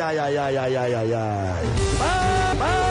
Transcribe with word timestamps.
ay, 0.00 0.18
ay, 0.18 0.36
ay, 0.38 0.56
ay, 0.56 0.76
ay, 0.76 0.94
ay, 0.94 1.14
ay. 1.14 1.64
Bye, 1.98 2.54
bye. 2.58 2.89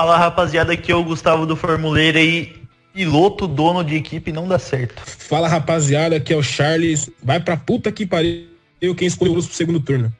Fala 0.00 0.16
rapaziada, 0.16 0.72
aqui 0.72 0.90
é 0.90 0.94
o 0.96 1.04
Gustavo 1.04 1.44
do 1.44 1.54
Formuleira 1.54 2.18
e 2.22 2.56
piloto, 2.94 3.46
dono 3.46 3.84
de 3.84 3.96
equipe 3.96 4.32
não 4.32 4.48
dá 4.48 4.58
certo. 4.58 5.02
Fala 5.04 5.46
rapaziada, 5.46 6.16
aqui 6.16 6.32
é 6.32 6.36
o 6.38 6.42
Charles. 6.42 7.10
Vai 7.22 7.38
pra 7.38 7.54
puta 7.54 7.92
que 7.92 8.06
pariu. 8.06 8.48
Eu 8.80 8.94
quem 8.94 9.06
escolheu 9.06 9.34
o 9.34 9.44
pro 9.44 9.54
segundo 9.54 9.78
turno. 9.78 10.10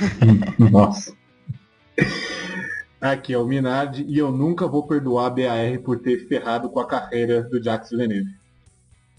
Nossa. 0.70 1.14
Aqui 3.00 3.32
é 3.32 3.38
o 3.38 3.46
Minardi 3.46 4.04
e 4.06 4.18
eu 4.18 4.30
nunca 4.30 4.68
vou 4.68 4.86
perdoar 4.86 5.28
a 5.28 5.30
BAR 5.30 5.80
por 5.82 5.98
ter 5.98 6.28
ferrado 6.28 6.68
com 6.68 6.78
a 6.78 6.86
carreira 6.86 7.42
do 7.42 7.62
Jacques 7.62 7.88
Villeneuve. 7.88 8.34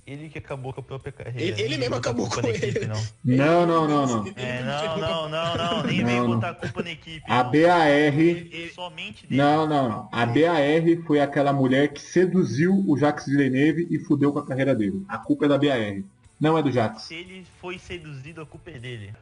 Ele 0.08 0.30
que 0.30 0.38
acabou 0.38 0.72
com 0.72 0.80
a 0.80 0.84
própria 0.84 1.12
carreira. 1.12 1.42
Ele- 1.42 1.52
ele 1.52 1.64
Ninguém 1.64 1.78
mesmo 1.80 1.96
botar 1.96 2.10
acabou 2.10 2.30
com 2.30 2.42
na 2.42 2.50
equipe, 2.50 2.78
ele. 2.78 2.88
Não. 2.88 3.04
Não, 3.26 3.66
não, 3.68 3.88
não, 3.88 4.08
não. 4.08 4.34
É, 4.38 4.64
não, 4.64 4.98
não, 4.98 5.30
não, 5.30 5.58
não, 5.58 5.84
nem 5.84 6.06
vem 6.06 6.26
botar 6.26 6.50
a 6.52 6.54
culpa 6.54 6.82
na 6.82 6.92
equipe. 6.92 7.24
A 7.30 7.44
não. 7.44 7.52
BAR. 7.52 7.88
Ele- 7.90 8.72
Somente 8.74 9.28
dele. 9.28 9.42
Não, 9.42 9.68
não, 9.68 9.90
não. 9.90 10.10
A 10.10 10.26
BAR 10.26 11.04
foi 11.06 11.20
aquela 11.20 11.52
mulher 11.52 11.90
que 11.90 12.00
seduziu 12.02 12.74
o 12.88 12.98
Jacques 12.98 13.26
Villeneuve 13.26 13.86
e 13.92 14.00
fudeu 14.00 14.32
com 14.32 14.40
a 14.40 14.46
carreira 14.46 14.74
dele. 14.74 15.04
A 15.10 15.18
culpa 15.18 15.44
é 15.46 15.50
da 15.50 15.58
BAR. 15.58 16.02
Não 16.40 16.58
é 16.58 16.64
do 16.64 16.72
Jacques. 16.72 17.04
Se 17.04 17.14
ele 17.16 17.46
foi 17.60 17.78
seduzido, 17.78 18.40
a 18.42 18.46
culpa 18.46 18.70
é 18.72 18.80
dele. 18.80 19.14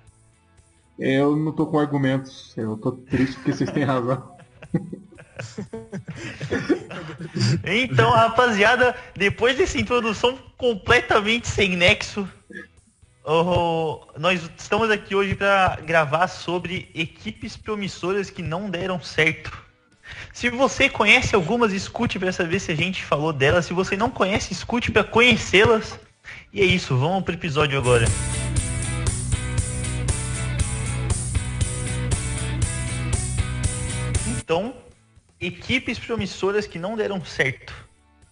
Eu 0.99 1.35
não 1.35 1.51
tô 1.51 1.65
com 1.65 1.79
argumentos. 1.79 2.53
Eu 2.55 2.77
tô 2.77 2.91
triste 2.91 3.35
porque 3.37 3.53
vocês 3.53 3.71
têm 3.71 3.83
razão. 3.83 4.35
Então, 7.65 8.11
rapaziada, 8.11 8.95
depois 9.15 9.57
dessa 9.57 9.77
introdução 9.77 10.37
completamente 10.57 11.47
sem 11.47 11.75
nexo, 11.75 12.27
oh, 13.23 14.05
nós 14.17 14.49
estamos 14.57 14.89
aqui 14.89 15.15
hoje 15.15 15.35
para 15.35 15.77
gravar 15.85 16.27
sobre 16.27 16.89
equipes 16.93 17.57
promissoras 17.57 18.29
que 18.29 18.41
não 18.41 18.69
deram 18.69 19.01
certo. 19.01 19.65
Se 20.33 20.49
você 20.49 20.89
conhece 20.89 21.35
algumas, 21.35 21.73
escute 21.73 22.19
para 22.19 22.31
saber 22.31 22.59
se 22.59 22.71
a 22.71 22.75
gente 22.75 23.03
falou 23.03 23.33
delas. 23.33 23.65
Se 23.65 23.73
você 23.73 23.97
não 23.97 24.09
conhece, 24.09 24.53
escute 24.53 24.91
para 24.91 25.03
conhecê-las. 25.03 25.99
E 26.53 26.61
é 26.61 26.65
isso, 26.65 26.97
vamos 26.97 27.23
pro 27.23 27.33
episódio 27.33 27.77
agora. 27.77 28.05
Então, 34.27 34.75
equipes 35.45 35.99
promissoras 35.99 36.67
que 36.67 36.79
não 36.79 36.95
deram 36.95 37.23
certo. 37.23 37.73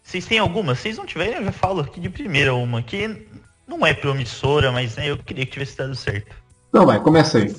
Vocês 0.04 0.26
têm 0.26 0.40
alguma? 0.40 0.76
Se 0.76 0.84
vocês 0.84 0.98
não 0.98 1.06
tiverem, 1.06 1.36
eu 1.36 1.46
já 1.46 1.52
falo 1.52 1.82
aqui 1.82 2.00
de 2.00 2.10
primeira 2.10 2.54
uma, 2.54 2.82
que 2.82 3.28
não 3.68 3.86
é 3.86 3.94
promissora, 3.94 4.72
mas 4.72 4.96
né, 4.96 5.10
eu 5.10 5.18
queria 5.18 5.46
que 5.46 5.54
tivesse 5.54 5.78
dado 5.78 5.96
certo. 5.96 6.36
Então 6.70 6.86
vai, 6.86 7.00
começa 7.00 7.38
aí. 7.38 7.56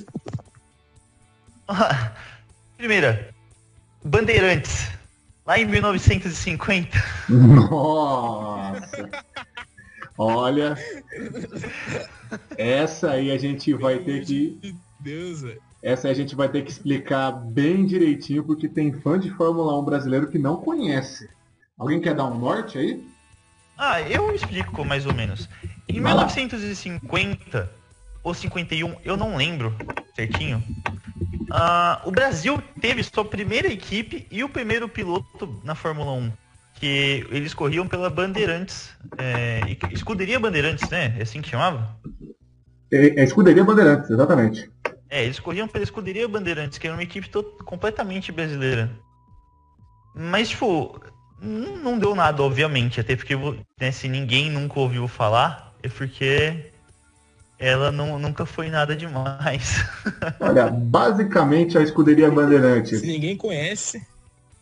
Primeira, 2.77 3.33
Bandeirantes. 4.03 4.89
Lá 5.45 5.59
em 5.59 5.65
1950. 5.65 7.03
Nossa! 7.29 9.09
Olha, 10.17 10.75
essa 12.57 13.11
aí 13.11 13.31
a 13.31 13.37
gente 13.37 13.73
vai 13.73 13.99
ter 13.99 14.25
que. 14.25 14.57
Meu 14.61 14.73
Deus, 14.99 15.41
velho. 15.41 15.61
Essa 15.85 16.07
aí 16.07 16.13
a 16.13 16.15
gente 16.15 16.35
vai 16.35 16.49
ter 16.49 16.63
que 16.63 16.71
explicar 16.71 17.31
bem 17.31 17.85
direitinho, 17.85 18.43
porque 18.43 18.67
tem 18.67 18.91
fã 18.91 19.19
de 19.19 19.29
Fórmula 19.29 19.79
1 19.79 19.85
brasileiro 19.85 20.27
que 20.27 20.39
não 20.39 20.57
conhece. 20.57 21.29
Alguém 21.77 22.01
quer 22.01 22.15
dar 22.15 22.25
um 22.25 22.39
norte 22.39 22.79
aí? 22.79 23.03
Ah, 23.77 24.01
eu 24.01 24.33
explico 24.33 24.83
mais 24.83 25.05
ou 25.05 25.13
menos. 25.13 25.47
Em 25.87 26.01
Vai 26.01 26.15
lá. 26.15 26.25
1950 26.25 27.69
ou 28.23 28.33
51, 28.33 28.95
eu 29.05 29.15
não 29.15 29.37
lembro 29.37 29.75
certinho. 30.15 30.59
ah, 31.51 32.01
o 32.03 32.09
Brasil 32.09 32.59
teve 32.81 33.03
sua 33.03 33.23
primeira 33.23 33.67
equipe 33.67 34.25
e 34.31 34.43
o 34.43 34.49
primeiro 34.49 34.89
piloto 34.89 35.61
na 35.63 35.75
Fórmula 35.75 36.13
1. 36.13 36.31
Que 36.79 37.27
eles 37.29 37.53
corriam 37.53 37.87
pela 37.87 38.09
Bandeirantes. 38.09 38.89
É, 39.19 39.77
escuderia 39.93 40.39
Bandeirantes, 40.39 40.89
né? 40.89 41.13
É 41.19 41.21
assim 41.21 41.43
que 41.43 41.49
chamava? 41.49 41.95
É, 42.91 43.21
é 43.21 43.23
Escuderia 43.23 43.63
Bandeirantes, 43.63 44.09
exatamente. 44.09 44.74
É, 45.09 45.23
eles 45.23 45.39
corriam 45.39 45.67
pela 45.67 45.83
Escuderia 45.83 46.27
Bandeirantes, 46.27 46.77
que 46.77 46.87
era 46.87 46.95
uma 46.95 47.03
equipe 47.03 47.29
completamente 47.63 48.31
brasileira. 48.31 48.89
Mas, 50.15 50.49
tipo, 50.49 50.99
não 51.41 51.99
deu 51.99 52.15
nada, 52.15 52.41
obviamente. 52.41 52.99
Até 52.99 53.15
porque 53.15 53.35
né, 53.79 53.91
se 53.91 54.07
ninguém 54.07 54.49
nunca 54.49 54.79
ouviu 54.79 55.07
falar, 55.07 55.73
é 55.83 55.89
porque 55.89 56.71
ela 57.59 57.91
não, 57.91 58.17
nunca 58.17 58.45
foi 58.45 58.69
nada 58.69 58.95
demais. 58.95 59.85
Olha, 60.39 60.69
basicamente 60.69 61.77
a 61.77 61.81
Escuderia 61.81 62.31
Bandeirantes. 62.31 62.99
Se 62.99 63.07
ninguém 63.07 63.37
conhece, 63.37 64.01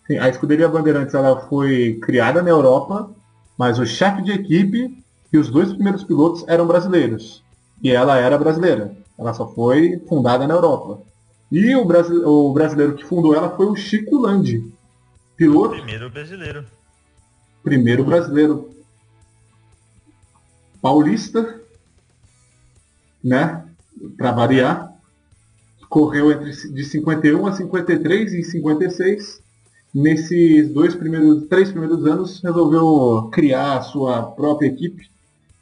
Sim, 0.06 0.18
a 0.18 0.28
Escuderia 0.28 0.68
Bandeirantes 0.68 1.16
ela 1.16 1.48
foi 1.48 1.98
criada 2.02 2.42
na 2.42 2.50
Europa, 2.50 3.10
mas 3.58 3.80
o 3.80 3.86
chefe 3.86 4.22
de 4.22 4.32
equipe 4.32 4.98
e 5.32 5.38
os 5.38 5.50
dois 5.50 5.72
primeiros 5.72 6.04
pilotos 6.04 6.44
eram 6.48 6.68
brasileiros. 6.68 7.44
E 7.82 7.92
ela 7.92 8.18
era 8.18 8.38
brasileira. 8.38 8.96
Ela 9.18 9.34
só 9.34 9.48
foi 9.48 10.00
fundada 10.08 10.48
na 10.48 10.54
Europa. 10.56 11.02
E 11.52 11.76
o, 11.76 11.86
brasi- 11.86 12.14
o 12.26 12.52
brasileiro 12.52 12.96
que 12.96 13.06
fundou 13.06 13.36
ela 13.36 13.56
foi 13.56 13.68
o 13.68 13.76
Chico 13.76 14.18
Landi, 14.18 14.72
piloto 15.38 15.76
Primeiro 15.76 16.10
brasileiro. 16.10 16.66
primeiro 17.64 18.04
brasileiro 18.04 18.72
paulista, 20.82 21.60
né? 23.24 23.66
Para 24.18 24.32
variar. 24.32 24.94
Correu 25.90 26.32
entre 26.32 26.52
de 26.74 26.84
51 26.86 27.46
a 27.46 27.52
53 27.54 28.34
e 28.34 28.44
56. 28.44 29.42
Nesses 29.94 30.70
dois 30.74 30.96
primeiros, 30.96 31.46
três 31.48 31.70
primeiros 31.70 32.04
anos, 32.08 32.42
resolveu 32.42 33.30
criar 33.32 33.78
a 33.78 33.82
sua 33.84 34.24
própria 34.24 34.68
equipe. 34.68 35.08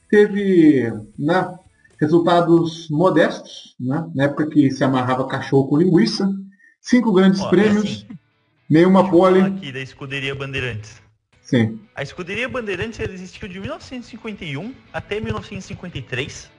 Teve 0.09 0.89
né, 1.19 1.59
resultados 2.01 2.89
modestos, 2.89 3.75
né? 3.79 4.03
na 4.15 4.23
época 4.23 4.49
que 4.49 4.71
se 4.71 4.83
amarrava 4.83 5.27
cachorro 5.27 5.67
com 5.67 5.77
linguiça. 5.77 6.27
Cinco 6.81 7.13
grandes 7.13 7.39
Ó, 7.41 7.49
prêmios, 7.49 7.83
assim, 7.83 8.07
nenhuma 8.67 9.07
pole. 9.07 9.39
aqui 9.39 9.71
da 9.71 9.79
Escuderia 9.79 10.33
Bandeirantes. 10.33 10.99
Sim. 11.43 11.79
A 11.95 12.01
Escuderia 12.01 12.49
Bandeirantes 12.49 12.99
ela 12.99 13.13
existiu 13.13 13.47
de 13.47 13.59
1951 13.59 14.73
até 14.91 15.19
1953. 15.19 16.49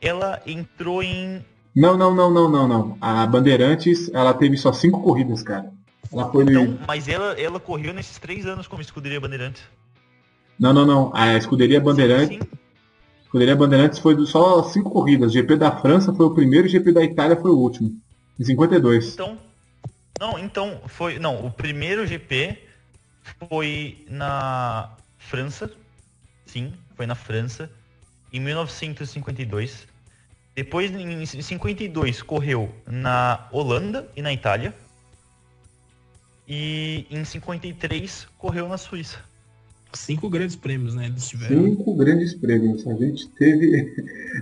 Ela 0.00 0.40
entrou 0.46 1.02
em 1.02 1.44
Não, 1.74 1.98
não, 1.98 2.14
não, 2.14 2.30
não, 2.30 2.48
não, 2.48 2.68
não. 2.68 2.98
A 3.00 3.26
Bandeirantes, 3.26 4.08
ela 4.14 4.32
teve 4.32 4.56
só 4.56 4.72
cinco 4.72 5.02
corridas, 5.02 5.42
cara. 5.42 5.72
Ela 6.12 6.30
foi 6.30 6.44
no... 6.44 6.50
Então, 6.52 6.78
mas 6.86 7.08
ela, 7.08 7.32
ela 7.32 7.58
correu 7.58 7.92
nesses 7.92 8.18
três 8.18 8.46
anos 8.46 8.68
como 8.68 8.80
escuderia 8.80 9.20
Bandeirantes. 9.20 9.62
Não, 10.58 10.72
não, 10.72 10.86
não. 10.86 11.10
A 11.14 11.36
Escuderia 11.36 11.80
Bandeirantes, 11.80 12.38
Sim, 12.38 12.40
sim. 12.40 12.57
Escuderia 13.28 13.54
Bandeirantes 13.54 13.98
foi 13.98 14.24
só 14.24 14.62
cinco 14.62 14.88
corridas. 14.88 15.34
GP 15.34 15.56
da 15.56 15.70
França 15.70 16.14
foi 16.14 16.24
o 16.24 16.34
primeiro 16.34 16.66
e 16.66 16.70
GP 16.70 16.92
da 16.92 17.04
Itália 17.04 17.36
foi 17.36 17.50
o 17.50 17.58
último. 17.58 17.94
Em 18.40 18.44
52. 18.44 19.12
Então, 19.12 19.38
não, 20.18 20.38
então 20.38 20.80
foi, 20.86 21.18
não, 21.18 21.44
o 21.44 21.50
primeiro 21.50 22.06
GP 22.06 22.56
foi 23.46 24.06
na 24.08 24.96
França, 25.18 25.70
sim, 26.46 26.72
foi 26.96 27.04
na 27.04 27.14
França 27.14 27.70
em 28.32 28.40
1952. 28.40 29.86
Depois 30.56 30.90
em 30.90 31.26
52 31.26 32.22
correu 32.22 32.74
na 32.86 33.46
Holanda 33.52 34.10
e 34.16 34.22
na 34.22 34.32
Itália. 34.32 34.74
E 36.48 37.06
em 37.10 37.22
53 37.26 38.26
correu 38.38 38.66
na 38.66 38.78
Suíça. 38.78 39.18
Cinco 39.92 40.28
grandes 40.28 40.56
prêmios, 40.56 40.94
né? 40.94 41.06
Eles 41.06 41.28
tiveram. 41.28 41.64
Cinco 41.64 41.94
grandes 41.96 42.34
prêmios. 42.34 42.86
A 42.86 42.94
gente 42.94 43.28
teve. 43.30 43.94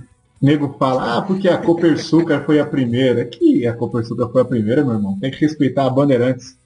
Nego 0.41 0.77
fala, 0.79 1.17
ah, 1.17 1.23
porque 1.23 1.49
a 1.49 1.57
Copersucar 1.57 2.45
foi 2.45 2.61
a 2.61 2.67
primeira. 2.67 3.25
Que 3.25 3.67
a 3.67 3.73
Copersucar 3.75 4.29
foi 4.29 4.43
a 4.43 4.45
primeira, 4.45 4.85
meu 4.85 4.95
irmão. 4.95 5.19
Tem 5.19 5.31
que 5.31 5.41
respeitar 5.41 5.87
a 5.87 5.91
Bandeirantes. 5.91 6.57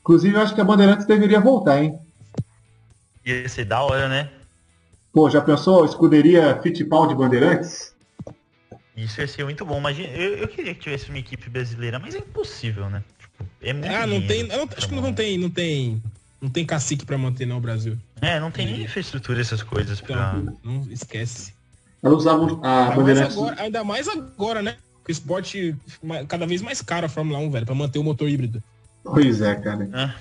Inclusive, 0.00 0.34
eu 0.36 0.40
acho 0.42 0.54
que 0.54 0.60
a 0.60 0.64
Bandeirantes 0.64 1.06
deveria 1.06 1.40
voltar, 1.40 1.82
hein? 1.82 1.98
Ia 3.24 3.48
ser 3.48 3.64
da 3.64 3.80
hora, 3.82 4.08
né? 4.08 4.30
Pô, 5.10 5.30
já 5.30 5.40
pensou 5.40 5.84
escuderia 5.86 6.60
Fittipaldi 6.60 7.14
Bandeirantes? 7.14 7.94
Isso 8.96 9.20
ia 9.20 9.26
ser 9.26 9.44
muito 9.44 9.64
bom. 9.64 9.78
Imagina, 9.78 10.08
eu, 10.08 10.34
eu 10.36 10.48
queria 10.48 10.74
que 10.74 10.80
tivesse 10.80 11.08
uma 11.08 11.18
equipe 11.18 11.48
brasileira, 11.48 11.98
mas 11.98 12.14
é 12.14 12.18
impossível, 12.18 12.90
né? 12.90 13.02
Tipo, 13.18 13.44
é 13.62 13.72
muito 13.72 13.86
Ah, 13.88 14.06
não 14.06 14.20
tem. 14.20 14.26
dinheiro 14.46 14.48
não- 14.48 14.68
acho 14.76 14.88
que 14.88 14.94
não 14.94 15.12
tem, 15.12 15.38
não 15.38 15.50
tem. 15.50 16.02
Não 16.44 16.50
tem 16.50 16.62
cacique 16.66 17.06
pra 17.06 17.16
manter 17.16 17.46
não 17.46 17.56
o 17.56 17.60
Brasil. 17.60 17.96
É, 18.20 18.38
não 18.38 18.50
tem 18.50 18.66
nem 18.66 18.82
infraestrutura 18.82 19.40
essas 19.40 19.62
coisas 19.62 19.98
pra. 19.98 20.36
Então, 20.36 20.58
não 20.62 20.82
esquece. 20.90 21.54
Ela 22.02 22.14
usava 22.14 22.42
a 22.62 22.82
Ainda 22.82 22.84
mais, 22.84 22.96
Bandeirantes. 22.96 23.36
agora, 23.38 23.62
ainda 23.62 23.84
mais 23.84 24.08
agora, 24.08 24.60
né? 24.62 24.76
Porque 24.98 25.10
o 25.10 25.14
esporte 25.14 25.74
cada 26.28 26.46
vez 26.46 26.60
mais 26.60 26.82
caro 26.82 27.06
a 27.06 27.08
Fórmula 27.08 27.38
1, 27.38 27.50
velho, 27.50 27.64
pra 27.64 27.74
manter 27.74 27.98
o 27.98 28.04
motor 28.04 28.28
híbrido. 28.28 28.62
Pois 29.02 29.40
é, 29.40 29.54
cara. 29.54 29.88
Ah, 29.94 30.14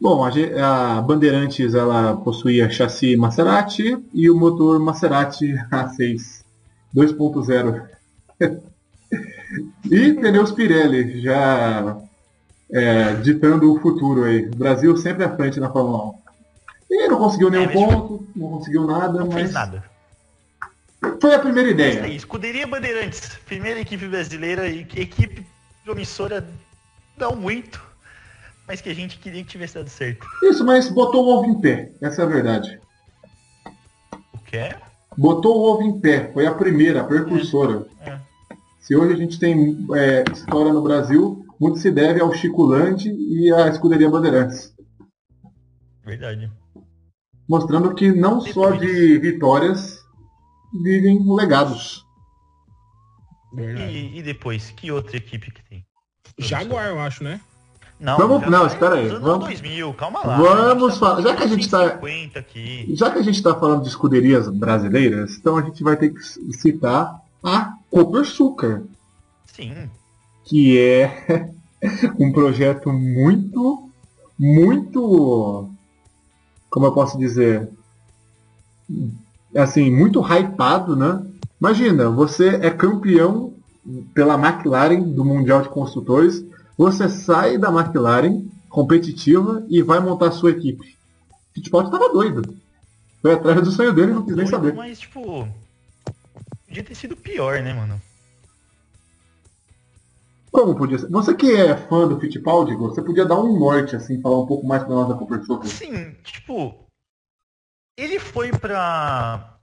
Bom, 0.00 0.24
a 0.24 1.02
Bandeirantes 1.02 1.74
ela 1.74 2.16
possuía 2.16 2.70
chassi 2.70 3.16
Maserati 3.16 3.98
e 4.12 4.30
o 4.30 4.38
motor 4.38 4.78
Maserati 4.78 5.52
A6 5.68 6.44
2.0. 6.94 7.88
e 9.90 10.12
pneus 10.12 10.52
Pirelli, 10.52 11.20
já 11.20 11.98
é, 12.72 13.14
ditando 13.14 13.72
o 13.72 13.80
futuro 13.80 14.24
aí. 14.24 14.46
O 14.46 14.56
Brasil 14.56 14.96
sempre 14.96 15.24
à 15.24 15.34
frente 15.36 15.60
na 15.60 15.70
Fórmula 15.70 16.04
1. 16.10 16.14
E 16.90 17.08
não 17.08 17.18
conseguiu 17.18 17.50
nenhum 17.50 17.64
É, 17.64 17.68
ponto, 17.72 18.26
não 18.36 18.48
conseguiu 18.50 18.86
nada, 18.86 19.18
não 19.20 19.30
fez 19.30 19.44
mas 19.44 19.52
nada. 19.52 19.84
foi 21.20 21.34
a 21.34 21.38
primeira 21.38 21.70
ideia. 21.70 22.04
aí, 22.04 22.16
Escuderia 22.16 22.66
Bandeirantes, 22.66 23.36
primeira 23.46 23.80
equipe 23.80 24.06
brasileira 24.06 24.68
e 24.68 24.80
equipe 24.96 25.44
promissora 25.84 26.46
não 27.18 27.34
muito, 27.36 27.82
mas 28.66 28.80
que 28.80 28.88
a 28.88 28.94
gente 28.94 29.18
queria 29.18 29.42
que 29.42 29.50
tivesse 29.50 29.74
dado 29.74 29.88
certo. 29.90 30.26
Isso, 30.42 30.64
mas 30.64 30.88
botou 30.88 31.24
o 31.24 31.28
ovo 31.38 31.46
em 31.46 31.60
pé, 31.60 31.90
essa 32.00 32.22
é 32.22 32.24
a 32.24 32.28
verdade. 32.28 32.78
O 34.32 34.38
que 34.38 34.56
é? 34.56 34.78
Botou 35.16 35.56
o 35.58 35.72
ovo 35.72 35.82
em 35.82 36.00
pé, 36.00 36.30
foi 36.32 36.46
a 36.46 36.54
primeira, 36.54 37.00
a 37.00 37.04
precursora. 37.04 37.86
É. 38.00 38.18
Se 38.80 38.94
hoje 38.96 39.14
a 39.14 39.16
gente 39.16 39.38
tem 39.38 39.76
é, 39.94 40.24
história 40.32 40.72
no 40.72 40.82
Brasil, 40.82 41.43
muito 41.60 41.78
se 41.78 41.90
deve 41.90 42.20
ao 42.20 42.32
Chico 42.32 42.62
Landi 42.64 43.10
e 43.10 43.52
à 43.52 43.68
Escuderia 43.68 44.10
Bandeirantes. 44.10 44.74
Verdade. 46.04 46.50
Mostrando 47.48 47.94
que 47.94 48.10
não 48.12 48.40
só 48.40 48.70
de 48.72 49.18
vitórias 49.18 49.98
vivem 50.82 51.18
legados. 51.34 52.04
E, 53.56 54.18
e 54.18 54.22
depois, 54.22 54.70
que 54.70 54.90
outra 54.90 55.16
equipe 55.16 55.50
que 55.50 55.62
tem? 55.68 55.84
Jaguar, 56.38 56.88
eu 56.88 56.98
acho, 57.00 57.22
né? 57.22 57.40
Não, 58.00 58.16
Vamos- 58.18 58.42
não, 58.50 58.58
vai 58.64 58.66
espera 58.66 58.94
aí, 58.96 59.08
vamos- 59.08 59.46
2000, 59.46 59.94
calma 59.94 60.20
lá. 60.26 60.36
Vamos 60.36 60.98
falar- 60.98 61.22
já 61.22 61.36
que 61.36 61.44
a 61.44 61.46
gente 61.46 61.70
tá- 61.70 61.90
150 61.90 62.38
aqui. 62.40 62.92
Já 62.96 63.10
que 63.12 63.18
a 63.18 63.22
gente 63.22 63.36
está 63.36 63.54
falando 63.54 63.82
de 63.82 63.88
escuderias 63.88 64.48
brasileiras, 64.48 65.36
então 65.38 65.56
a 65.56 65.62
gente 65.62 65.82
vai 65.84 65.96
ter 65.96 66.10
que 66.12 66.20
citar 66.54 67.20
a 67.42 67.74
Copersucar, 67.90 68.82
Sim. 69.46 69.88
Que 70.44 70.78
é 70.78 71.50
um 72.18 72.32
projeto 72.32 72.92
muito, 72.92 73.90
muito, 74.38 75.70
como 76.70 76.86
eu 76.86 76.92
posso 76.92 77.18
dizer, 77.18 77.68
assim, 79.56 79.90
muito 79.90 80.20
hypado, 80.20 80.94
né? 80.94 81.24
Imagina, 81.60 82.10
você 82.10 82.56
é 82.56 82.70
campeão 82.70 83.54
pela 84.14 84.34
McLaren 84.34 85.02
do 85.02 85.24
Mundial 85.24 85.62
de 85.62 85.68
Construtores, 85.68 86.44
você 86.76 87.08
sai 87.08 87.58
da 87.58 87.68
McLaren 87.68 88.44
competitiva 88.68 89.64
e 89.68 89.82
vai 89.82 90.00
montar 90.00 90.28
a 90.28 90.32
sua 90.32 90.50
equipe. 90.50 90.96
Fittipaldi 91.54 91.88
estava 91.88 92.12
doido. 92.12 92.56
Foi 93.22 93.32
atrás 93.32 93.62
do 93.62 93.70
sonho 93.70 93.92
dele 93.92 94.12
não 94.12 94.24
quis 94.24 94.36
nem 94.36 94.46
saber. 94.46 94.74
Mas, 94.74 94.98
tipo, 95.00 95.48
podia 96.66 96.82
ter 96.82 96.94
sido 96.94 97.16
pior, 97.16 97.62
né, 97.62 97.72
mano? 97.72 98.00
Como 100.54 100.76
podia 100.76 100.96
ser? 100.96 101.10
Você 101.10 101.34
que 101.34 101.50
é 101.50 101.76
fã 101.76 102.06
do 102.06 102.20
Fittipaldi, 102.20 102.76
você 102.76 103.02
podia 103.02 103.26
dar 103.26 103.40
um 103.40 103.58
norte, 103.58 103.96
assim, 103.96 104.22
falar 104.22 104.40
um 104.40 104.46
pouco 104.46 104.64
mais 104.64 104.84
pra 104.84 104.94
nós 104.94 105.08
da 105.08 105.16
Copersucar. 105.16 105.66
Sim, 105.66 106.12
tipo, 106.22 106.86
ele 107.98 108.20
foi 108.20 108.52
pra, 108.52 109.58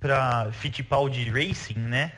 pra 0.00 0.52
Fittipaldi 0.52 1.28
Racing, 1.28 1.80
né? 1.80 2.12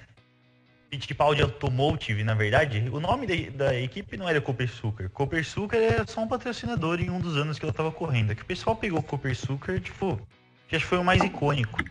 Fittipaldi 0.90 1.40
Automotive, 1.40 2.22
na 2.22 2.34
verdade. 2.34 2.90
O 2.92 3.00
nome 3.00 3.26
da, 3.26 3.64
da 3.64 3.80
equipe 3.80 4.18
não 4.18 4.28
era 4.28 4.42
Copersucar. 4.42 5.08
Copersucar 5.08 5.80
era 5.80 6.06
só 6.06 6.20
um 6.20 6.28
patrocinador 6.28 7.00
em 7.00 7.08
um 7.08 7.20
dos 7.20 7.34
anos 7.34 7.58
que 7.58 7.64
ela 7.64 7.72
tava 7.72 7.90
correndo. 7.90 8.32
É 8.32 8.34
que 8.34 8.42
o 8.42 8.46
pessoal 8.46 8.76
pegou 8.76 9.02
Copersucar, 9.02 9.80
tipo, 9.80 10.20
que 10.68 10.76
acho 10.76 10.84
que 10.84 10.90
foi 10.90 10.98
o 10.98 11.04
mais 11.04 11.24
icônico. 11.24 11.82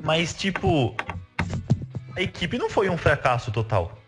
Mas, 0.00 0.32
tipo, 0.32 0.94
a 2.16 2.22
equipe 2.22 2.56
não 2.56 2.70
foi 2.70 2.88
um 2.88 2.96
fracasso 2.96 3.50
total. 3.50 4.03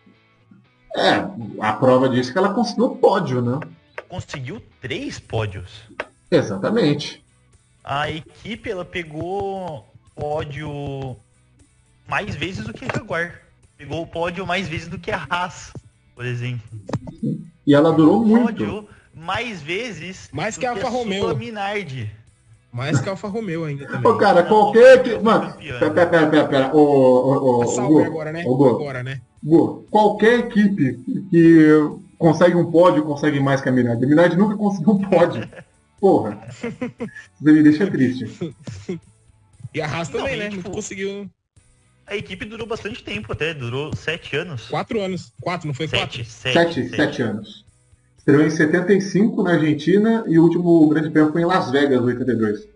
É, 0.95 1.25
a 1.59 1.73
prova 1.73 2.09
disso 2.09 2.29
é 2.29 2.33
que 2.33 2.39
ela 2.39 2.53
conseguiu 2.53 2.85
o 2.85 2.95
pódio, 2.97 3.41
né? 3.41 3.59
Conseguiu 4.07 4.61
três 4.81 5.19
pódios. 5.19 5.83
Exatamente. 6.31 7.23
A 7.83 8.09
equipe 8.09 8.69
ela 8.69 8.83
pegou 8.83 9.85
pódio 10.15 11.15
mais 12.07 12.35
vezes 12.35 12.65
do 12.65 12.73
que 12.73 12.85
a 12.85 12.95
Jaguar. 12.95 13.41
Pegou 13.77 14.01
o 14.01 14.07
pódio 14.07 14.45
mais 14.45 14.67
vezes 14.67 14.87
do 14.87 14.97
que 14.97 15.11
a 15.11 15.27
Haas, 15.29 15.71
por 16.15 16.25
exemplo. 16.25 16.67
E 17.65 17.75
ela 17.75 17.91
durou 17.91 18.25
muito. 18.25 18.65
Pódio 18.65 18.89
mais 19.13 19.61
vezes 19.61 20.29
Mais 20.31 20.55
do 20.55 20.59
que 20.59 20.65
a 20.65 20.71
Alfa 20.71 20.89
Romeo. 20.89 21.35
Minardi. 21.35 22.11
Mais 22.71 22.99
que 22.99 23.09
a 23.09 23.13
Alfa 23.13 23.27
Romeo 23.27 23.65
ainda 23.65 23.87
também. 23.87 24.11
Ô, 24.11 24.17
cara, 24.17 24.43
qualquer 24.43 25.01
que. 25.01 25.17
Mano, 25.19 25.53
pera, 25.57 25.91
pera, 25.91 26.07
pera, 26.07 26.27
pera, 26.27 26.47
pera. 26.47 26.75
Ô, 26.75 26.79
ô, 26.79 27.63
ô, 27.63 27.87
Gu, 27.87 27.99
agora, 28.03 28.31
né? 28.31 28.41
Agora, 28.41 29.03
né? 29.03 29.21
Qualquer 29.89 30.39
equipe 30.39 30.99
que 31.29 31.67
consegue 32.17 32.55
um 32.55 32.69
pódio 32.71 33.03
consegue 33.03 33.39
mais 33.39 33.61
que 33.61 33.69
a 33.69 33.71
Minardi. 33.71 34.05
A 34.05 34.07
Minardi 34.07 34.35
nunca 34.37 34.55
conseguiu 34.57 34.93
um 34.93 35.01
pódio. 35.09 35.47
Porra. 35.99 36.39
Você 36.51 37.51
me 37.51 37.63
deixa 37.63 37.89
triste. 37.89 38.55
E 39.73 39.81
a 39.81 39.85
Haas 39.85 40.07
também, 40.09 40.37
né? 40.37 40.49
tipo, 40.49 40.71
conseguiu 40.71 41.29
A 42.07 42.15
equipe 42.15 42.45
durou 42.45 42.65
bastante 42.65 43.03
tempo 43.03 43.31
até, 43.33 43.53
durou 43.53 43.95
sete 43.95 44.35
anos. 44.35 44.69
quatro 44.69 44.99
anos. 45.01 45.31
Quatro, 45.41 45.67
não 45.67 45.73
foi 45.73 45.87
Sete, 45.87 45.99
quatro? 45.99 46.25
sete, 46.25 46.53
Sete, 46.53 46.89
sete 46.95 47.21
anos. 47.21 47.65
Estreou 48.17 48.41
em 48.43 48.49
75 48.49 49.43
na 49.43 49.51
Argentina 49.51 50.23
e 50.27 50.39
o 50.39 50.43
último 50.43 50.87
grande 50.89 51.11
prêmio 51.11 51.31
foi 51.31 51.41
em 51.41 51.45
Las 51.45 51.69
Vegas, 51.69 52.01
82. 52.01 52.67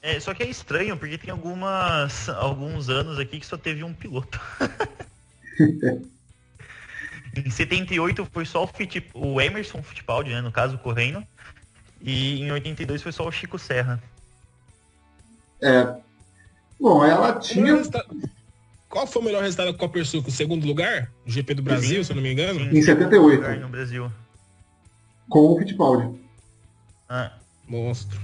É, 0.00 0.18
só 0.18 0.34
que 0.34 0.42
é 0.42 0.48
estranho, 0.48 0.96
porque 0.96 1.16
tem 1.16 1.30
algumas, 1.30 2.28
alguns 2.30 2.88
anos 2.88 3.18
aqui 3.20 3.38
que 3.38 3.46
só 3.46 3.56
teve 3.56 3.84
um 3.84 3.92
piloto. 3.94 4.40
em 7.36 7.50
78 7.50 8.26
foi 8.32 8.44
só 8.44 8.64
o, 8.64 8.66
Fittip, 8.66 9.10
o 9.14 9.40
Emerson 9.40 9.82
Fittipaldi, 9.82 10.30
né, 10.30 10.40
no 10.40 10.52
caso, 10.52 10.78
correndo. 10.78 11.22
E 12.00 12.40
em 12.42 12.50
82 12.50 13.02
foi 13.02 13.12
só 13.12 13.26
o 13.26 13.32
Chico 13.32 13.58
Serra. 13.58 14.02
É. 15.62 15.96
Bom, 16.80 17.04
ela 17.04 17.38
tinha. 17.38 17.80
Qual 18.88 19.06
foi 19.06 19.22
o 19.22 19.24
melhor 19.24 19.42
resultado 19.42 19.72
da 19.72 19.78
Copper 19.78 20.04
Suco? 20.04 20.30
Segundo 20.30 20.66
lugar? 20.66 21.10
No 21.24 21.32
GP 21.32 21.54
do 21.54 21.62
Brasil, 21.62 21.98
Sim. 21.98 22.04
se 22.04 22.12
eu 22.12 22.16
não 22.16 22.22
me 22.22 22.32
engano? 22.32 22.58
Sim, 22.58 22.76
Em 22.76 22.82
78. 22.82 23.36
lugar 23.36 23.56
No 23.60 23.68
Brasil. 23.68 24.12
Com 25.28 25.52
o 25.52 25.58
Fittipaldi. 25.58 26.20
Ah, 27.08 27.32
Monstro. 27.66 28.20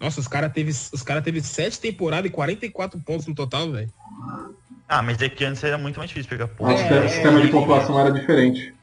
Nossa, 0.00 0.18
os 0.18 0.26
caras 0.26 0.52
teve, 0.52 0.70
os 0.70 1.02
cara 1.02 1.22
teve 1.22 1.40
sete 1.40 1.78
temporadas 1.78 2.28
e 2.28 2.34
44 2.34 3.00
pontos 3.00 3.26
no 3.26 3.34
total, 3.34 3.70
velho. 3.70 3.90
Ah, 4.94 5.00
mas 5.00 5.22
é 5.22 5.28
que 5.30 5.42
antes 5.42 5.64
era 5.64 5.78
muito 5.78 5.96
mais 5.96 6.10
difícil 6.10 6.28
pegar 6.28 6.44
O 6.44 6.48
ponto. 6.48 6.70
É, 6.70 6.76
sistema- 6.76 7.04
é, 7.04 7.08
sistema 7.08 7.40
de 7.40 7.46
é, 7.48 7.50
pontuação 7.50 7.98
era 7.98 8.12
diferente. 8.12 8.74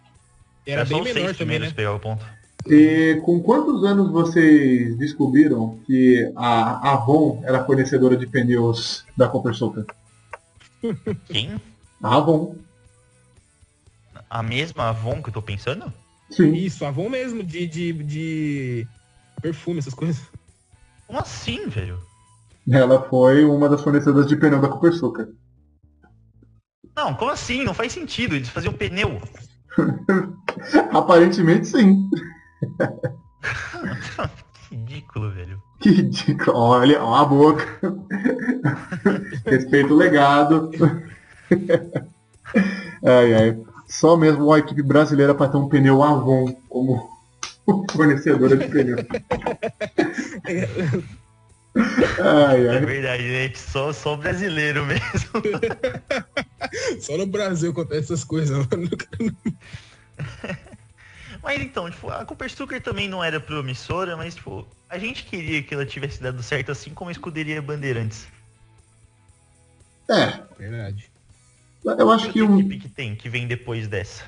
Era 0.66 0.84
só 0.84 0.96
bem 0.96 1.14
menor 1.14 1.36
também, 1.36 1.60
né? 1.60 1.70
pegar 1.70 1.94
o 1.94 2.00
ponto. 2.00 2.26
E 2.68 3.22
com 3.24 3.40
quantos 3.44 3.84
anos 3.84 4.12
vocês 4.12 4.98
descobriram 4.98 5.80
que 5.86 6.32
a 6.36 6.94
Avon 6.94 7.44
era 7.46 7.64
fornecedora 7.64 8.18
de 8.18 8.26
pneus 8.26 9.06
da 9.16 9.28
Copersucar? 9.28 9.86
Quem? 11.28 11.62
A 12.02 12.16
Avon. 12.16 12.56
A 14.28 14.42
mesma 14.42 14.90
Avon 14.90 15.22
que 15.22 15.30
eu 15.30 15.34
tô 15.34 15.44
pensando? 15.44 15.94
Sim. 16.32 16.54
Isso, 16.54 16.86
Avon 16.86 17.08
mesmo, 17.08 17.44
de, 17.44 17.68
de, 17.68 17.94
de 18.04 18.88
perfume, 19.44 19.78
essas 19.78 19.94
coisas. 19.94 20.20
Como 21.06 21.20
assim, 21.20 21.68
velho? 21.68 22.00
Ela 22.68 23.08
foi 23.10 23.46
uma 23.46 23.70
das 23.70 23.82
fornecedoras 23.84 24.28
de 24.28 24.36
pneu 24.36 24.60
da 24.60 24.68
Copersucar. 24.68 25.28
Não, 27.00 27.14
como 27.14 27.32
assim? 27.32 27.64
Não 27.64 27.74
faz 27.74 27.94
sentido. 27.94 28.36
Eles 28.36 28.50
faziam 28.50 28.74
pneu. 28.74 29.22
Aparentemente 30.92 31.68
sim. 31.68 32.10
Ridículo, 34.70 35.32
velho. 35.32 35.64
Que 35.80 35.92
ridículo. 35.92 36.58
Olha, 36.58 37.02
ó 37.02 37.16
a 37.16 37.24
boca. 37.24 37.66
Respeito 39.48 39.94
o 39.94 39.98
legado. 39.98 40.70
ai, 43.02 43.34
ai. 43.34 43.58
Só 43.88 44.18
mesmo 44.18 44.48
uma 44.48 44.60
equipe 44.60 44.84
brasileira 44.84 45.34
para 45.34 45.50
ter 45.50 45.58
um 45.58 45.70
pneu 45.70 46.04
Avon 46.04 46.54
como 46.68 47.10
fornecedora 47.94 48.58
de 48.58 48.68
pneu. 48.68 48.98
Ai, 52.20 52.68
É 52.68 52.70
ai. 52.72 52.86
verdade, 52.86 53.24
gente. 53.24 53.60
Só, 53.60 53.92
só 53.94 54.16
brasileiro 54.16 54.86
mesmo. 54.86 55.02
Só 57.02 57.18
no 57.18 57.26
Brasil 57.26 57.72
acontece 57.72 58.14
essas 58.14 58.24
coisas, 58.24 58.58
mano. 58.68 58.90
Mas 61.42 61.62
então, 61.62 61.90
tipo, 61.90 62.10
a 62.10 62.26
Cooper 62.26 62.50
Stucker 62.50 62.82
também 62.82 63.08
não 63.08 63.24
era 63.24 63.40
promissora, 63.40 64.18
mas, 64.18 64.36
tipo, 64.36 64.68
a 64.90 64.98
gente 65.00 65.24
queria 65.24 65.64
que 65.64 65.74
ela 65.74 65.86
tivesse 65.86 66.22
dado 66.22 66.44
certo, 66.44 66.72
assim 66.72 66.94
como 66.94 67.08
a 67.10 67.14
escuderia 67.14 67.62
Bandeirantes. 67.62 68.28
É, 70.10 70.42
Verdade. 70.58 71.10
eu 71.86 72.12
acho 72.12 72.32
que 72.32 72.42
Outra 72.42 72.56
um. 72.56 72.60
equipe 72.60 72.80
que 72.80 72.90
tem, 72.90 73.16
que 73.16 73.30
vem 73.30 73.48
depois 73.48 73.88
dessa. 73.88 74.24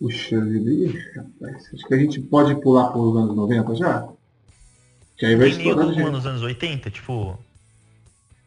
Puxa 0.00 0.40
vida, 0.44 0.98
rapaz. 1.14 1.68
Acho 1.72 1.86
que 1.86 1.94
a 1.94 1.98
gente 1.98 2.20
pode 2.22 2.60
pular 2.60 2.88
para 2.88 2.98
os 3.00 3.16
anos 3.16 3.36
90 3.36 3.74
já? 3.76 4.08
Que 5.22 5.26
aí 5.26 5.36
vai 5.36 5.50
Tem 5.50 5.58
estourar 5.58 5.86
nenhuma 5.86 6.06
gente. 6.06 6.12
nos 6.14 6.26
anos 6.26 6.42
80, 6.42 6.90
tipo. 6.90 7.38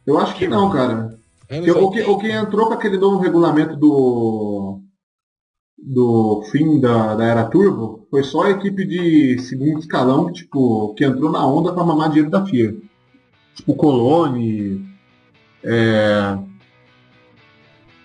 Eu 0.06 0.20
acho 0.20 0.36
que 0.36 0.46
não, 0.46 0.70
cara. 0.70 1.18
O, 1.50 1.90
que, 1.90 2.02
80. 2.02 2.12
o 2.12 2.18
que 2.20 2.30
entrou 2.30 2.68
com 2.68 2.74
aquele 2.74 2.98
novo 2.98 3.18
regulamento 3.18 3.78
do 3.78 4.82
do 5.78 6.44
fim 6.52 6.78
da, 6.82 7.16
da 7.16 7.24
era 7.24 7.46
turbo 7.46 8.06
foi 8.12 8.24
só 8.26 8.44
a 8.44 8.52
equipe 8.52 8.84
de 8.86 9.40
segundo 9.40 9.80
escalão 9.80 10.26
que, 10.26 10.34
tipo, 10.34 10.94
que 10.96 11.06
entrou 11.06 11.32
na 11.32 11.48
onda 11.48 11.72
para 11.72 11.86
mamar 11.86 12.10
dinheiro 12.10 12.30
da 12.30 12.46
FIA. 12.46 12.76
Tipo, 13.54 13.74
Colone, 13.76 14.86
é, 15.64 16.38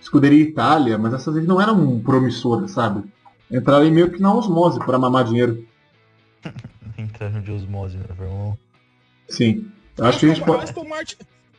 Escuderia 0.00 0.44
Itália, 0.44 0.96
mas 0.96 1.12
essas 1.12 1.34
vezes 1.34 1.48
não 1.48 1.60
eram 1.60 1.98
promissoras, 1.98 2.70
sabe? 2.70 3.02
Entraram 3.50 3.90
meio 3.90 4.12
que 4.12 4.22
na 4.22 4.32
osmose 4.32 4.78
para 4.78 4.96
mamar 4.96 5.24
dinheiro. 5.24 5.66
Entrando 7.20 7.42
de 7.44 7.52
osmose 7.52 7.98
na 7.98 8.14
Fórmula 8.14 8.56
1. 9.28 9.32
Sim. 9.34 9.70
Acho 10.00 10.18
que 10.20 10.24
a 10.24 10.28
gente 10.30 10.40
Aston, 10.40 10.46
pode. 10.46 10.64
Aston 10.64 10.84
Martin, 10.88 11.16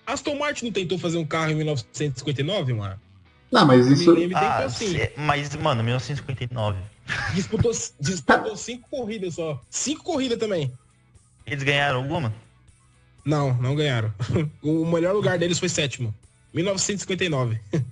Aston 0.08 0.36
Martin 0.36 0.66
não 0.66 0.72
tentou 0.72 0.98
fazer 0.98 1.18
um 1.20 1.26
carro 1.26 1.52
em 1.52 1.56
1959, 1.56 2.74
mano? 2.74 3.00
Não, 3.52 3.66
mas 3.68 3.86
isso. 3.86 4.12
Me 4.16 4.34
Ah, 4.34 4.56
tentou 4.56 4.70
sim. 4.72 4.92
cê- 4.98 5.14
mas, 5.16 5.56
mano, 5.56 5.84
1959. 5.84 6.80
Disputou, 7.36 7.72
disputou 8.00 8.56
cinco 8.58 8.90
corridas 8.90 9.36
só. 9.36 9.62
Cinco 9.70 10.04
corridas 10.04 10.40
também. 10.40 10.72
Eles 11.46 11.62
ganharam 11.62 12.00
alguma? 12.00 12.34
Não, 13.24 13.54
não 13.54 13.76
ganharam. 13.76 14.12
O 14.64 14.84
melhor 14.92 15.14
lugar 15.14 15.38
deles 15.38 15.60
foi 15.60 15.70
sétimo. 15.70 16.12
1959. 16.56 17.60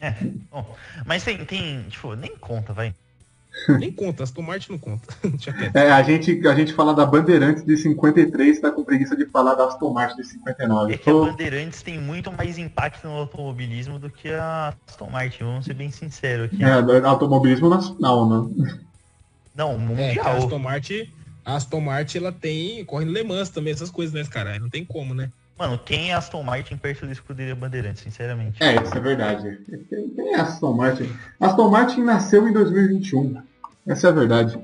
É. 0.00 0.12
Bom, 0.48 0.76
mas 1.04 1.24
tem, 1.24 1.44
tem, 1.44 1.82
tipo, 1.88 2.14
nem 2.14 2.36
conta, 2.36 2.72
vai. 2.72 2.94
Nem 3.78 3.92
conta, 3.92 4.22
Aston 4.22 4.42
Martin 4.42 4.72
não 4.72 4.78
conta. 4.78 5.08
É, 5.74 5.90
a 5.90 6.02
gente, 6.02 6.46
a 6.46 6.54
gente 6.54 6.72
fala 6.72 6.94
da 6.94 7.04
Bandeirantes 7.04 7.64
de 7.64 7.76
53, 7.76 8.60
tá 8.60 8.70
com 8.70 8.84
preguiça 8.84 9.16
de 9.16 9.26
falar 9.26 9.54
da 9.54 9.66
Aston 9.66 9.92
Martin 9.92 10.16
de 10.16 10.26
59. 10.26 10.94
É 10.94 10.96
que 10.96 11.10
a 11.10 11.12
Bandeirantes 11.12 11.82
tem 11.82 11.98
muito 11.98 12.32
mais 12.32 12.58
impacto 12.58 13.06
no 13.06 13.14
automobilismo 13.14 13.98
do 13.98 14.10
que 14.10 14.32
a 14.32 14.74
Aston 14.86 15.10
Martin, 15.10 15.44
vamos 15.44 15.64
ser 15.64 15.74
bem 15.74 15.90
sinceros 15.90 16.46
aqui. 16.46 16.62
É, 16.62 17.06
automobilismo 17.06 17.68
nacional, 17.68 18.28
né? 18.28 18.78
Não, 19.54 19.72
É, 19.96 20.12
que 20.14 20.20
a 20.20 20.24
mundial. 20.24 20.36
Aston 20.36 20.58
Martin, 20.58 21.12
a 21.44 21.56
Aston 21.56 21.80
Martin, 21.80 22.18
ela 22.18 22.32
tem. 22.32 22.84
Corre 22.84 23.04
no 23.04 23.12
Le 23.12 23.24
Mans 23.24 23.48
também, 23.48 23.72
essas 23.72 23.90
coisas, 23.90 24.14
né, 24.14 24.24
cara? 24.30 24.58
Não 24.58 24.70
tem 24.70 24.84
como, 24.84 25.14
né? 25.14 25.30
Mano, 25.58 25.76
quem 25.76 26.10
é 26.10 26.14
Aston 26.14 26.44
Martin 26.44 26.76
perto 26.76 27.04
da 27.04 27.10
escuderia 27.10 27.56
Bandeirantes, 27.56 28.02
sinceramente? 28.02 28.62
É, 28.62 28.80
isso 28.80 28.96
é 28.96 29.00
verdade. 29.00 29.58
Quem 30.14 30.34
é 30.34 30.40
Aston 30.40 30.72
Martin? 30.72 31.10
Aston 31.40 31.68
Martin 31.68 32.02
nasceu 32.02 32.48
em 32.48 32.52
2021. 32.52 33.42
Essa 33.88 34.08
é 34.08 34.10
a 34.10 34.12
verdade. 34.12 34.58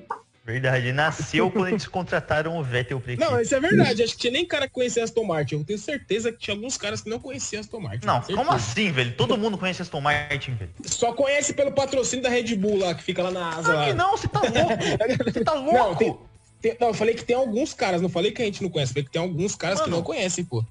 Verdade, 0.47 0.93
nasceu 0.93 1.51
quando 1.51 1.69
eles 1.69 1.87
contrataram 1.87 2.59
o 2.59 2.63
Vettel 2.63 3.01
pra 3.01 3.15
equipe. 3.15 3.27
Não, 3.31 3.41
isso 3.41 3.55
é 3.55 3.61
verdade. 3.61 4.03
Acho 4.03 4.13
que 4.13 4.19
tinha 4.21 4.33
nem 4.35 4.47
cara 4.47 4.67
que 4.69 4.75
conhecia 4.75 5.03
Aston 5.03 5.25
Martin. 5.25 5.55
Eu 5.55 5.65
tenho 5.65 5.79
certeza 5.79 6.31
que 6.31 6.37
tinha 6.39 6.55
alguns 6.55 6.77
caras 6.77 7.01
que 7.01 7.09
não 7.09 7.19
conheciam 7.19 7.61
Aston 7.61 7.81
Martin. 7.81 8.07
Não, 8.07 8.21
como 8.21 8.53
assim, 8.53 8.93
velho? 8.93 9.15
Todo 9.17 9.39
mundo 9.39 9.57
conhece 9.57 9.81
Aston 9.81 10.03
Martin, 10.03 10.53
velho. 10.55 10.71
Só 10.85 11.15
conhece 11.15 11.55
pelo 11.55 11.73
patrocínio 11.73 12.23
da 12.23 12.29
Red 12.29 12.55
Bull 12.57 12.79
lá, 12.79 12.95
que 12.95 13.03
fica 13.03 13.23
lá 13.23 13.31
na 13.31 13.49
asa 13.49 13.63
Claro 13.63 13.79
lá. 13.79 13.87
que 13.87 13.93
não, 13.95 14.11
você 14.19 14.29
tá 14.29 14.41
louco. 14.41 15.25
Você 15.33 15.45
tá 15.45 15.53
louco. 15.55 15.73
Não, 15.73 15.95
tem- 15.97 16.19
Tem- 16.61 16.77
não, 16.79 16.89
eu 16.89 16.95
falei 16.95 17.15
que 17.15 17.25
tem 17.25 17.37
alguns 17.37 17.73
caras, 17.73 18.03
não 18.03 18.09
falei 18.11 18.31
que 18.31 18.43
a 18.43 18.45
gente 18.45 18.63
não 18.63 18.69
conhece, 18.71 18.93
falei 18.93 19.05
que 19.05 19.11
tem 19.13 19.23
alguns 19.23 19.55
caras 19.55 19.79
que 19.81 19.87
Mano. 19.87 19.97
não 19.97 20.03
conhecem, 20.05 20.45
pô. 20.45 20.63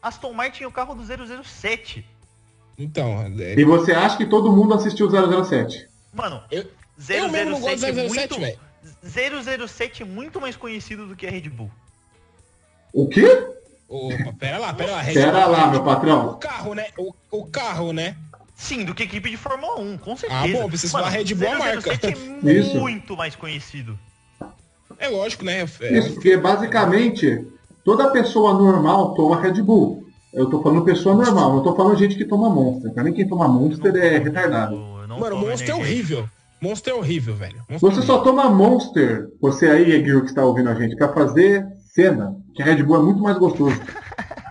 Aston 0.00 0.32
Martin 0.32 0.62
é 0.62 0.66
o 0.68 0.70
carro 0.72 0.94
do 0.94 1.02
007. 1.04 2.04
Então, 2.78 3.20
é, 3.40 3.54
E 3.58 3.64
você 3.64 3.90
acha 3.92 4.16
que 4.16 4.26
todo 4.26 4.52
mundo 4.52 4.74
assistiu 4.74 5.08
007? 5.10 5.88
Mano, 6.12 6.40
Eu- 6.50 6.64
007 6.98 7.18
eu 7.20 7.28
mesmo 7.30 7.50
não 7.52 7.60
gosto 7.60 7.84
é 7.86 7.92
de 7.92 8.08
007, 8.08 8.08
muito... 8.08 8.40
velho. 8.40 9.68
007 9.68 10.02
é 10.02 10.06
muito 10.06 10.40
mais 10.40 10.56
conhecido 10.56 11.06
do 11.06 11.14
que 11.16 11.26
a 11.26 11.30
Red 11.30 11.48
Bull. 11.48 11.70
O 12.92 13.06
quê? 13.08 13.46
Opa, 13.88 14.32
pera 14.38 14.58
lá, 14.58 14.72
pera 14.74 14.92
lá. 14.92 15.00
Red 15.00 15.14
Pera 15.14 15.32
Bull- 15.44 15.50
lá, 15.52 15.66
meu 15.68 15.80
O 15.80 15.84
patrão. 15.84 16.38
carro, 16.38 16.74
né? 16.74 16.86
O, 16.98 17.12
o 17.30 17.46
carro, 17.46 17.92
né? 17.92 18.16
Sim, 18.54 18.84
do 18.84 18.94
que 18.94 19.04
equipe 19.04 19.30
de 19.30 19.36
Fórmula 19.36 19.78
1, 19.80 19.98
com 19.98 20.16
certeza. 20.16 20.42
Ah, 20.56 20.60
bom, 20.62 20.68
preciso 20.68 20.92
falar 20.92 21.10
Red 21.10 21.32
Bull 21.34 21.46
é 21.48 21.52
a 21.52 21.58
marca. 21.58 21.80
007 21.94 22.06
é 22.06 22.50
Isso. 22.52 22.76
muito 22.78 23.16
mais 23.16 23.36
conhecido. 23.36 23.98
É 24.98 25.08
lógico, 25.08 25.44
né? 25.44 25.64
É, 25.80 25.98
Isso, 25.98 26.14
porque 26.14 26.36
basicamente 26.36 27.46
toda 27.84 28.10
pessoa 28.10 28.52
normal 28.54 29.14
toma 29.14 29.40
Red 29.40 29.62
Bull. 29.62 30.04
Eu 30.34 30.46
tô 30.50 30.60
falando 30.62 30.84
pessoa 30.84 31.14
normal, 31.14 31.54
não 31.56 31.62
tô 31.62 31.74
falando 31.74 31.96
gente 31.96 32.16
que 32.16 32.24
toma 32.24 32.50
Monster. 32.50 32.92
Pra 32.92 33.04
mim 33.04 33.12
quem 33.12 33.26
toma 33.28 33.46
Monster 33.48 33.94
é 33.96 34.18
retardado. 34.18 34.76
Mano, 34.76 35.36
Monster 35.38 35.70
é 35.70 35.74
horrível. 35.74 36.28
Monster 36.60 36.92
é 36.92 36.96
horrível, 36.96 37.34
velho. 37.34 37.62
Monster 37.68 37.90
Você 37.90 38.00
é 38.00 38.02
só 38.02 38.18
toma 38.18 38.50
Monster, 38.50 39.28
você 39.40 39.68
aí, 39.68 39.92
Eguil, 39.92 40.22
que 40.22 40.28
está 40.28 40.44
ouvindo 40.44 40.68
a 40.68 40.74
gente, 40.74 40.96
pra 40.96 41.12
fazer 41.12 41.66
cena. 41.94 42.34
Que 42.54 42.62
Red 42.62 42.82
Bull 42.82 42.96
é 42.96 43.02
muito 43.02 43.22
mais 43.22 43.38
gostoso. 43.38 43.80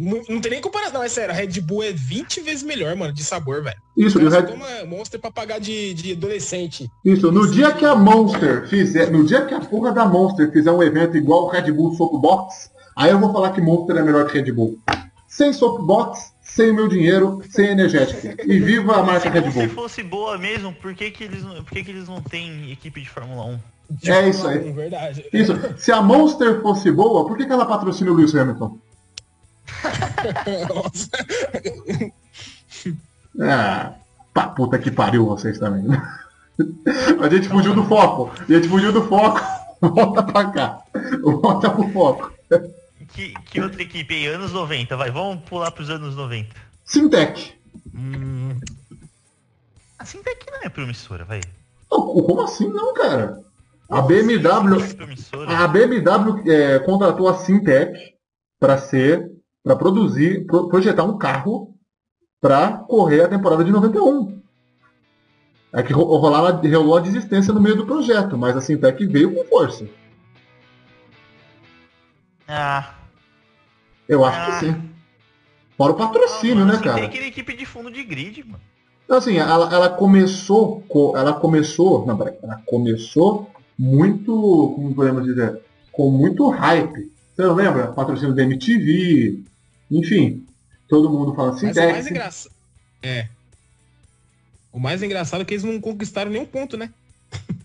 Não, 0.00 0.22
não 0.30 0.40
tem 0.40 0.52
nem 0.52 0.60
comparação, 0.62 0.94
não, 0.94 1.02
é 1.02 1.10
sério. 1.10 1.30
A 1.30 1.36
Red 1.36 1.60
Bull 1.60 1.82
é 1.82 1.92
20 1.92 2.40
vezes 2.40 2.62
melhor, 2.62 2.96
mano, 2.96 3.12
de 3.12 3.22
sabor, 3.22 3.62
velho. 3.62 3.76
Isso, 3.94 4.18
Você 4.18 4.40
Red... 4.40 4.46
toma 4.46 4.66
Monster 4.86 5.20
pra 5.20 5.30
pagar 5.30 5.60
de, 5.60 5.92
de 5.92 6.12
adolescente. 6.12 6.88
Isso, 7.04 7.30
no 7.30 7.50
dia 7.50 7.72
que 7.72 7.84
a 7.84 7.94
Monster 7.94 8.66
fizer, 8.66 9.10
no 9.10 9.24
dia 9.24 9.44
que 9.44 9.52
a 9.52 9.60
porra 9.60 9.92
da 9.92 10.06
Monster 10.06 10.50
fizer 10.50 10.72
um 10.72 10.82
evento 10.82 11.18
igual 11.18 11.44
o 11.44 11.48
Red 11.48 11.70
Bull 11.72 11.94
Soapbox, 11.96 12.70
aí 12.96 13.10
eu 13.10 13.18
vou 13.18 13.30
falar 13.30 13.50
que 13.50 13.60
Monster 13.60 13.96
é 13.98 14.02
melhor 14.02 14.26
que 14.26 14.40
Red 14.40 14.50
Bull. 14.52 14.78
Sem 15.28 15.52
Soapbox, 15.52 16.32
sem 16.54 16.70
o 16.70 16.74
meu 16.74 16.88
dinheiro, 16.88 17.40
sem 17.50 17.66
energético. 17.68 18.26
E 18.46 18.58
viva 18.58 18.96
a 18.96 19.02
marca 19.02 19.20
Se 19.22 19.28
Red 19.28 19.40
Monster 19.42 19.66
Bull. 19.68 19.74
fosse 19.74 20.02
boa 20.02 20.36
mesmo, 20.38 20.72
por 20.74 20.94
que, 20.94 21.10
que, 21.10 21.24
eles, 21.24 21.42
não- 21.42 21.62
por 21.62 21.72
que, 21.72 21.84
que 21.84 21.90
eles 21.90 22.08
não 22.08 22.20
têm 22.20 22.70
equipe 22.72 23.00
de 23.00 23.08
Fórmula 23.08 23.44
1? 23.44 23.58
De 23.90 24.10
É 24.10 24.28
isso 24.28 24.42
Fórmula 24.42 24.62
aí. 24.64 24.70
1, 24.70 24.74
verdade. 24.74 25.24
Isso, 25.32 25.52
se 25.78 25.90
a 25.92 26.00
Monster 26.02 26.60
fosse 26.62 26.90
boa, 26.92 27.26
por 27.26 27.36
que, 27.36 27.46
que 27.46 27.52
ela 27.52 27.66
patrocina 27.66 28.10
o 28.10 28.14
Lewis 28.14 28.34
Hamilton? 28.34 28.78
Nossa. 30.68 31.08
Ah, 33.40 33.92
pá, 34.34 34.48
puta 34.48 34.78
que 34.78 34.90
pariu 34.90 35.26
vocês 35.26 35.58
também. 35.58 35.84
A 37.20 37.28
gente 37.28 37.48
fugiu 37.48 37.74
do 37.74 37.84
foco. 37.84 38.30
A 38.38 38.52
gente 38.52 38.68
fugiu 38.68 38.92
do 38.92 39.02
foco. 39.06 39.40
Volta 39.80 40.22
pra 40.22 40.44
cá. 40.50 40.78
Volta 41.22 41.70
pro 41.70 41.88
foco. 41.90 42.32
Que, 43.14 43.34
que 43.44 43.60
outra 43.60 43.82
equipe 43.82 44.14
aí? 44.14 44.26
Anos 44.26 44.52
90, 44.52 44.96
vai, 44.96 45.10
vamos 45.10 45.42
pular 45.48 45.70
pros 45.72 45.90
anos 45.90 46.14
90. 46.14 46.54
Sintec. 46.84 47.54
Hum, 47.94 48.58
A 49.98 50.04
Sintec 50.04 50.46
não 50.50 50.60
é 50.62 50.68
promissora, 50.68 51.24
vai. 51.24 51.40
Como 51.88 52.40
assim 52.42 52.68
não, 52.68 52.94
cara? 52.94 53.40
A 53.90 54.00
BMW, 54.02 54.80
É 55.48 55.54
a 55.56 55.66
BMW 55.66 56.48
é, 56.48 56.78
contratou 56.78 57.28
a 57.28 57.34
Sintec 57.34 57.92
para 58.60 58.78
ser, 58.78 59.28
para 59.64 59.74
produzir, 59.74 60.46
pro- 60.46 60.68
projetar 60.68 61.02
um 61.02 61.18
carro 61.18 61.74
para 62.40 62.78
correr 62.88 63.22
a 63.22 63.28
temporada 63.28 63.64
de 63.64 63.72
91. 63.72 64.40
É 65.72 65.82
que 65.82 65.92
ro- 65.92 66.16
rolava, 66.16 66.52
rolou 66.68 66.96
a 66.96 67.00
desistência 67.00 67.52
no 67.52 67.60
meio 67.60 67.74
do 67.76 67.86
projeto, 67.86 68.38
mas 68.38 68.56
a 68.56 68.60
Sintec 68.60 69.04
veio 69.06 69.34
com 69.34 69.44
força. 69.44 69.86
Ah, 72.46 72.94
Eu 74.10 74.24
acho 74.24 74.38
Ah. 74.40 74.58
que 74.58 74.66
sim. 74.66 74.82
Fora 75.76 75.92
o 75.92 75.96
patrocínio, 75.96 76.66
né, 76.66 76.74
Tem 76.74 76.82
cara? 76.82 77.04
aquele 77.06 77.26
equipe 77.28 77.56
de 77.56 77.64
fundo 77.64 77.90
de 77.90 78.02
grid, 78.02 78.42
mano. 78.44 78.60
Então, 79.04 79.16
assim, 79.16 79.38
ela, 79.38 79.72
ela 79.72 79.88
começou, 79.88 80.82
co- 80.82 81.16
ela 81.16 81.32
começou, 81.32 82.04
não, 82.06 82.16
peraí, 82.18 82.34
ela 82.42 82.60
começou 82.66 83.50
muito, 83.78 84.72
como 84.76 84.94
podemos 84.94 85.24
dizer, 85.24 85.58
com 85.90 86.10
muito 86.10 86.48
hype. 86.50 87.10
Você 87.34 87.42
não 87.42 87.54
lembra? 87.54 87.88
Patrocínio 87.88 88.34
da 88.34 88.42
MTV, 88.42 89.40
enfim, 89.90 90.44
todo 90.88 91.08
mundo 91.08 91.34
fala 91.34 91.52
assim, 91.54 91.66
mas 91.66 91.76
o 91.76 91.80
mais 91.80 92.06
engraçado. 92.10 92.52
É. 93.02 93.28
O 94.72 94.78
mais 94.78 95.02
engraçado 95.02 95.40
é 95.40 95.44
que 95.44 95.54
eles 95.54 95.64
não 95.64 95.80
conquistaram 95.80 96.30
nenhum 96.30 96.44
ponto, 96.46 96.76
né? 96.76 96.90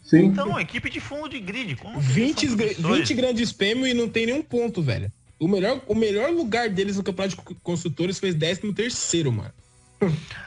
sim. 0.03 0.25
Então, 0.25 0.59
equipe 0.59 0.89
de 0.89 0.99
fundo 0.99 1.27
de 1.29 1.39
grid. 1.39 1.75
Como 1.75 1.93
que 1.99 2.05
eles 2.05 2.13
20, 2.15 2.47
são 2.47 2.55
gra- 2.55 2.65
promissores? 2.67 2.97
20 3.09 3.13
grandes 3.13 3.51
prêmios 3.51 3.89
e 3.89 3.93
não 3.93 4.07
tem 4.07 4.25
nenhum 4.27 4.41
ponto, 4.41 4.81
velho. 4.81 5.11
O 5.45 5.47
melhor, 5.47 5.79
o 5.85 5.93
melhor 5.93 6.31
lugar 6.31 6.71
deles 6.71 6.97
no 6.97 7.03
campeonato 7.03 7.35
de 7.35 7.41
co- 7.43 7.55
construtores 7.61 8.17
foi 8.17 8.33
13 8.33 8.73
terceiro, 8.73 9.31
mano. 9.31 9.53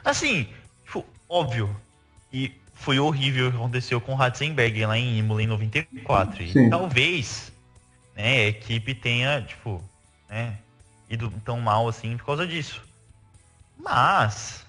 Assim, 0.05 0.49
tipo, 0.85 1.07
óbvio. 1.28 1.71
E 2.33 2.50
foi 2.75 2.99
horrível 2.99 3.47
o 3.47 3.50
que 3.52 3.57
aconteceu 3.57 4.00
com 4.00 4.11
o 4.12 4.17
Ratzenberg 4.17 4.85
lá 4.87 4.99
em 4.99 5.19
Imola 5.19 5.40
em 5.40 5.47
94. 5.47 6.43
E 6.43 6.52
Sim. 6.52 6.69
talvez, 6.69 7.52
né, 8.17 8.38
a 8.38 8.49
equipe 8.49 8.93
tenha, 8.93 9.40
tipo, 9.40 9.81
né, 10.28 10.59
ido 11.09 11.33
tão 11.45 11.61
mal 11.61 11.87
assim 11.87 12.17
por 12.17 12.26
causa 12.26 12.45
disso. 12.45 12.83
Mas 13.78 14.67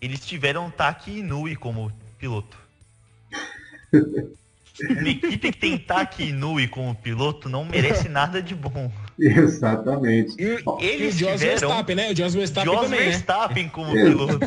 eles 0.00 0.24
tiveram 0.24 0.70
Taki 0.70 1.18
Inui 1.18 1.56
como 1.56 1.92
piloto. 2.18 2.56
Uma 4.90 5.08
equipe 5.10 5.50
que 5.50 5.58
tem 5.58 5.76
Taki 5.76 6.24
Inui 6.30 6.68
como 6.68 6.94
piloto 6.94 7.50
não 7.50 7.66
merece 7.66 8.08
nada 8.08 8.40
de 8.42 8.54
bom. 8.54 8.90
Exatamente. 9.18 10.34
E, 10.38 10.60
Ó, 10.66 10.78
e 10.80 10.84
o 10.84 10.88
Eles 10.88 11.14
Jos 11.16 11.40
tiveram 11.40 11.68
Verstappen, 11.68 11.96
né? 11.96 12.10
O 12.12 12.16
Jos 12.16 12.34
Verstappen 12.34 12.72
Jos 12.72 12.82
também, 12.82 13.00
né? 13.00 13.06
Verstappen 13.06 13.68
como 13.70 13.96
É. 13.96 14.02
piloto. 14.04 14.38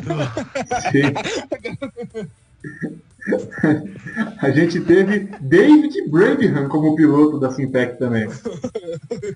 A 4.41 4.49
gente 4.51 4.79
teve 4.81 5.19
David 5.39 6.07
Brabham 6.09 6.67
como 6.69 6.95
piloto 6.95 7.39
da 7.39 7.51
Sintec 7.51 7.97
também. 7.99 8.27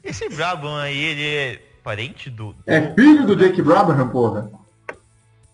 Esse 0.03 0.29
Brabham 0.29 0.75
aí, 0.77 0.97
ele 0.97 1.25
é 1.27 1.59
parente 1.83 2.29
do. 2.29 2.55
É 2.65 2.79
do- 2.79 2.95
filho 2.95 3.25
do 3.25 3.35
Jake 3.35 3.61
Brabham, 3.61 4.07
porra. 4.09 4.49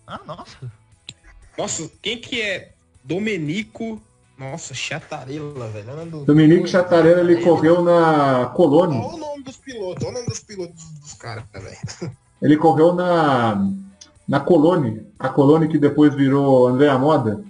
Ah, 0.06 0.20
nossa. 0.26 0.56
Nossa, 1.58 1.90
quem 2.00 2.18
que 2.18 2.40
é 2.40 2.72
Domenico... 3.04 4.00
Nossa, 4.40 4.72
Chatarela, 4.72 5.68
velho. 5.68 5.84
Olha 5.90 5.92
o 5.92 5.96
nome 5.98 6.10
do- 6.10 6.24
Dominique 6.24 6.66
Chatarella, 6.66 7.20
ele 7.20 7.42
correu 7.44 7.82
na 7.82 8.46
Colônia. 8.56 8.98
Olha 8.98 9.14
o 9.14 9.18
nome 9.18 9.42
dos 9.44 9.58
pilotos, 9.58 10.02
olha 10.02 10.12
o 10.12 10.14
nome 10.14 10.26
dos 10.26 10.40
pilotos 10.40 10.82
dos 10.98 11.12
caras, 11.14 11.44
velho. 11.52 11.76
Ele 12.42 12.56
correu 12.56 12.94
na 12.94 13.68
na 14.26 14.40
Colônia. 14.40 15.04
A 15.18 15.28
Colônia 15.28 15.68
que 15.68 15.76
depois 15.76 16.14
virou 16.14 16.68
Andréa 16.68 16.96
Moda. 16.98 17.44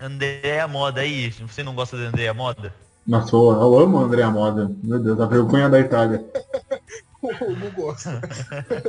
Andréa 0.00 0.66
Moda 0.66 1.02
aí. 1.02 1.30
Você 1.30 1.62
não 1.62 1.74
gosta 1.74 1.94
de 1.98 2.04
Andréa 2.04 2.32
Moda? 2.32 2.72
Nossa, 3.06 3.36
eu, 3.36 3.52
eu 3.52 3.78
amo 3.80 3.98
Andréa 3.98 4.30
Moda. 4.30 4.70
Meu 4.82 4.98
Deus, 4.98 5.20
a 5.20 5.26
vergonha 5.26 5.68
da 5.68 5.78
Itália. 5.78 6.24
O 7.24 7.28
Hugo 7.28 7.70
gosta. 7.74 8.20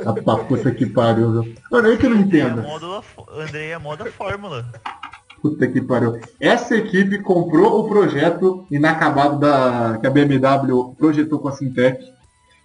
A 0.04 0.36
puta 0.44 0.70
que 0.70 0.84
pariu. 0.84 1.54
Mano, 1.72 1.88
eu 1.88 1.96
que 1.96 2.06
não 2.06 2.18
Andréa 2.18 2.44
entendo. 2.44 2.60
Moda, 2.60 3.02
Andréa 3.34 3.78
Moda 3.78 4.04
Fórmula. 4.12 4.70
Puta 5.40 5.66
que 5.66 5.80
pariu. 5.80 6.18
Essa 6.40 6.76
equipe 6.76 7.20
comprou 7.20 7.80
o 7.80 7.88
projeto 7.88 8.66
inacabado 8.70 9.38
da, 9.38 9.98
que 10.00 10.06
a 10.06 10.10
BMW 10.10 10.94
projetou 10.96 11.38
com 11.38 11.48
a 11.48 11.52
Sintec. 11.52 12.04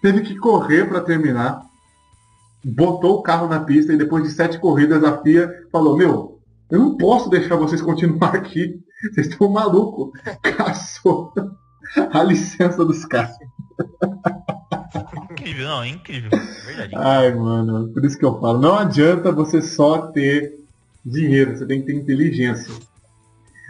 Teve 0.01 0.21
que 0.21 0.35
correr 0.35 0.87
para 0.87 1.01
terminar. 1.01 1.61
Botou 2.63 3.17
o 3.17 3.21
carro 3.21 3.47
na 3.47 3.59
pista 3.59 3.93
e 3.93 3.97
depois 3.97 4.23
de 4.23 4.31
sete 4.31 4.59
corridas 4.59 5.03
a 5.03 5.21
FIA 5.21 5.51
falou, 5.71 5.97
meu, 5.97 6.39
eu 6.69 6.79
não 6.79 6.97
posso 6.97 7.29
deixar 7.29 7.55
vocês 7.55 7.81
continuar 7.83 8.35
aqui. 8.35 8.79
Vocês 9.13 9.27
estão 9.27 9.49
malucos. 9.49 10.11
Caçou 10.41 11.33
a 12.11 12.23
licença 12.23 12.85
dos 12.85 13.05
carros. 13.05 13.35
Incrível, 15.31 15.67
não, 15.67 15.85
incrível. 15.85 16.29
Verdade. 16.65 16.95
Ai, 16.95 17.33
mano, 17.33 17.89
por 17.93 18.05
isso 18.05 18.17
que 18.17 18.25
eu 18.25 18.39
falo. 18.39 18.59
Não 18.59 18.75
adianta 18.77 19.31
você 19.31 19.61
só 19.61 20.07
ter 20.07 20.60
dinheiro, 21.05 21.57
você 21.57 21.65
tem 21.65 21.81
que 21.81 21.87
ter 21.87 21.93
inteligência. 21.93 22.73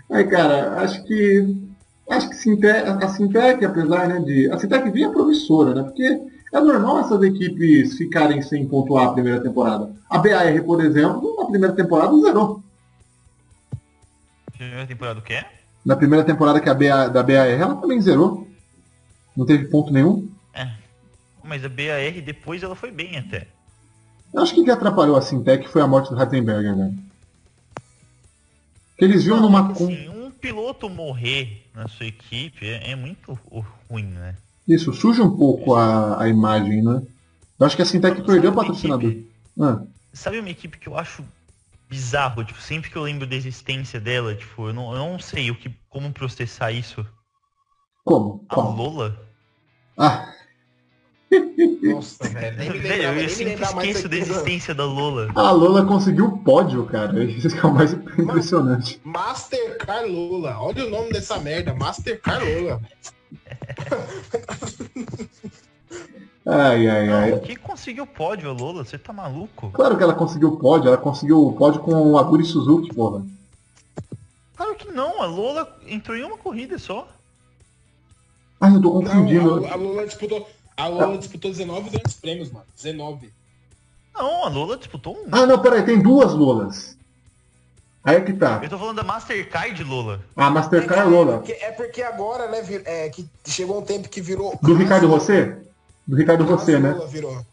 Aí, 0.09 0.25
cara, 0.25 0.81
acho 0.81 1.03
que. 1.05 1.71
Acho 2.09 2.27
que 2.27 2.35
a 2.35 3.07
Sintec, 3.07 3.63
apesar 3.63 4.07
né, 4.07 4.19
de. 4.19 4.51
A 4.51 4.57
Sintec 4.57 4.89
vinha 4.91 5.11
promissora, 5.11 5.73
né? 5.73 5.83
Porque 5.83 6.19
é 6.53 6.59
normal 6.59 6.99
essas 6.99 7.21
equipes 7.23 7.97
ficarem 7.97 8.41
sem 8.41 8.67
pontuar 8.67 9.07
a 9.07 9.13
primeira 9.13 9.41
temporada. 9.41 9.95
A 10.09 10.17
BAR, 10.17 10.63
por 10.65 10.83
exemplo, 10.83 11.35
na 11.37 11.45
primeira 11.45 11.73
temporada 11.73 12.19
zerou. 12.19 12.61
Primeira 14.57 14.85
temporada 14.85 15.19
o 15.19 15.23
quê? 15.23 15.45
Na 15.85 15.95
primeira 15.95 16.25
temporada 16.25 16.59
que 16.59 16.69
a 16.69 16.73
BA, 16.73 17.07
da 17.07 17.23
BAR, 17.23 17.47
ela 17.47 17.75
também 17.75 18.01
zerou. 18.01 18.45
Não 19.35 19.45
teve 19.45 19.69
ponto 19.69 19.93
nenhum. 19.93 20.29
É. 20.53 20.69
Mas 21.41 21.63
a 21.63 21.69
BAR 21.69 22.21
depois 22.23 22.61
ela 22.61 22.75
foi 22.75 22.91
bem 22.91 23.17
até. 23.17 23.47
Eu 24.33 24.41
acho 24.41 24.53
que 24.53 24.61
o 24.61 24.63
que 24.65 24.71
atrapalhou 24.71 25.15
a 25.15 25.21
Sintec 25.21 25.69
foi 25.69 25.81
a 25.81 25.87
morte 25.87 26.09
do 26.09 26.15
Rattenberger, 26.17 26.75
velho. 26.75 27.10
Que 29.01 29.05
eles 29.05 29.23
viam 29.23 29.41
numa. 29.41 29.73
com- 29.73 29.85
Assim, 29.85 30.09
um 30.09 30.29
piloto 30.29 30.87
morrer 30.87 31.65
na 31.73 31.87
sua 31.87 32.05
equipe 32.05 32.67
é, 32.67 32.91
é 32.91 32.95
muito 32.95 33.33
ruim, 33.89 34.03
né? 34.03 34.35
Isso, 34.67 34.93
suja 34.93 35.23
um 35.23 35.35
pouco 35.35 35.73
a, 35.73 36.21
a 36.21 36.29
imagem, 36.29 36.83
né? 36.83 37.01
Eu 37.59 37.65
acho 37.65 37.75
que 37.75 37.81
a 37.81 37.85
Sintec 37.85 38.21
perdeu 38.21 38.51
o 38.51 38.55
patrocinador. 38.55 39.09
equipe- 39.09 39.31
Ah, 39.59 39.81
Sabe 40.13 40.37
uma 40.39 40.51
equipe 40.51 40.77
que 40.77 40.87
eu 40.87 40.95
acho 40.95 41.25
bizarro? 41.89 42.45
Tipo, 42.45 42.61
sempre 42.61 42.91
que 42.91 42.95
eu 42.95 43.01
lembro 43.01 43.25
da 43.25 43.35
existência 43.35 43.99
dela, 43.99 44.35
tipo, 44.35 44.67
eu 44.67 44.73
não, 44.73 44.91
eu 44.93 44.99
não 44.99 45.17
sei 45.17 45.49
o 45.49 45.55
que, 45.55 45.71
como 45.89 46.13
processar 46.13 46.71
isso. 46.71 47.03
como? 48.03 48.45
A 48.49 48.53
Como? 48.55 48.83
Lola? 48.83 49.19
Ah, 49.97 50.31
Nossa, 51.81 52.27
velho. 52.27 52.57
Nem 52.57 52.69
me 52.71 52.79
lembrava, 52.79 53.03
eu 53.03 53.13
nem 53.13 53.23
me 53.23 53.29
sempre 53.29 53.63
esqueço 53.63 54.09
da 54.09 54.17
existência 54.17 54.75
da 54.75 54.85
Lola. 54.85 55.29
a 55.33 55.51
Lola 55.51 55.85
conseguiu 55.85 56.25
o 56.25 56.37
pódio, 56.39 56.85
cara. 56.85 57.23
Isso 57.23 57.49
que 57.49 57.57
é 57.65 57.69
o 57.69 57.73
mais 57.73 57.93
impressionante. 57.93 58.99
Mastercard 59.03 60.09
Lula. 60.09 60.57
Olha 60.59 60.85
o 60.85 60.89
nome 60.89 61.11
dessa 61.13 61.39
merda. 61.39 61.73
Mastercard 61.73 62.45
Lula. 62.45 62.81
Ai, 66.45 66.87
ai, 66.87 67.07
Não, 67.07 67.15
ai. 67.35 67.39
que 67.39 67.55
conseguiu 67.55 68.05
pódio 68.07 68.49
a 68.49 68.53
Lola? 68.53 68.83
Você 68.83 68.97
tá 68.97 69.13
maluco? 69.13 69.69
Claro 69.71 69.95
que 69.95 70.03
ela 70.03 70.13
conseguiu 70.15 70.49
o 70.49 70.57
pódio, 70.57 70.87
ela 70.87 70.97
conseguiu 70.97 71.45
o 71.47 71.53
pódio 71.53 71.81
com 71.81 71.93
o 72.11 72.17
Aguri 72.17 72.43
Suzuki, 72.43 72.93
porra. 72.93 73.23
Claro 74.55 74.75
que 74.75 74.91
não, 74.91 75.21
a 75.21 75.27
Lola 75.27 75.79
entrou 75.87 76.17
em 76.17 76.23
uma 76.23 76.37
corrida 76.37 76.77
só. 76.79 77.07
Ai, 78.59 78.75
eu 78.75 78.81
tô 78.81 78.93
Não, 78.93 79.01
confundindo. 79.01 79.65
a, 79.65 79.71
a 79.71 79.75
Lula 79.75 80.05
disputou. 80.05 80.47
A 80.83 80.87
Lula 80.87 81.17
disputou 81.17 81.51
19 81.51 81.89
grandes 81.89 82.13
prêmios, 82.15 82.51
mano. 82.51 82.65
19. 82.75 83.31
Não, 84.13 84.45
a 84.45 84.49
Lola 84.49 84.77
disputou 84.77 85.15
um. 85.15 85.27
Ah, 85.31 85.45
não, 85.45 85.59
peraí, 85.61 85.83
tem 85.83 86.01
duas 86.01 86.33
Lolas. 86.33 86.97
Aí 88.03 88.15
é 88.17 88.21
que 88.21 88.33
tá. 88.33 88.59
Eu 88.63 88.69
tô 88.69 88.77
falando 88.79 88.95
da 88.97 89.03
Mastercard 89.03 89.83
Lola. 89.83 90.21
A 90.35 90.49
Mastercard 90.49 91.09
Lola. 91.09 91.37
porque, 91.37 91.51
é 91.53 91.71
porque 91.71 92.01
agora, 92.01 92.49
né, 92.49 92.61
vir- 92.61 92.81
é, 92.85 93.09
que 93.09 93.27
chegou 93.45 93.79
um 93.79 93.83
tempo 93.83 94.09
que 94.09 94.19
virou. 94.19 94.57
Do 94.61 94.73
Ricardo 94.73 95.07
Rosset? 95.07 95.55
Do 96.07 96.15
Ricardo 96.17 96.43
Rosset, 96.43 96.79
né? 96.79 96.91
Lula 96.91 97.07
virou. 97.07 97.45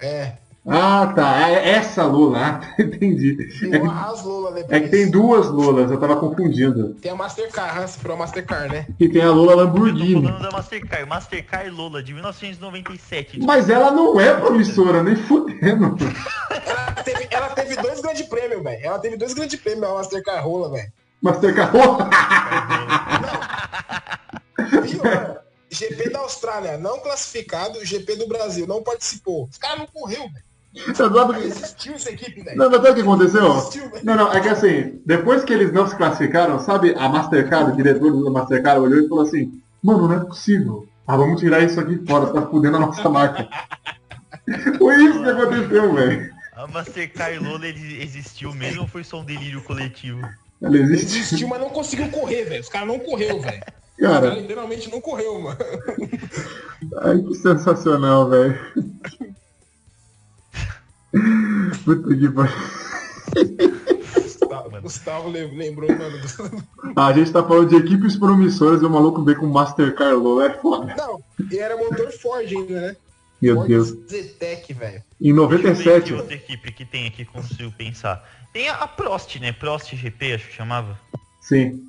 É. 0.00 0.32
Ah, 0.66 1.12
tá. 1.14 1.48
É 1.50 1.70
essa 1.70 2.04
Lola. 2.04 2.34
Ah, 2.44 2.52
tá, 2.58 2.82
entendi. 2.82 3.36
É 3.70 3.78
Lula 3.78 4.52
depois. 4.52 4.72
é 4.72 4.80
que 4.80 4.88
tem 4.88 5.10
duas 5.10 5.48
Lolas, 5.48 5.90
eu 5.90 5.98
tava 6.00 6.16
confundindo. 6.16 6.94
Tem 6.94 7.12
a 7.12 7.14
Mastercard, 7.14 7.78
Haas 7.78 7.96
virou 7.96 8.14
a 8.16 8.20
Mastercard, 8.20 8.72
né? 8.72 8.86
E 8.98 9.08
tem 9.08 9.20
a 9.22 9.30
Lola 9.30 9.52
Eu 9.52 9.56
tô 9.56 9.62
Lamborghini. 9.64 10.22
falando 10.26 10.42
da 10.42 10.50
Mastercard. 10.50 11.06
Mastercard 11.08 11.70
Lola, 11.70 12.02
de 12.02 12.14
1997. 12.14 13.40
Mas 13.40 13.68
ela 13.68 13.90
não 13.90 14.18
é 14.18 14.34
promissora, 14.34 15.02
nem 15.02 15.16
fudendo. 15.16 15.96
Ela 16.66 16.92
teve, 17.02 17.28
ela 17.30 17.48
teve 17.50 17.76
dois 17.76 18.00
grandes 18.00 18.22
prêmios, 18.26 18.62
velho. 18.62 18.80
Ela 18.86 18.98
teve 18.98 19.16
dois 19.18 19.34
grandes 19.34 19.60
prêmios, 19.60 19.84
a 19.84 19.94
Mastercard 19.94 20.40
Rola, 20.42 20.70
velho. 20.70 20.92
Mastercard. 21.20 21.72
Pior, 24.82 25.42
GP 25.70 26.10
da 26.10 26.20
Austrália 26.20 26.78
não 26.78 26.98
classificado, 27.00 27.84
GP 27.84 28.16
do 28.16 28.28
Brasil 28.28 28.66
não 28.66 28.82
participou. 28.82 29.48
Os 29.50 29.58
caras 29.58 29.78
não 29.80 29.86
correu, 29.86 30.22
velho. 30.30 30.44
Existiu 30.74 31.94
essa 31.94 32.10
equipe, 32.10 32.42
velho. 32.42 32.56
Não, 32.56 32.68
mas 32.68 32.82
sabe 32.82 32.90
o 32.90 32.94
que 32.94 33.00
aconteceu? 33.00 33.42
Não 33.42 33.58
existiu. 33.58 33.90
Não, 34.02 34.16
não, 34.16 34.32
é 34.32 34.40
que 34.40 34.48
assim, 34.48 35.00
depois 35.06 35.44
que 35.44 35.52
eles 35.52 35.72
não 35.72 35.86
se 35.86 35.96
classificaram, 35.96 36.58
sabe, 36.58 36.94
a 36.96 37.08
Mastercard, 37.08 37.72
o 37.72 37.76
diretor 37.76 38.24
da 38.24 38.30
Mastercard 38.30 38.80
olhou 38.80 39.00
e 39.04 39.08
falou 39.08 39.24
assim, 39.24 39.62
mano, 39.82 40.08
não 40.08 40.14
é 40.16 40.24
possível. 40.24 40.86
Ah, 41.06 41.16
vamos 41.16 41.40
tirar 41.40 41.62
isso 41.62 41.78
aqui 41.78 42.04
fora, 42.06 42.32
tá 42.32 42.46
fudendo 42.46 42.76
a 42.78 42.80
nossa 42.80 43.08
marca. 43.08 43.48
Foi 44.78 44.96
isso 45.04 45.22
que 45.22 45.28
aconteceu, 45.28 45.94
velho. 45.94 46.34
A 46.54 46.66
Mastercard 46.66 47.38
Lola 47.38 47.66
existiu 47.66 48.54
mesmo 48.54 48.82
ou 48.82 48.88
foi 48.88 49.02
só 49.02 49.20
um 49.20 49.24
delírio 49.24 49.62
coletivo? 49.62 50.20
Ela 50.62 50.76
existe. 50.76 51.18
Existiu, 51.18 51.48
mas 51.48 51.60
não 51.60 51.68
conseguiu 51.68 52.08
correr, 52.10 52.44
velho. 52.44 52.60
Os 52.60 52.68
caras 52.68 52.88
não 52.88 52.98
correu, 52.98 53.40
velho. 53.40 53.62
Os 53.98 54.06
caras 54.06 54.20
Cara, 54.20 54.34
literalmente 54.34 54.90
não 54.90 55.00
correu, 55.00 55.40
mano. 55.40 55.58
ai 57.02 57.18
que 57.18 57.34
sensacional, 57.34 58.28
velho. 58.30 58.58
Puta 61.84 62.14
que 62.16 62.28
pariu. 62.30 62.54
Gustavo, 64.22 64.80
Gustavo 64.82 65.28
lem- 65.30 65.56
lembrou, 65.56 65.88
mano. 65.90 66.18
do- 66.20 66.64
Ah, 66.96 67.06
a 67.08 67.12
gente 67.12 67.32
tá 67.32 67.42
falando 67.42 67.68
de 67.68 67.76
equipes 67.76 68.16
promissoras 68.16 68.82
e 68.82 68.84
o 68.84 68.90
maluco 68.90 69.22
veio 69.24 69.38
com 69.38 69.46
Mastercard 69.46 70.14
Lola, 70.16 70.46
é 70.46 70.58
foda. 70.58 70.94
Não, 70.96 71.20
e 71.50 71.58
era 71.58 71.76
motor 71.76 72.10
Ford 72.12 72.46
ainda, 72.46 72.80
né? 72.80 72.96
Meu 73.40 73.56
Ford 73.56 73.68
Deus. 73.68 73.88
Zetec, 74.08 74.72
velho. 74.72 75.02
Em 75.20 75.34
Deixa 75.34 75.40
eu 75.42 75.48
ver 75.48 75.58
que 75.58 75.62
97, 75.68 76.14
outra 76.14 76.34
equipe 76.34 76.72
que 76.72 76.84
tem 76.84 77.06
aqui, 77.06 77.24
consigo 77.24 77.72
pensar. 77.72 78.24
Tem 78.52 78.68
a 78.68 78.86
Prost, 78.86 79.36
né? 79.40 79.52
Prost 79.52 79.94
GP, 79.94 80.34
acho 80.34 80.48
que 80.48 80.54
chamava. 80.54 80.98
sim. 81.40 81.80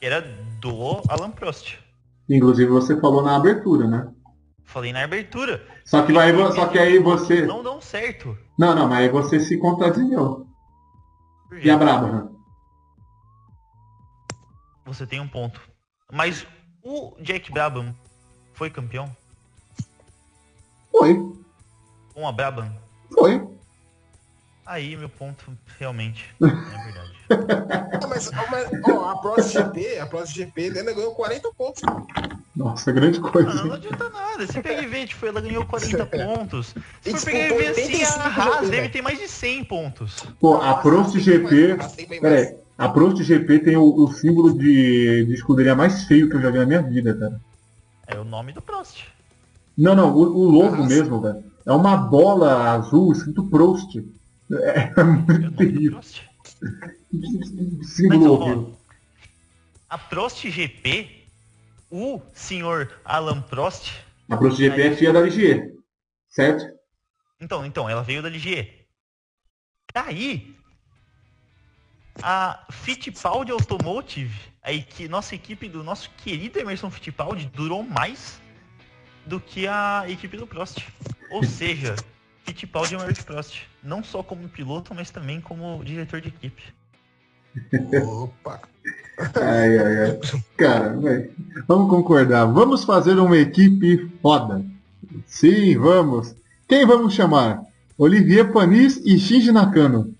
Que 0.00 0.06
era 0.06 0.20
do 0.60 1.00
Alan 1.08 1.30
Prost. 1.30 1.76
Inclusive 2.28 2.70
você 2.70 2.98
falou 3.00 3.22
na 3.22 3.36
abertura, 3.36 3.86
né? 3.86 4.08
Falei 4.74 4.92
na 4.92 5.04
abertura. 5.04 5.64
Só 5.84 6.04
que, 6.04 6.12
vai, 6.12 6.32
só 6.52 6.66
que 6.66 6.76
aí 6.76 6.98
você. 6.98 7.46
Não 7.46 7.62
dão 7.62 7.80
certo. 7.80 8.36
Não, 8.58 8.74
não, 8.74 8.88
mas 8.88 9.04
aí 9.04 9.08
você 9.08 9.38
se 9.38 9.56
contradizeu. 9.56 10.48
E 11.62 11.70
a 11.70 11.78
Brabham? 11.78 12.36
Você 14.84 15.06
tem 15.06 15.20
um 15.20 15.28
ponto. 15.28 15.60
Mas 16.12 16.44
o 16.82 17.14
Jack 17.20 17.52
Brabham 17.52 17.94
foi 18.52 18.68
campeão? 18.68 19.16
Com 20.90 22.26
a 22.26 22.32
Brabham. 22.32 22.76
Foi. 23.12 23.46
Aí 24.66 24.96
meu 24.96 25.08
ponto 25.08 25.56
realmente 25.78 26.34
é 26.42 26.82
verdade. 26.82 28.08
Mas, 28.08 28.28
mas 28.50 28.70
ó, 28.92 29.10
a 29.10 29.18
Prost 29.18 29.52
GP, 29.52 30.00
a 30.00 30.06
Prost 30.06 30.34
GP 30.34 30.64
ainda 30.64 30.92
ganhou 30.92 31.14
40 31.14 31.52
pontos. 31.52 31.82
Nossa, 32.56 32.92
grande 32.92 33.18
coisa. 33.20 33.48
Mano, 33.48 33.66
não 33.66 33.74
adianta 33.74 34.08
nada. 34.10 34.46
Você 34.46 34.62
pega 34.62 34.82
e 34.82 34.86
vê, 34.86 35.06
tipo, 35.06 35.26
ela 35.26 35.40
ganhou 35.40 35.64
40 35.66 36.06
pontos. 36.06 36.74
Se 37.02 37.10
for 37.12 37.24
pegar 37.24 37.54
e 37.54 37.58
ver 37.58 37.68
assim, 37.68 37.82
a 37.82 38.14
85 38.14 38.40
Haas 38.40 38.60
deve 38.60 38.76
velho. 38.76 38.92
ter 38.92 39.02
mais 39.02 39.18
de 39.18 39.28
100 39.28 39.64
pontos. 39.64 40.24
Pô, 40.40 40.56
a 40.60 40.74
Prost 40.74 41.16
GP. 41.18 41.76
Peraí, 42.20 42.56
a 42.78 42.88
Prost 42.88 43.22
GP 43.22 43.58
tem 43.58 43.76
o, 43.76 43.84
o 44.04 44.12
símbolo 44.12 44.56
de, 44.56 45.24
de 45.26 45.34
escuderia 45.34 45.74
mais 45.74 46.04
feio 46.04 46.28
que 46.30 46.36
eu 46.36 46.40
já 46.42 46.50
vi 46.50 46.58
na 46.58 46.66
minha 46.66 46.82
vida, 46.82 47.14
cara. 47.14 47.40
É 48.06 48.18
o 48.18 48.24
nome 48.24 48.52
do 48.52 48.62
Prost. 48.62 49.04
Não, 49.76 49.94
não, 49.96 50.14
o, 50.14 50.20
o 50.20 50.50
logo 50.50 50.76
Nossa. 50.76 50.88
mesmo, 50.88 51.20
velho. 51.20 51.42
É 51.66 51.72
uma 51.72 51.96
bola 51.96 52.70
azul 52.72 53.10
escrito 53.12 53.42
Prost. 53.48 53.96
É, 54.52 54.92
É 54.96 55.02
o 55.02 55.06
muito 55.06 55.50
terrível. 55.56 55.92
Prost. 55.92 56.20
Que 57.10 57.82
Símbolo 57.84 58.38
Mas, 58.38 58.58
ó. 58.58 58.64
A 59.90 59.98
Prost 59.98 60.48
GP, 60.48 61.23
o 61.96 62.20
senhor 62.34 62.92
Alan 63.04 63.40
Prost, 63.42 63.92
A 64.28 64.36
Prost 64.36 64.56
GP 64.58 64.82
é 64.82 64.96
filha 64.96 65.12
da 65.12 65.20
Ligier, 65.20 65.72
certo? 66.28 66.66
então, 67.40 67.64
então, 67.64 67.88
ela 67.88 68.02
veio 68.02 68.20
da 68.20 68.28
Ligier. 68.28 68.86
Daí, 69.94 70.56
a 72.20 72.66
Fittipaldi 72.72 73.52
Automotive, 73.52 74.34
a 74.62 74.72
equi- 74.72 75.06
nossa 75.08 75.34
equipe 75.36 75.68
do 75.68 75.84
nosso 75.84 76.10
querido 76.16 76.58
Emerson 76.58 76.90
Fittipaldi, 76.90 77.46
durou 77.54 77.82
mais 77.84 78.40
do 79.26 79.38
que 79.40 79.66
a 79.68 80.04
equipe 80.08 80.36
do 80.36 80.46
Prost. 80.48 80.78
Ou 81.30 81.44
seja, 81.44 81.94
Fittipaldi 82.44 82.94
é 82.94 82.98
maior 82.98 83.12
que 83.14 83.22
Prost. 83.22 83.62
Não 83.82 84.02
só 84.02 84.22
como 84.22 84.48
piloto, 84.48 84.92
mas 84.94 85.10
também 85.12 85.40
como 85.40 85.84
diretor 85.84 86.20
de 86.20 86.28
equipe. 86.28 86.62
Opa. 88.04 88.60
Ai, 89.40 89.78
ai, 89.78 89.96
ai. 90.10 90.20
Cara, 90.56 90.96
véi, 90.98 91.30
vamos 91.66 91.90
concordar. 91.90 92.44
Vamos 92.46 92.84
fazer 92.84 93.18
uma 93.18 93.36
equipe 93.36 94.10
foda. 94.22 94.64
Sim, 95.26 95.76
vamos. 95.78 96.34
Quem 96.68 96.86
vamos 96.86 97.14
chamar? 97.14 97.62
Olivier 97.96 98.52
Panis 98.52 98.96
e 99.04 99.18
Shinji 99.18 99.52
Nakano. 99.52 100.12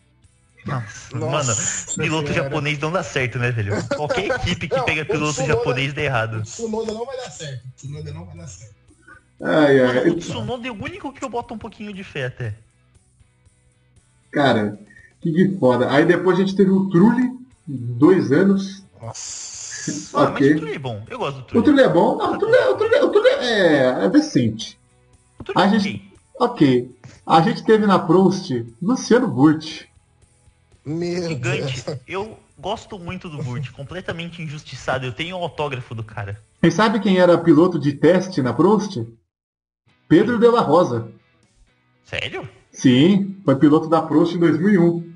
Nossa, 0.66 1.16
Nossa 1.18 1.52
mano, 1.96 2.02
piloto 2.08 2.28
Senhora. 2.28 2.44
japonês 2.48 2.78
não 2.78 2.90
dá 2.90 3.02
certo, 3.02 3.38
né, 3.38 3.50
velho? 3.50 3.72
Qualquer 3.96 4.26
equipe 4.40 4.68
que 4.68 4.76
Não, 4.76 4.84
pega 4.84 5.04
piloto 5.04 5.32
Tsunoda- 5.34 5.54
japonês 5.54 5.92
dá 5.92 6.02
errado. 6.02 6.38
O 6.38 6.42
Tsunoda 6.42 6.92
não 6.92 7.04
vai 7.04 7.16
dar 7.18 7.30
certo. 7.30 7.64
O 7.66 7.70
Tsunoda 7.76 8.12
não 8.12 8.24
vai 8.24 8.36
dar 8.36 8.46
certo. 8.46 8.74
Ai, 9.42 9.80
ai. 9.80 9.94
Mano, 10.04 10.12
o 10.12 10.16
Tsunoda 10.16 10.66
é 10.68 10.70
o 10.70 10.82
único 10.82 11.12
que 11.12 11.22
eu 11.24 11.28
boto 11.28 11.52
um 11.52 11.58
pouquinho 11.58 11.92
de 11.92 12.02
fé 12.04 12.26
até. 12.26 12.54
Cara, 14.32 14.78
que, 15.20 15.32
que 15.32 15.58
foda. 15.58 15.90
Aí 15.92 16.04
depois 16.06 16.38
a 16.38 16.40
gente 16.40 16.56
teve 16.56 16.70
o 16.70 16.88
Trulli, 16.88 17.30
dois 17.66 18.32
anos. 18.32 18.82
Nossa. 19.02 19.53
Ah, 20.14 20.22
Ok. 20.24 20.32
mas 20.32 20.50
o 20.50 20.56
Trulli 20.56 20.74
é 20.74 20.78
bom. 20.78 21.02
Eu 21.08 21.18
gosto 21.18 21.36
do 21.36 21.42
O 21.42 21.44
Trulli. 21.46 21.64
Trulli 21.64 21.82
é 21.82 21.88
bom? 21.88 22.16
Não, 22.16 22.34
o 22.34 22.38
Trulli, 22.38 22.54
é- 22.56 22.68
o 22.70 22.76
Trulli, 22.76 22.94
é- 22.94 23.04
o 23.04 23.08
Trulli 23.10 23.28
é, 23.28 24.04
é 24.04 24.08
decente. 24.08 24.78
O 25.38 25.44
Trulli 25.44 25.62
a 25.62 25.66
é 25.66 25.78
gente- 25.78 26.12
ok. 26.38 26.96
A 27.26 27.40
gente 27.42 27.64
teve 27.64 27.86
na 27.86 27.98
Prost 27.98 28.50
Luciano 28.82 29.26
Burti. 29.28 29.88
Meu 30.84 31.28
Gigante. 31.28 31.82
Deus. 31.84 31.98
Eu 32.06 32.38
gosto 32.58 32.98
muito 32.98 33.28
do 33.30 33.42
Burt, 33.42 33.70
completamente 33.72 34.42
injustiçado. 34.42 35.06
Eu 35.06 35.12
tenho 35.12 35.36
o 35.36 35.42
autógrafo 35.42 35.94
do 35.94 36.04
cara. 36.04 36.38
E 36.62 36.70
sabe 36.70 37.00
quem 37.00 37.18
era 37.18 37.38
piloto 37.38 37.78
de 37.78 37.92
teste 37.94 38.42
na 38.42 38.52
Prost? 38.52 38.98
Pedro 40.06 40.38
de 40.38 40.46
la 40.48 40.60
Rosa. 40.60 41.08
Sério? 42.04 42.46
Sim, 42.70 43.36
foi 43.44 43.56
piloto 43.56 43.88
da 43.88 44.02
Prost 44.02 44.34
em 44.34 44.38
2001. 44.38 45.13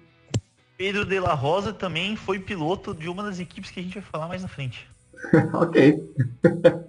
Pedro 0.78 1.04
de 1.04 1.18
la 1.18 1.34
Rosa 1.34 1.72
também 1.72 2.14
foi 2.14 2.38
piloto 2.38 2.94
de 2.94 3.08
uma 3.08 3.24
das 3.24 3.40
equipes 3.40 3.70
que 3.70 3.80
a 3.80 3.82
gente 3.82 3.94
vai 3.94 4.02
falar 4.02 4.28
mais 4.28 4.42
na 4.42 4.48
frente. 4.48 4.88
ok. 5.52 5.98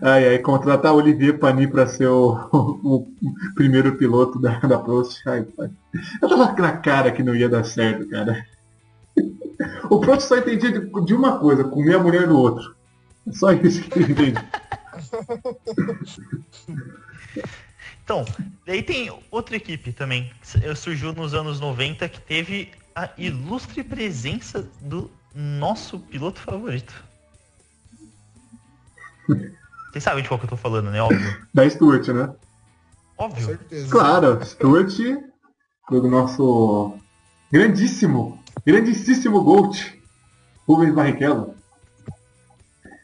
Ai, 0.00 0.26
ai, 0.28 0.38
contratar 0.38 0.94
Olivier 0.94 1.38
Pani 1.38 1.68
para 1.68 1.86
ser 1.86 2.08
o, 2.08 2.32
o 2.52 3.06
primeiro 3.54 3.96
piloto 3.96 4.40
da, 4.40 4.58
da 4.58 4.78
Prost. 4.78 5.20
Ai, 5.26 5.44
pai. 5.44 5.68
Eu 6.20 6.28
tava 6.28 6.52
na 6.60 6.76
cara 6.78 7.12
que 7.12 7.22
não 7.22 7.36
ia 7.36 7.48
dar 7.48 7.62
certo, 7.62 8.08
cara. 8.08 8.44
O 9.90 10.00
Prost 10.00 10.26
só 10.26 10.36
entendia 10.38 10.72
de, 10.72 11.04
de 11.04 11.14
uma 11.14 11.38
coisa, 11.38 11.64
comer 11.64 11.96
a 11.96 12.02
mulher 12.02 12.26
do 12.26 12.36
outro. 12.36 12.74
É 13.28 13.32
só 13.32 13.52
isso 13.52 13.82
que 13.82 13.98
ele 13.98 14.12
entende. 14.12 14.40
Então, 18.04 18.24
daí 18.66 18.82
tem 18.82 19.12
outra 19.30 19.56
equipe 19.56 19.92
também, 19.92 20.30
que 20.40 20.58
s- 20.58 20.76
surgiu 20.76 21.12
nos 21.12 21.34
anos 21.34 21.60
90, 21.60 22.08
que 22.08 22.20
teve 22.20 22.70
a 22.94 23.10
ilustre 23.16 23.82
presença 23.82 24.68
do 24.80 25.10
nosso 25.34 25.98
piloto 25.98 26.40
favorito. 26.40 26.92
Vocês 29.90 30.04
sabem 30.04 30.22
de 30.22 30.28
qual 30.28 30.38
que 30.38 30.46
eu 30.46 30.50
tô 30.50 30.56
falando, 30.56 30.90
né? 30.90 31.00
Óbvio. 31.02 31.36
Da 31.52 31.68
Stuart, 31.68 32.06
né? 32.08 32.34
Com 33.16 33.24
Óbvio. 33.24 33.46
certeza. 33.46 33.90
Claro, 33.90 34.44
Stuart, 34.44 34.98
do 35.90 36.08
nosso 36.08 36.98
grandíssimo, 37.50 38.42
grandíssimo 38.66 39.42
Gold, 39.42 40.00
Rubens 40.66 40.94
Barrichello. 40.94 41.54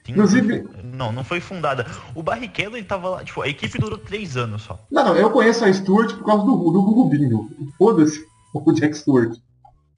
Sim, 0.04 0.12
Inclusive- 0.12 0.66
Não, 0.82 1.12
não 1.12 1.22
foi 1.22 1.38
fundada. 1.40 1.86
O 2.14 2.22
Barrichello, 2.22 2.76
ele 2.76 2.86
tava 2.86 3.10
lá, 3.10 3.24
tipo, 3.24 3.42
a 3.42 3.48
equipe 3.48 3.78
durou 3.78 3.98
três 3.98 4.36
anos 4.38 4.62
só. 4.62 4.82
Não, 4.90 5.04
não, 5.04 5.16
eu 5.16 5.30
conheço 5.30 5.64
a 5.64 5.72
Stuart 5.72 6.14
por 6.16 6.24
causa 6.24 6.44
do, 6.46 6.56
do 6.56 6.80
Rubinho. 6.80 7.48
Foda-se 7.76 8.24
o 8.54 8.72
Jack 8.72 8.96
Stewart. 8.96 9.36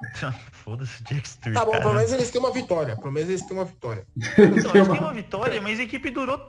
Foda-se, 0.53 1.03
Jack 1.05 1.29
Stewart, 1.29 1.59
Tá 1.59 1.65
bom, 1.65 1.73
cara. 1.73 1.83
pelo 1.83 1.95
menos 1.95 2.13
eles 2.13 2.31
têm 2.31 2.41
uma 2.41 2.53
vitória. 2.53 2.97
Pelo 2.97 3.13
menos 3.13 3.29
eles 3.29 3.43
têm 3.47 3.57
uma 3.57 3.65
vitória. 3.65 4.07
Tem 4.37 4.45
eles 4.47 4.65
têm 4.65 4.83
uma- 4.83 5.13
vitória, 5.13 5.61
mas 5.61 5.79
a 5.79 5.83
equipe 5.83 6.11
durou 6.11 6.41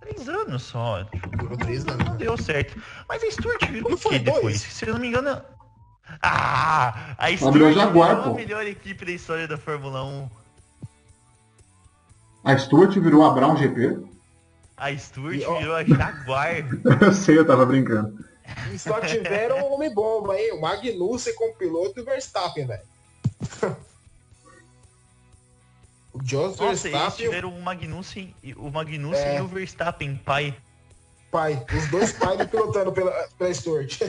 três 0.00 0.28
anos 0.28 0.62
só. 0.62 1.02
Durou 1.38 1.56
três 1.58 1.86
anos. 1.86 2.04
Não 2.04 2.12
né? 2.12 2.18
deu 2.18 2.36
certo. 2.36 2.80
Mas 3.08 3.22
a 3.22 3.30
Stuart 3.30 3.64
virou 3.70 3.90
Não 3.90 3.96
o 3.96 4.00
dois? 4.00 4.22
depois? 4.22 4.60
Se 4.60 4.86
eu 4.86 4.94
não 4.94 5.00
me 5.00 5.08
engano. 5.08 5.28
é- 5.30 5.42
Ah! 6.22 7.14
A 7.18 7.30
Stuart 7.36 7.52
virou 7.52 7.68
virou 7.68 7.72
Jaguar, 7.84 8.28
a 8.28 8.30
melhor 8.34 8.66
equipe 8.66 9.04
da 9.04 9.12
história 9.12 9.48
da 9.48 9.56
Fórmula 9.58 10.04
1. 10.04 10.28
A 12.44 12.58
Stuart 12.58 12.94
virou 12.98 13.24
a 13.24 13.30
Brown 13.32 13.56
GP. 13.56 14.04
A 14.76 14.94
Stuart 14.96 15.36
E, 15.40 15.44
ó- 15.46 15.58
virou 15.58 15.74
a 15.76 15.84
Jaguar. 15.84 16.54
Eu 17.00 17.12
sei, 17.12 17.38
eu 17.38 17.46
tava 17.46 17.64
brincando. 17.64 18.22
E 18.72 18.78
só 18.78 19.00
tiveram 19.00 19.60
o 19.62 19.72
homem 19.74 19.92
bomba, 19.94 20.36
hein? 20.38 20.52
O 20.52 20.60
Magnussen 20.60 21.34
como 21.36 21.54
piloto 21.54 21.98
e 21.98 22.02
o 22.02 22.04
Verstappen, 22.04 22.66
velho. 22.66 22.82
O 26.12 26.20
Jos 26.24 26.56
Nossa, 26.56 26.64
eles 26.66 26.82
Verstappen, 26.82 27.24
tiveram 27.26 27.48
o 27.48 27.60
Magnussen, 27.60 28.32
e- 28.42 28.54
o 28.54 28.70
Magnussen 28.70 29.20
É. 29.24 29.38
e 29.38 29.40
o 29.40 29.48
Verstappen, 29.48 30.14
pai. 30.24 30.56
pai. 31.30 31.66
Os 31.76 31.90
dois 31.90 32.12
pais 32.12 32.46
pilotando 32.48 32.92
pela, 32.92 33.10
pela 33.36 33.52
Stuart. 33.52 34.00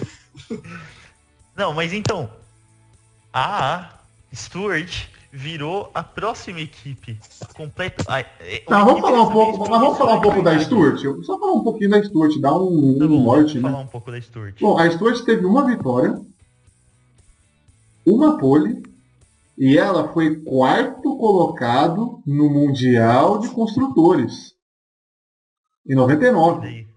Não, 1.58 1.74
mas 1.74 1.94
então. 1.94 2.30
A 3.34 3.90
Stuart 4.34 5.08
virou 5.32 5.90
a 5.96 6.04
próxima 6.04 6.60
equipe. 6.62 7.20
Completa. 7.56 8.06
a- 8.08 8.20
é, 8.20 8.60
Tá, 8.68 8.78
uma 8.78 8.86
vamos 8.86 9.02
falar 9.02 9.22
um 9.24 9.32
pouco, 9.32 9.58
mas 9.70 9.82
vamos 9.82 9.98
falar 9.98 10.14
um 10.14 10.22
pouco 10.22 10.42
da. 10.44 10.60
Stuart. 10.60 11.00
Só 11.26 11.40
falar 11.40 11.54
um 11.54 11.64
pouquinho 11.64 11.90
da 11.90 12.04
Stuart, 12.04 12.38
dar 12.40 12.54
um, 12.54 13.00
Tá 13.00 13.06
um 13.06 13.08
bom, 13.08 13.24
norte, 13.24 13.48
vamos 13.48 13.64
né? 13.64 13.70
falar 13.72 13.80
um 13.80 13.88
pouco 13.88 14.12
da 14.12 14.22
Stuart. 14.22 14.56
Bom, 14.62 14.78
a 14.78 14.88
Stuart 14.92 15.22
teve 15.26 15.44
uma 15.44 15.66
vitória, 15.66 16.22
uma 18.06 18.38
pole, 18.38 18.84
e 19.58 19.78
ela 19.78 20.12
foi 20.12 20.36
quarto 20.42 21.18
colocado 21.18 22.22
no 22.26 22.50
Mundial 22.50 23.40
de 23.40 23.50
Construtores. 23.50 24.54
Em 25.88 25.96
99. 25.96 26.62
Daí. 26.62 26.88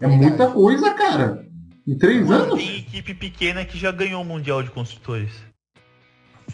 É 0.00 0.06
muita 0.06 0.50
coisa, 0.50 0.92
cara. 0.94 1.46
Em 1.86 1.96
três 1.96 2.26
Mano, 2.26 2.44
anos? 2.44 2.58
tem 2.58 2.78
equipe 2.78 3.14
pequena 3.14 3.64
que 3.64 3.78
já 3.78 3.90
ganhou 3.90 4.22
o 4.22 4.24
Mundial 4.24 4.62
de 4.62 4.70
Construtores. 4.70 5.32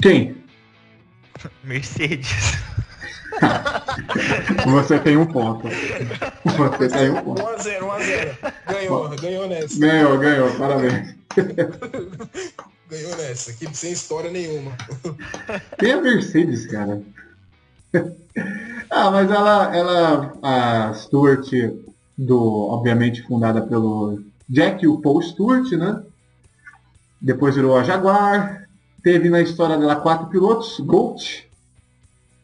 Quem? 0.01 0.37
Mercedes. 1.65 2.29
Você 4.67 4.99
tem 5.01 5.17
um 5.17 5.27
ponto. 5.27 5.69
Você 5.69 6.89
tem 6.89 7.11
um 7.11 7.23
ponto. 7.23 7.43
1x0, 7.43 7.81
1x0. 7.81 8.53
Ganhou, 8.67 9.09
ganhou 9.11 9.49
nessa. 9.49 9.79
Ganhou, 9.79 10.19
ganhou, 10.19 10.51
parabéns. 10.57 11.15
Ganhou 12.89 13.17
nessa. 13.17 13.51
Equipe 13.51 13.77
sem 13.77 13.93
história 13.93 14.31
nenhuma. 14.31 14.73
Tem 15.79 15.93
a 15.93 16.01
Mercedes, 16.01 16.67
cara. 16.67 17.03
ah, 18.91 19.11
mas 19.11 19.31
ela, 19.31 19.77
ela, 19.77 20.33
a 20.43 20.95
Stuart, 20.95 21.51
do, 22.17 22.69
obviamente 22.71 23.23
fundada 23.23 23.61
pelo 23.61 24.23
Jack 24.49 24.85
e 24.85 24.89
o 24.89 25.01
Paul 25.01 25.21
Stewart, 25.21 25.71
né? 25.73 26.03
Depois 27.21 27.55
virou 27.55 27.77
a 27.77 27.85
Jaguar. 27.85 28.67
Teve 29.03 29.29
na 29.29 29.41
história 29.41 29.77
dela 29.77 29.97
quatro 29.97 30.29
pilotos, 30.29 30.81
Gold, 30.81 31.49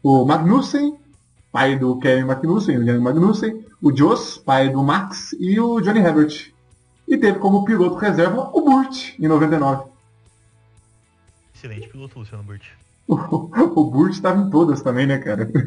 o 0.01 0.25
Magnussen, 0.25 0.95
pai 1.51 1.77
do 1.77 1.97
Kevin 1.97 2.25
Magnussen, 2.25 2.77
o 2.77 3.01
Magnussen, 3.01 3.65
o 3.81 3.95
Jos, 3.95 4.37
pai 4.37 4.69
do 4.69 4.81
Max, 4.83 5.35
e 5.39 5.59
o 5.59 5.81
Johnny 5.81 5.99
Herbert. 5.99 6.53
E 7.07 7.17
teve 7.17 7.39
como 7.39 7.65
piloto 7.65 7.97
reserva 7.97 8.49
o 8.53 8.61
Burt, 8.61 9.13
em 9.19 9.27
99. 9.27 9.94
Excelente 11.65 11.89
piloto, 11.89 12.19
Luciano 12.19 12.43
Burti. 12.43 12.71
O, 13.07 13.15
o 13.81 13.89
Burt 13.89 14.13
estava 14.13 14.39
em 14.39 14.51
todas 14.51 14.83
também, 14.83 15.07
né, 15.07 15.17
cara? 15.17 15.49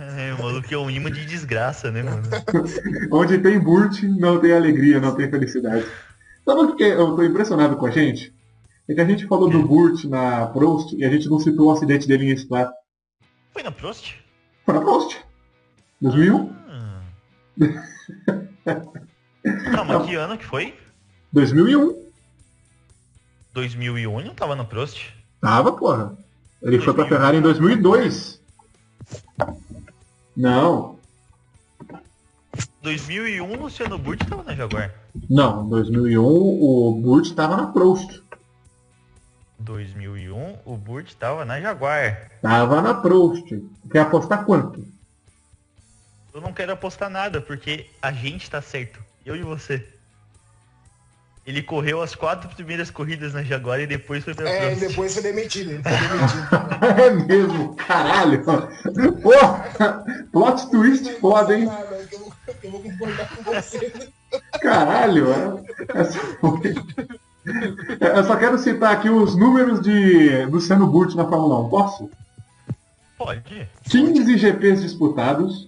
É, 0.00 0.34
o 0.34 0.42
maluco 0.42 0.72
é 0.72 0.76
um 0.76 0.90
imã 0.90 1.10
de 1.10 1.24
desgraça, 1.24 1.90
né, 1.90 2.02
mano? 2.02 2.22
Onde 3.10 3.38
tem 3.38 3.58
Burt, 3.58 4.02
não 4.02 4.38
tem 4.38 4.52
alegria, 4.52 5.00
não 5.00 5.14
tem 5.14 5.30
felicidade. 5.30 5.84
Sabe 6.44 6.60
o 6.60 6.76
que 6.76 6.84
eu 6.84 7.16
tô 7.16 7.22
impressionado 7.22 7.76
com 7.76 7.86
a 7.86 7.90
gente? 7.90 8.32
É 8.88 8.94
que 8.94 9.00
a 9.00 9.04
gente 9.04 9.26
falou 9.26 9.48
do 9.48 9.66
Burt 9.66 10.04
na 10.04 10.46
Prost 10.46 10.92
e 10.92 11.04
a 11.04 11.10
gente 11.10 11.28
não 11.28 11.40
citou 11.40 11.66
o 11.66 11.70
acidente 11.70 12.06
dele 12.06 12.30
em 12.30 12.36
Spa. 12.36 12.70
Foi 13.52 13.62
na 13.62 13.72
Prost? 13.72 14.14
Foi 14.64 14.74
na 14.74 14.80
Prost. 14.80 15.18
2001? 16.00 16.52
Ah. 16.68 17.00
Mas 19.86 20.06
que 20.06 20.14
ano 20.14 20.38
que 20.38 20.44
foi? 20.44 20.74
2001. 21.32 22.07
2001 23.58 24.24
não 24.24 24.34
tava 24.34 24.54
na 24.54 24.64
Prost? 24.64 25.10
Tava, 25.40 25.72
porra. 25.72 26.16
Ele 26.62 26.80
foi 26.80 26.94
pra 26.94 27.06
Ferrari 27.08 27.38
em 27.38 27.42
2002. 27.42 28.40
Não, 30.36 30.98
2001 32.82 33.52
o 33.52 33.56
Luciano 33.56 33.98
Burti 33.98 34.24
tava 34.26 34.42
na 34.44 34.54
Jaguar. 34.54 34.94
não. 35.28 35.66
Em 35.66 35.70
2001 35.70 36.24
o 36.24 37.00
Burt 37.02 37.34
tava 37.34 37.56
na 37.56 37.66
Prost. 37.66 38.22
2001 39.58 40.58
o 40.64 40.76
Burt 40.76 41.12
tava 41.14 41.44
na 41.44 41.60
Jaguar. 41.60 42.30
Tava 42.40 42.80
na 42.80 42.94
Prost. 42.94 43.48
Quer 43.90 44.00
apostar 44.00 44.44
quanto? 44.44 44.86
Eu 46.32 46.40
não 46.40 46.52
quero 46.52 46.72
apostar 46.72 47.10
nada, 47.10 47.40
porque 47.40 47.86
a 48.00 48.12
gente 48.12 48.48
tá 48.48 48.62
certo. 48.62 49.02
Eu 49.26 49.34
e 49.34 49.42
você. 49.42 49.84
Ele 51.48 51.62
correu 51.62 52.02
as 52.02 52.14
quatro 52.14 52.46
primeiras 52.50 52.90
corridas 52.90 53.32
na 53.32 53.42
Jaguar 53.42 53.80
e 53.80 53.86
depois 53.86 54.22
foi 54.22 54.34
pra 54.34 54.46
É, 54.50 54.56
e 54.74 54.76
Prost. 54.76 54.86
depois 54.88 55.14
foi 55.14 55.22
demitido. 55.22 55.70
Ele 55.70 55.82
foi 55.82 55.92
demitido. 56.18 57.00
É 57.00 57.10
mesmo, 57.10 57.74
caralho. 57.74 58.44
Porra, 59.22 60.04
plot 60.30 60.70
twist 60.70 61.10
foda, 61.20 61.56
hein? 61.56 61.64
Eu 62.12 62.18
vou, 62.18 62.32
eu 62.62 62.70
vou 62.70 62.82
concordar 62.82 63.28
com 63.34 63.42
você. 63.44 64.10
Caralho. 64.60 65.28
é- 65.32 66.00
essa 66.00 66.18
foi- 66.38 66.74
Eu 68.14 68.24
só 68.24 68.36
quero 68.36 68.58
citar 68.58 68.92
aqui 68.92 69.08
os 69.08 69.34
números 69.34 69.80
de 69.80 70.44
Luciano 70.50 70.86
Burti 70.86 71.16
na 71.16 71.24
Fórmula 71.26 71.60
1. 71.64 71.68
Posso? 71.70 72.10
Pode. 73.16 73.66
15 73.84 74.36
GPs 74.36 74.82
disputados, 74.82 75.66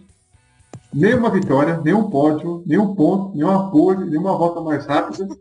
nenhuma 0.92 1.30
vitória, 1.30 1.80
nenhum 1.84 2.08
pódio, 2.10 2.62
nenhum 2.66 2.94
ponto, 2.94 3.36
nenhuma 3.36 3.70
pole, 3.70 4.04
nenhuma 4.08 4.36
volta 4.36 4.60
mais 4.60 4.86
rápida. 4.86 5.28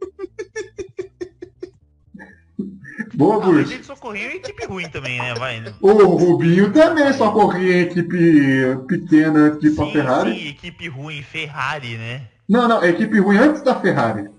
Boa, 3.15 3.35
Ah, 3.35 3.39
mas 3.39 3.55
Burti. 3.55 3.73
ele 3.73 3.83
só 3.83 3.95
correu 3.95 4.31
em 4.31 4.35
equipe 4.35 4.65
ruim 4.65 4.89
também, 4.89 5.19
né? 5.19 5.33
Vai. 5.35 5.59
né? 5.59 5.73
O 5.81 5.91
Rubinho 6.15 6.71
também 6.71 7.11
só 7.13 7.31
corria 7.31 7.77
em 7.77 7.85
equipe 7.85 8.77
pequena, 8.87 9.51
tipo 9.57 9.81
a 9.81 9.85
Sim, 9.85 9.91
Ferrari. 9.91 10.31
sim, 10.39 10.47
equipe 10.49 10.87
ruim, 10.87 11.21
Ferrari, 11.21 11.97
né? 11.97 12.27
Não, 12.47 12.67
não, 12.67 12.83
equipe 12.83 13.19
ruim 13.19 13.37
antes 13.37 13.61
da 13.61 13.75
Ferrari. 13.79 14.29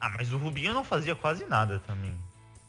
Ah, 0.00 0.10
mas 0.16 0.32
o 0.32 0.38
Rubinho 0.38 0.72
não 0.74 0.84
fazia 0.84 1.14
quase 1.14 1.44
nada 1.46 1.82
também. 1.86 2.14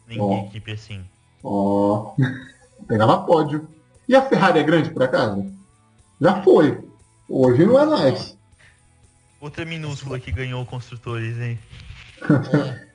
Nem 0.08 0.18
em 0.20 0.48
equipe 0.48 0.72
assim. 0.72 1.04
Ó, 1.44 2.14
pegava 2.88 3.20
pódio. 3.24 3.68
E 4.08 4.16
a 4.16 4.22
Ferrari 4.24 4.60
é 4.60 4.64
grande 4.64 4.90
por 4.90 5.04
acaso? 5.04 5.46
Já 6.20 6.42
foi. 6.42 6.78
Hoje 7.28 7.66
não 7.66 7.80
é 7.80 7.86
mais. 7.86 8.38
Outra 9.40 9.64
minúscula 9.66 10.20
que 10.20 10.32
ganhou 10.32 10.66
construtores, 10.66 11.38
hein? 11.38 11.60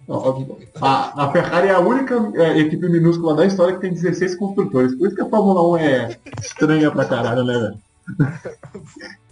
A, 0.82 1.24
a 1.24 1.32
Ferrari 1.32 1.68
é 1.68 1.70
a 1.70 1.78
única 1.80 2.14
é, 2.34 2.58
equipe 2.58 2.88
minúscula 2.88 3.34
da 3.34 3.46
história 3.46 3.74
que 3.74 3.80
tem 3.80 3.92
16 3.92 4.37
construtores. 4.37 4.94
Por 4.96 5.06
isso 5.06 5.16
que 5.16 5.22
a 5.22 5.28
Fórmula 5.28 5.66
1 5.68 5.76
é 5.78 6.18
estranha 6.42 6.90
pra 6.90 7.06
caralho, 7.06 7.42
né, 7.42 7.54
velho? 7.54 7.78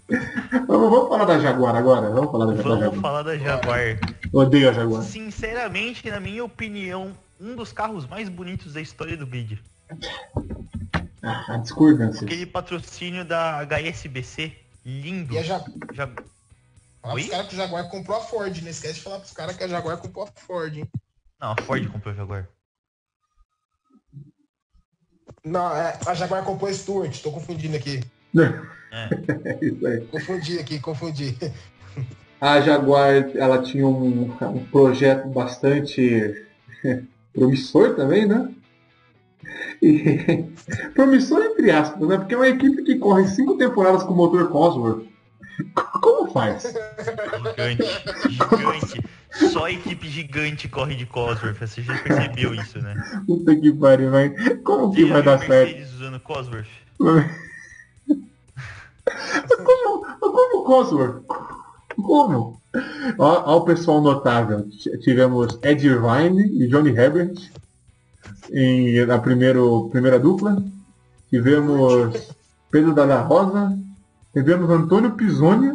vamos, 0.66 0.90
vamos 0.90 1.08
falar 1.08 1.24
da 1.26 1.38
Jaguar 1.38 1.76
agora? 1.76 2.10
Vamos 2.10 2.30
falar 2.30 2.46
da 2.46 2.56
Jaguar. 2.56 2.78
Vamos 2.78 3.00
falar 3.00 3.22
da 3.22 3.36
Jaguar. 3.36 3.98
Odeio 4.32 4.70
a 4.70 4.72
Jaguar. 4.72 5.02
Sinceramente, 5.02 6.10
na 6.10 6.20
minha 6.20 6.42
opinião, 6.42 7.12
um 7.38 7.54
dos 7.54 7.70
carros 7.70 8.06
mais 8.06 8.30
bonitos 8.30 8.72
da 8.72 8.80
história 8.80 9.16
do 9.16 9.26
grid. 9.26 9.62
Ah, 11.22 11.56
discordância. 11.58 12.24
Aquele 12.24 12.46
patrocínio 12.46 13.24
da 13.24 13.64
HSBC, 13.64 14.52
lindo. 14.84 15.34
E 15.34 15.38
a 15.38 15.42
Ja-. 15.42 15.64
Fala 17.00 17.14
Oi? 17.14 17.22
pros 17.22 17.30
caras 17.30 17.48
que 17.48 17.54
o 17.54 17.56
Jaguar 17.56 17.90
comprou 17.90 18.16
a 18.16 18.20
Ford. 18.20 18.62
Não 18.62 18.70
esquece 18.70 18.94
de 18.94 19.00
falar 19.00 19.18
pros 19.18 19.32
caras 19.32 19.56
que 19.56 19.64
a 19.64 19.68
Jaguar 19.68 19.98
comprou 19.98 20.24
a 20.24 20.40
Ford, 20.40 20.76
hein? 20.76 20.88
Não, 21.40 21.52
a 21.52 21.62
Ford 21.62 21.88
comprou 21.90 22.12
a 22.12 22.16
Jaguar. 22.16 22.48
Não, 25.44 25.76
é, 25.76 25.98
a 26.06 26.14
Jaguar 26.14 26.44
comprou 26.44 26.70
a 26.70 26.72
Stuart. 26.74 27.20
Tô 27.20 27.32
confundindo 27.32 27.76
aqui. 27.76 28.00
É. 28.36 28.82
É 28.92 29.58
isso 29.64 29.86
aí. 29.86 30.00
Confundi 30.06 30.58
aqui, 30.58 30.78
confundi. 30.78 31.36
A 32.40 32.60
Jaguar, 32.60 33.30
ela 33.36 33.62
tinha 33.62 33.86
um, 33.86 34.32
um 34.40 34.64
projeto 34.66 35.28
bastante 35.28 36.46
promissor 37.32 37.96
também, 37.96 38.26
né? 38.26 38.52
E, 39.82 40.44
promissor 40.94 41.42
entre 41.42 41.70
aspas, 41.70 42.08
né? 42.08 42.16
Porque 42.16 42.34
é 42.34 42.36
uma 42.36 42.48
equipe 42.48 42.84
que 42.84 42.98
corre 42.98 43.26
cinco 43.26 43.58
temporadas 43.58 44.04
com 44.04 44.14
motor 44.14 44.48
Cosworth. 44.48 45.10
Como 45.74 46.30
faz? 46.30 46.62
Gigante, 46.62 47.84
gigante. 48.30 49.04
Só 49.50 49.68
equipe 49.68 50.08
gigante 50.08 50.68
corre 50.68 50.94
de 50.94 51.04
Cosworth. 51.04 51.58
Você 51.58 51.82
já 51.82 51.98
percebeu 51.98 52.54
isso, 52.54 52.78
né? 52.80 52.94
Puta 53.26 53.56
que 53.56 53.72
pariu, 53.72 54.10
vai. 54.10 54.30
Como 54.58 54.92
que 54.92 55.04
Você 55.04 55.12
vai 55.12 55.22
dar 55.22 55.38
certo? 55.40 55.82
Usando 55.82 56.20
Cosworth? 56.20 56.66
Como, 59.64 60.06
como 60.20 60.64
Cosworth? 60.64 61.24
Como? 61.96 62.62
Ó, 63.18 63.42
ó 63.52 63.56
o 63.56 63.64
pessoal 63.64 64.00
notável. 64.00 64.68
Tivemos 65.02 65.58
Ed 65.62 65.84
Irvine 65.84 66.62
e 66.62 66.68
Johnny 66.68 66.90
Herbert 66.90 67.34
em, 68.50 69.04
na 69.06 69.18
primeiro, 69.18 69.88
primeira 69.90 70.18
dupla. 70.18 70.62
Tivemos 71.30 72.34
Pedro 72.70 72.94
Dalla 72.94 73.22
Rosa. 73.22 73.78
Tivemos 74.32 74.70
Antônio 74.70 75.12
Pisoni. 75.12 75.74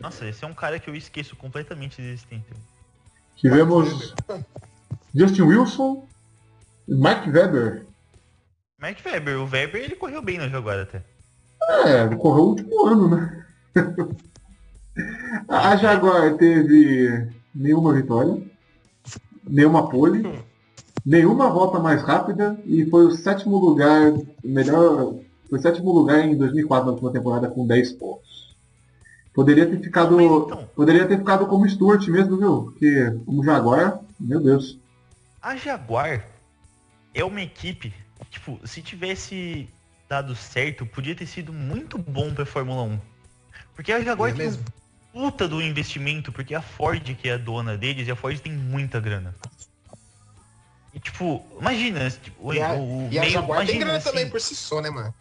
Nossa, 0.00 0.26
esse 0.26 0.44
é 0.44 0.48
um 0.48 0.54
cara 0.54 0.78
que 0.78 0.90
eu 0.90 0.94
esqueço 0.94 1.36
completamente 1.36 2.02
de 2.02 2.08
existente. 2.08 2.46
Tivemos 3.36 4.14
Justin 5.14 5.42
Wilson. 5.42 6.06
Mike 6.88 7.30
Weber. 7.30 7.84
Mark 8.78 8.98
Webber, 9.04 9.40
o 9.40 9.46
Weber 9.46 9.82
ele 9.82 9.96
correu 9.96 10.22
bem 10.22 10.38
na 10.38 10.48
Jaguar 10.48 10.78
até. 10.78 11.02
É, 11.86 12.14
correu 12.16 12.44
o 12.44 12.48
último 12.50 12.86
ano, 12.86 13.08
né? 13.08 13.46
A 15.48 15.76
Jaguar 15.76 16.36
teve 16.36 17.28
nenhuma 17.54 17.92
vitória, 17.92 18.40
nenhuma 19.46 19.88
pole, 19.88 20.22
nenhuma 21.06 21.48
volta 21.48 21.78
mais 21.78 22.02
rápida 22.02 22.58
e 22.66 22.84
foi 22.86 23.06
o 23.06 23.12
sétimo 23.12 23.56
lugar, 23.56 24.12
melhor, 24.44 25.14
foi 25.48 25.58
o 25.58 25.62
sétimo 25.62 25.92
lugar 25.92 26.18
em 26.26 26.36
2004 26.36 26.84
na 26.86 26.92
última 26.92 27.12
temporada 27.12 27.48
com 27.48 27.64
10 27.64 27.92
pontos. 27.92 28.56
Poderia 29.32 29.66
ter 29.66 29.78
ficado, 29.80 30.16
Mas 30.16 30.24
então- 30.26 30.68
poderia 30.74 31.06
ter 31.06 31.18
ficado 31.18 31.46
como 31.46 31.68
Stuart 31.68 32.08
mesmo, 32.08 32.36
viu? 32.36 32.62
Porque 32.64 33.12
como 33.24 33.44
Jaguar, 33.44 34.00
meu 34.18 34.40
Deus. 34.42 34.78
A 35.40 35.54
Jaguar 35.56 36.26
é 37.14 37.22
uma 37.22 37.40
equipe, 37.42 37.94
tipo, 38.30 38.58
se 38.64 38.82
tivesse 38.82 39.68
dado 40.08 40.34
certo, 40.34 40.84
podia 40.86 41.14
ter 41.14 41.26
sido 41.26 41.52
muito 41.52 41.98
bom 41.98 42.32
pra 42.34 42.44
Fórmula 42.46 42.82
1. 42.82 42.98
Porque 43.74 43.92
a 43.92 44.00
Jaguar 44.00 44.30
É 44.30 44.34
tem 44.34 44.46
mesmo? 44.46 44.64
um 45.14 45.20
puta 45.30 45.46
do 45.46 45.60
investimento, 45.62 46.32
porque 46.32 46.54
a 46.54 46.62
Ford 46.62 47.02
que 47.14 47.28
é 47.28 47.34
a 47.34 47.38
dona 47.38 47.76
deles, 47.76 48.08
e 48.08 48.10
a 48.10 48.16
Ford 48.16 48.38
tem 48.40 48.52
muita 48.52 48.98
grana. 48.98 49.34
E 50.96 50.98
tipo, 50.98 51.44
imagina, 51.60 52.10
tipo, 52.10 52.54
E 52.54 52.60
a, 52.62 52.72
o, 52.72 53.06
o 53.06 53.12
e 53.12 53.18
a 53.18 53.20
meio- 53.20 53.32
Jaguar 53.34 53.58
tem 53.58 53.66
imagina, 53.66 53.84
grana 53.84 53.98
assim, 53.98 54.08
também 54.10 54.30
por 54.30 54.40
si 54.40 54.56
só, 54.56 54.80
né, 54.80 54.88
mano? 54.88 55.14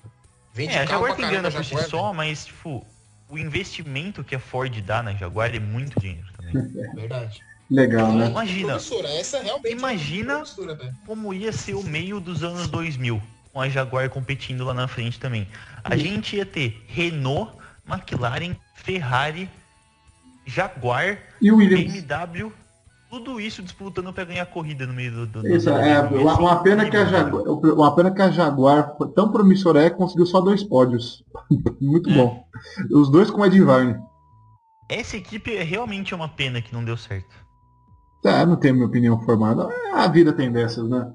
Vende 0.54 0.74
É, 0.74 0.80
a 0.80 0.86
Jaguar 0.86 1.16
tem 1.18 1.28
grana 1.28 1.52
por 1.52 1.66
si 1.66 1.84
só, 1.90 2.14
mas 2.14 2.46
tipo, 2.46 2.88
o 3.30 3.38
investimento 3.38 4.24
que 4.24 4.34
a 4.36 4.40
Ford 4.40 4.74
dá 4.82 5.04
na 5.04 5.14
Jaguar 5.14 5.54
é 5.54 5.60
muito 5.60 6.00
dinheiro 6.00 6.26
também. 6.38 6.54
Verdade. 6.96 7.42
Legal, 7.70 8.14
né? 8.14 8.28
Imagina, 8.30 8.68
Promissora, 8.76 9.10
essa 9.10 9.42
realmente 9.42 9.72
Imagina- 9.74 10.44
é 10.60 10.76
velho. 10.76 10.96
como 11.06 11.34
ia 11.34 11.52
ser 11.52 11.74
o 11.74 11.84
meio 11.84 12.22
dos 12.22 12.42
anos 12.42 12.68
2000, 12.70 13.22
com 13.52 13.60
a 13.60 13.68
Jaguar 13.68 14.10
competindo 14.10 14.64
lá 14.64 14.74
na 14.74 14.88
frente 14.88 15.20
também. 15.20 15.46
A 15.84 15.98
gente 15.98 16.38
ia 16.38 16.46
ter 16.46 16.86
Renault, 16.88 17.52
McLaren, 17.86 18.56
Ferrari, 18.76 19.50
Jaguar, 20.46 21.18
E 21.42 21.52
Williams? 21.52 22.02
BMW, 22.04 22.54
tudo 23.20 23.40
isso 23.40 23.62
disputando 23.64 24.12
para 24.12 24.26
ganhar 24.26 24.46
corrida 24.48 24.86
no 24.86 24.94
meio 24.94 25.12
do. 25.12 25.26
do 25.42 25.48
Isso, 25.48 25.70
do- 25.70 25.78
é, 25.78 26.02
do- 26.08 26.16
uma, 26.22 26.38
uma 26.38 26.56
pena 26.64 26.90
que 26.90 26.98
a 26.98 27.06
Jaguar, 27.06 27.44
uma 27.48 27.96
pena 27.96 28.12
que 28.12 28.22
a 28.22 28.30
Jaguar, 28.30 28.96
tão 29.16 29.32
promissora 29.32 29.84
é, 29.84 29.90
conseguiu 29.90 30.26
só 30.26 30.42
dois 30.42 30.64
pódios. 30.64 31.24
Muito 31.80 32.10
É. 32.10 32.14
bom. 32.14 32.46
Os 32.92 33.10
dois 33.10 33.30
com 33.32 33.46
Ed 33.46 33.58
Vine. 33.60 33.96
essa 34.90 35.16
equipe 35.18 35.56
é 35.56 35.64
realmente 35.64 36.14
uma 36.14 36.28
pena 36.28 36.62
que 36.62 36.74
não 36.74 36.84
deu 36.84 36.98
certo. 36.98 37.34
Tá, 38.22 38.46
não 38.46 38.56
tenho 38.56 38.74
minha 38.76 38.88
opinião 38.88 39.20
formada. 39.22 39.68
A 39.94 40.08
vida 40.08 40.34
tem 40.34 40.52
dessas, 40.52 40.90
né? 40.90 41.12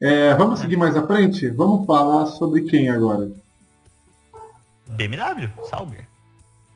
É, 0.00 0.34
vamos 0.34 0.60
seguir 0.60 0.76
mais 0.76 0.96
à 0.96 1.06
frente? 1.06 1.48
Vamos 1.50 1.86
falar 1.86 2.26
sobre 2.26 2.62
quem 2.62 2.88
agora? 2.88 3.30
BMW, 4.88 5.48
Sauber. 5.68 6.06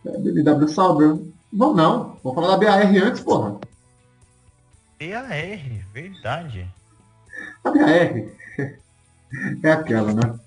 É, 0.05 0.19
BMW 0.19 0.69
Sauber. 0.69 1.17
Vamos 1.53 1.77
não, 1.77 2.17
vamos 2.23 2.35
falar 2.35 2.57
da 2.57 2.65
BAR 2.67 2.87
antes, 3.05 3.21
porra. 3.21 3.57
BAR, 4.99 5.87
verdade. 5.93 6.67
A 7.63 7.71
BAR 7.71 8.37
é 9.63 9.71
aquela, 9.71 10.13
né? 10.13 10.39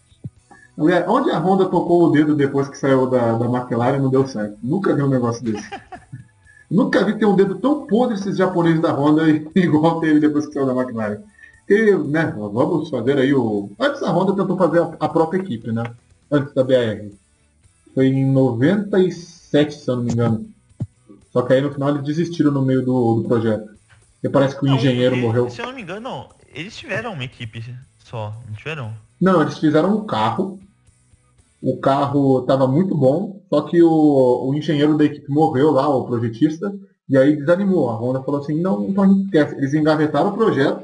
Onde 1.08 1.30
a 1.30 1.40
Honda 1.40 1.66
tocou 1.66 2.06
o 2.06 2.12
dedo 2.12 2.36
depois 2.36 2.70
que 2.70 2.78
saiu 2.78 3.08
da, 3.08 3.38
da 3.38 3.46
McLaren 3.46 4.00
não 4.00 4.10
deu 4.10 4.28
certo. 4.28 4.58
Nunca 4.64 4.96
vi 4.96 5.04
um 5.04 5.10
negócio 5.10 5.44
desse. 5.44 5.68
Nunca 6.72 7.04
vi 7.04 7.18
ter 7.18 7.26
um 7.26 7.36
dedo 7.36 7.56
tão 7.56 7.86
podre 7.86 8.16
esses 8.16 8.38
japoneses 8.38 8.82
da 8.82 8.94
Honda 8.94 9.24
igual 9.56 10.00
teve 10.00 10.20
depois 10.20 10.46
que 10.48 10.54
saiu 10.54 10.66
da 10.66 10.74
McLaren. 10.74 11.22
E, 11.68 11.92
né, 11.92 12.34
vamos 12.36 12.90
fazer 12.90 13.18
aí 13.18 13.34
o. 13.34 13.70
Antes 13.80 14.02
a 14.02 14.12
Honda 14.12 14.36
tentou 14.36 14.58
fazer 14.58 14.82
a, 14.82 14.96
a 15.00 15.10
própria 15.10 15.40
equipe, 15.40 15.72
né? 15.72 15.84
Antes 16.32 16.54
da 16.54 16.64
BR. 16.64 17.12
Foi 17.94 18.08
em 18.08 18.32
97, 18.32 19.76
se 19.76 19.90
eu 19.90 19.98
não 19.98 20.04
me 20.04 20.14
engano. 20.14 20.46
Só 21.32 21.42
que 21.42 21.54
aí 21.54 21.62
no 21.62 21.72
final 21.72 21.90
eles 21.90 22.04
desistiram 22.04 22.52
no 22.52 22.62
meio 22.62 22.84
do, 22.84 23.22
do 23.22 23.28
projeto. 23.28 23.79
E 24.24 24.30
parece 24.30 24.58
que 24.58 24.66
o 24.66 24.68
Não, 24.68 24.76
engenheiro 24.76 25.16
morreu. 25.18 25.50
Se 25.50 25.62
eu 25.62 25.68
não 25.68 25.74
me 25.74 25.82
engano, 25.82 26.02
não. 26.02 26.30
Eles 26.54 26.76
tiveram 26.76 27.14
uma 27.14 27.24
equipe 27.24 27.64
só, 28.00 28.34
não 28.48 28.56
tiveram? 28.56 28.94
Não, 29.22 29.42
eles 29.42 29.58
fizeram 29.58 29.96
um 29.98 30.06
carro. 30.06 30.60
O 31.62 31.78
carro 31.78 32.40
estava 32.40 32.68
muito 32.68 32.96
bom, 32.96 33.42
só 33.50 33.62
que 33.62 33.82
o, 33.82 34.50
o 34.50 34.54
engenheiro 34.56 34.98
da 34.98 35.06
equipe 35.06 35.30
morreu 35.30 35.72
lá, 35.72 35.88
o 35.90 36.06
projetista, 36.06 36.74
e 37.08 37.18
aí 37.18 37.36
desanimou. 37.36 37.90
A 37.90 37.96
Honda 37.96 38.24
falou 38.24 38.42
assim, 38.42 38.60
não, 38.60 38.88
então 38.88 39.04
a 39.04 39.08
gente 39.08 39.30
quer. 39.30 39.52
Eles 39.58 39.74
engavetaram 39.74 40.30
o 40.30 40.34
projeto, 40.34 40.84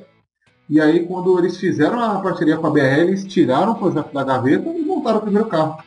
e 0.69 0.81
aí 0.81 1.05
quando 1.07 1.37
eles 1.39 1.57
fizeram 1.57 1.99
a 1.99 2.19
parceria 2.19 2.57
com 2.57 2.67
a 2.67 2.71
BR, 2.71 2.79
eles 2.79 3.25
tiraram 3.25 3.71
o 3.71 3.75
projeto 3.75 4.13
da 4.13 4.23
gaveta 4.23 4.69
e 4.69 4.81
montaram 4.81 5.19
o 5.19 5.21
primeiro 5.21 5.47
carro. 5.47 5.81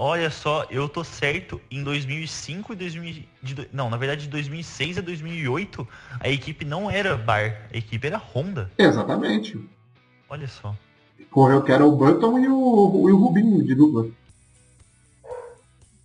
Olha 0.00 0.30
só, 0.30 0.64
eu 0.70 0.88
tô 0.88 1.02
certo, 1.02 1.60
em 1.68 1.82
2005 1.82 2.72
e 2.72 2.76
2000, 2.76 3.24
de 3.42 3.54
do- 3.54 3.66
não, 3.72 3.90
na 3.90 3.96
verdade 3.96 4.22
de 4.22 4.28
2006 4.28 4.96
a 4.96 5.00
2008, 5.00 5.86
a 6.20 6.28
equipe 6.28 6.64
não 6.64 6.88
era 6.88 7.16
Bar, 7.16 7.66
a 7.74 7.76
equipe 7.76 8.06
era 8.06 8.16
Honda. 8.16 8.70
Exatamente. 8.78 9.58
Olha 10.30 10.46
só. 10.46 10.72
Correu 11.32 11.62
que 11.64 11.72
era 11.72 11.84
o 11.84 11.96
Button 11.96 12.38
e 12.38 12.46
o, 12.46 13.08
e 13.08 13.12
o 13.12 13.16
Rubinho 13.16 13.64
de 13.64 13.74
dupla. 13.74 14.06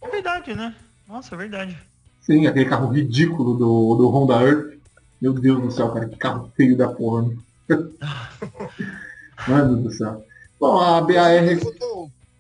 É 0.02 0.10
verdade, 0.10 0.56
né? 0.56 0.76
Nossa, 1.08 1.36
é 1.36 1.38
verdade. 1.38 1.78
Sim, 2.20 2.48
aquele 2.48 2.66
carro 2.66 2.88
ridículo 2.92 3.54
do, 3.54 3.96
do 3.96 4.10
Honda 4.10 4.42
Earth. 4.42 4.74
Meu 5.22 5.34
Deus 5.34 5.62
do 5.62 5.72
céu, 5.72 5.92
cara, 5.92 6.10
que 6.10 6.18
carro 6.18 6.52
feio 6.58 6.76
da 6.76 6.88
porra. 6.88 7.28
né? 7.28 7.38
Mano 9.48 9.84
do 9.84 9.92
céu. 9.92 10.26
Bom, 10.60 10.80
a 10.80 11.00
BAR 11.00 11.44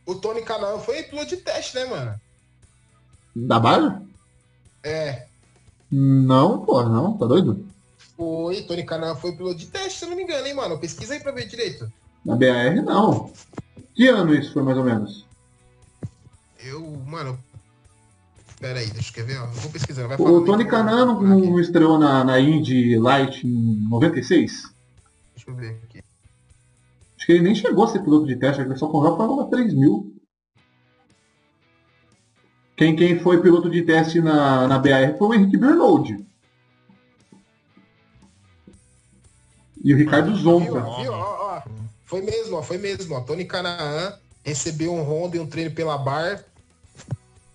o 0.06 0.16
Tony 0.16 0.42
Canal 0.42 0.84
foi 0.84 1.04
piloto 1.04 1.30
de 1.30 1.38
teste, 1.38 1.76
né, 1.76 1.86
mano? 1.86 2.20
da 3.36 3.60
Baja? 3.60 4.02
É. 4.84 5.26
Não, 5.92 6.66
pô, 6.66 6.84
não, 6.84 7.18
tá 7.18 7.26
doido? 7.26 7.66
Foi, 8.16 8.62
Tony 8.64 8.84
Canal 8.86 9.16
foi 9.16 9.32
piloto 9.32 9.58
de 9.58 9.68
teste, 9.68 10.00
se 10.00 10.06
eu 10.06 10.10
não 10.10 10.18
me 10.18 10.24
engano, 10.24 10.46
hein, 10.46 10.54
mano? 10.54 10.80
Pesquisa 10.80 11.14
aí 11.14 11.20
pra 11.20 11.32
ver 11.32 11.48
direito. 11.48 11.92
Na 12.26 12.36
BAR 12.36 12.76
não. 12.84 13.32
Que 13.94 14.08
ano 14.08 14.34
isso 14.34 14.54
foi 14.54 14.64
mais 14.64 14.78
ou 14.78 14.84
menos? 14.84 15.26
Eu, 16.64 16.82
mano. 17.06 17.38
Pera 18.60 18.80
aí, 18.80 18.90
deixa 18.92 19.20
eu 19.20 19.26
ver, 19.26 19.40
ó. 19.40 19.46
Eu 19.46 19.52
vou 19.52 19.72
pesquisando. 19.72 20.08
Vai 20.08 20.18
O 20.18 20.46
Tony 20.46 20.64
não, 20.64 21.22
não 21.22 21.60
estreou 21.60 22.00
na, 22.00 22.24
na 22.24 22.40
Indy 22.40 22.98
Light 22.98 23.46
em 23.46 23.88
96? 23.90 24.74
Deixa 25.36 25.52
eu 25.52 25.56
ver 25.56 25.82
aqui. 25.84 25.93
Acho 27.24 27.28
que 27.28 27.32
ele 27.32 27.44
nem 27.44 27.56
chegou 27.56 27.86
a 27.86 27.88
ser 27.88 28.04
piloto 28.04 28.28
de 28.28 28.36
teste, 28.36 28.62
ele 28.62 28.76
só 28.76 28.90
correu 28.90 29.16
para 29.16 29.32
uma 29.32 29.50
3000. 29.50 30.14
Quem, 32.76 32.98
quem 32.98 33.18
foi 33.18 33.42
piloto 33.42 33.70
de 33.70 33.82
teste 33.84 34.20
na, 34.20 34.68
na 34.68 34.78
BAR 34.78 35.18
foi 35.18 35.28
o 35.30 35.34
Henrique 35.34 35.56
Bernold. 35.56 36.18
E 39.82 39.94
o 39.94 39.98
Ricardo 39.98 40.34
Viu, 40.34 40.38
Zonta. 40.38 40.82
viu? 40.82 41.14
Ó, 41.14 41.56
ó. 41.56 41.62
Foi 42.04 42.22
mesmo, 42.24 42.58
ó. 42.58 42.62
Foi 42.62 42.78
mesmo, 42.78 43.16
ó. 43.16 43.22
Tony 43.22 43.46
Canaan 43.46 44.20
recebeu 44.44 44.94
um 44.94 45.02
Honda 45.02 45.38
e 45.38 45.40
um 45.40 45.48
treino 45.48 45.72
pela 45.72 45.98
Bar 45.98 46.44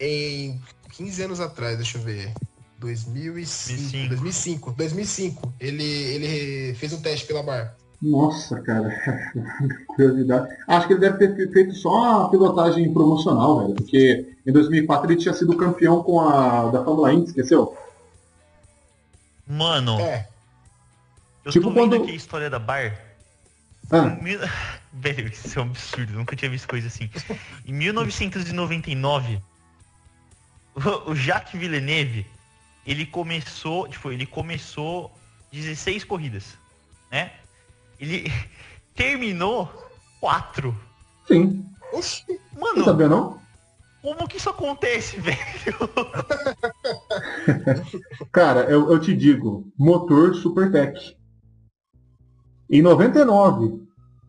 em 0.01 0.59
15 0.93 1.25
anos 1.25 1.41
atrás, 1.41 1.77
deixa 1.77 1.99
eu 1.99 2.03
ver. 2.03 2.33
2005. 2.79 4.09
2005. 4.09 4.73
2005. 4.73 5.55
Ele, 5.61 5.85
ele 5.85 6.75
fez 6.75 6.95
um 6.95 7.03
teste 7.03 7.27
pela 7.27 7.43
Bar. 7.43 7.78
Nossa, 8.01 8.61
cara. 8.63 8.89
Curiosidade. 9.89 10.57
Acho 10.69 10.87
que 10.87 10.93
ele 10.93 11.01
deve 11.01 11.19
ter 11.35 11.53
feito 11.53 11.75
só 11.75 12.25
a 12.27 12.29
pilotagem 12.31 12.93
promocional, 12.93 13.61
velho. 13.63 13.75
Porque 13.75 14.35
em 14.47 14.53
2004 14.53 15.11
ele 15.11 15.21
tinha 15.21 15.35
sido 15.35 15.57
campeão 15.57 16.03
com 16.03 16.21
a 16.21 16.71
da 16.71 16.85
Fórmula 16.85 17.13
Indy, 17.13 17.27
esqueceu? 17.27 17.77
Mano, 19.47 19.99
É. 20.01 20.29
eu 21.45 21.51
tipo 21.53 21.69
tô 21.69 21.71
vendo 21.75 21.91
quando- 21.91 22.03
aqui 22.03 22.13
a 22.13 22.17
história 22.17 22.51
da 22.51 22.59
Bar. 22.59 22.97
Ah, 23.91 24.03
mil- 24.23 24.39
Velho, 24.93 25.29
isso 25.29 25.59
é 25.59 25.63
um 25.63 25.67
absurdo, 25.67 26.13
nunca 26.13 26.35
tinha 26.37 26.51
visto 26.51 26.67
coisa 26.69 26.89
assim. 26.89 27.11
Em 27.67 27.73
1999, 27.73 29.41
o- 30.75 31.11
o 31.11 31.15
Jacques 31.15 31.59
Villeneuve, 31.59 32.27
ele 32.87 33.07
começou, 33.07 33.87
tipo, 33.89 34.11
ele 34.11 34.27
começou 34.27 35.11
16 35.53 36.05
corridas, 36.05 36.57
né? 37.11 37.33
Ele 38.01 38.31
terminou 38.95 39.69
4. 40.21 40.75
sim. 41.27 41.65
Oxi. 41.93 42.25
Não 42.55 42.61
Mano, 42.61 42.85
sabia 42.85 43.09
não? 43.09 43.39
como 44.03 44.29
que 44.29 44.37
isso 44.37 44.51
acontece, 44.51 45.17
velho? 45.21 45.39
Cara, 48.33 48.61
eu, 48.71 48.91
eu 48.93 49.01
te 49.01 49.15
digo, 49.17 49.67
motor 49.79 50.35
Supertech. 50.35 51.17
Em 52.71 52.83
99. 52.83 53.81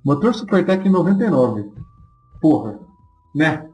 Motor 0.04 0.34
Supertech 0.34 0.88
em 0.88 0.92
99. 0.92 1.72
Porra, 2.42 2.80
né? 3.36 3.70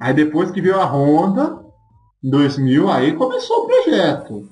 Aí 0.00 0.12
depois 0.14 0.50
que 0.50 0.60
veio 0.60 0.80
a 0.80 0.84
Honda, 0.84 1.64
em 2.22 2.30
2000, 2.30 2.90
aí 2.90 3.16
começou 3.16 3.64
o 3.64 3.66
projeto. 3.66 4.48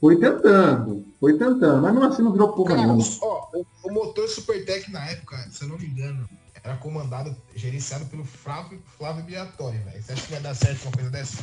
Foi 0.00 0.18
tentando, 0.18 1.04
foi 1.20 1.32
tentando, 1.38 1.82
mas 1.82 1.92
mesmo 1.92 2.06
assim 2.08 2.22
não 2.22 2.32
virou 2.32 2.52
porra 2.52 2.74
Cara, 2.76 2.82
nenhuma. 2.86 3.04
ó, 3.22 3.48
o, 3.54 3.66
o 3.84 3.92
motor 3.92 4.28
Supertech 4.28 4.90
na 4.90 5.04
época, 5.08 5.36
se 5.50 5.62
eu 5.64 5.68
não 5.68 5.78
me 5.78 5.86
engano, 5.86 6.28
era 6.62 6.76
comandado, 6.76 7.34
gerenciado 7.54 8.06
pelo 8.06 8.24
Flávio, 8.24 8.82
Flávio 8.98 9.24
Briatore, 9.24 9.78
velho. 9.78 10.02
Você 10.02 10.12
acha 10.12 10.22
que 10.26 10.32
vai 10.32 10.40
dar 10.40 10.54
certo 10.54 10.82
uma 10.84 10.92
coisa 10.92 11.10
dessa? 11.10 11.42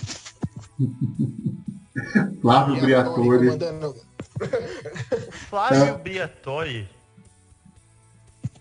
Flávio 2.42 2.82
Briatore. 2.82 3.38
comandando. 3.40 3.96
Flávio 5.50 5.84
É. 5.84 5.98
Briatore, 5.98 6.90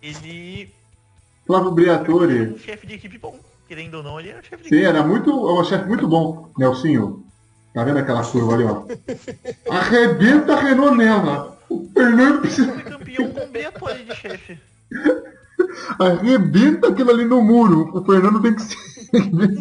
ele 0.03 0.73
Flávio 1.47 1.69
era 1.69 1.75
Briatore. 1.75 2.43
um 2.55 2.59
chefe 2.59 2.87
de 2.87 2.95
equipe 2.95 3.19
bom. 3.19 3.39
Querendo 3.67 3.95
ou 3.95 4.03
não, 4.03 4.21
ele 4.21 4.29
era 4.31 4.41
um 4.41 4.43
chefe 4.43 4.63
de 4.65 4.69
Sim, 4.69 4.75
equipe. 4.77 4.85
era 4.87 5.03
muito. 5.07 5.31
É 5.31 5.61
um 5.61 5.65
chefe 5.65 5.89
muito 5.89 6.07
bom, 6.07 6.53
Nelsinho. 6.59 7.25
Tá 7.75 7.85
vendo 7.85 7.99
aquela 7.99 8.25
curva 8.25 8.55
ali, 8.55 8.65
ó? 8.65 8.85
Arrebenta 9.71 10.55
a 10.55 10.61
Renault 10.61 10.97
nela. 10.97 11.59
O 11.69 11.89
Fernando 11.95 12.41
precisa. 12.41 12.73
Foi 12.73 12.83
campeão 12.83 13.31
com 13.31 13.47
Briatore 13.49 14.05
de 14.05 14.15
chefe. 14.15 14.59
Arrebenta 15.99 16.89
aquilo 16.89 17.11
ali 17.11 17.25
no 17.25 17.43
muro. 17.43 17.91
O 17.97 18.05
Fernando 18.05 18.43
tem 18.43 18.55
que 18.55 18.63
se 18.63 18.77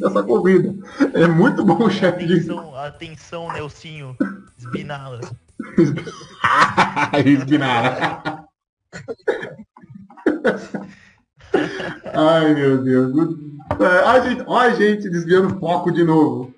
essa 0.06 0.24
corrida. 0.24 0.76
É 1.14 1.28
muito 1.28 1.64
bom 1.64 1.86
o 1.86 1.90
chefe 1.90 2.26
de. 2.26 2.34
Atenção, 2.34 2.76
atenção, 2.76 3.54
Nelsinho. 3.54 4.16
Esbinala. 4.58 5.22
Espinara. 7.26 8.46
Ai 12.14 12.54
meu 12.54 12.84
Deus. 12.84 13.36
É, 13.80 14.00
A 14.06 14.20
gente, 14.20 14.44
ó, 14.48 14.60
a 14.60 14.70
gente 14.72 15.10
desviando 15.10 15.56
o 15.56 15.60
foco 15.60 15.92
de 15.92 16.04
novo. 16.04 16.54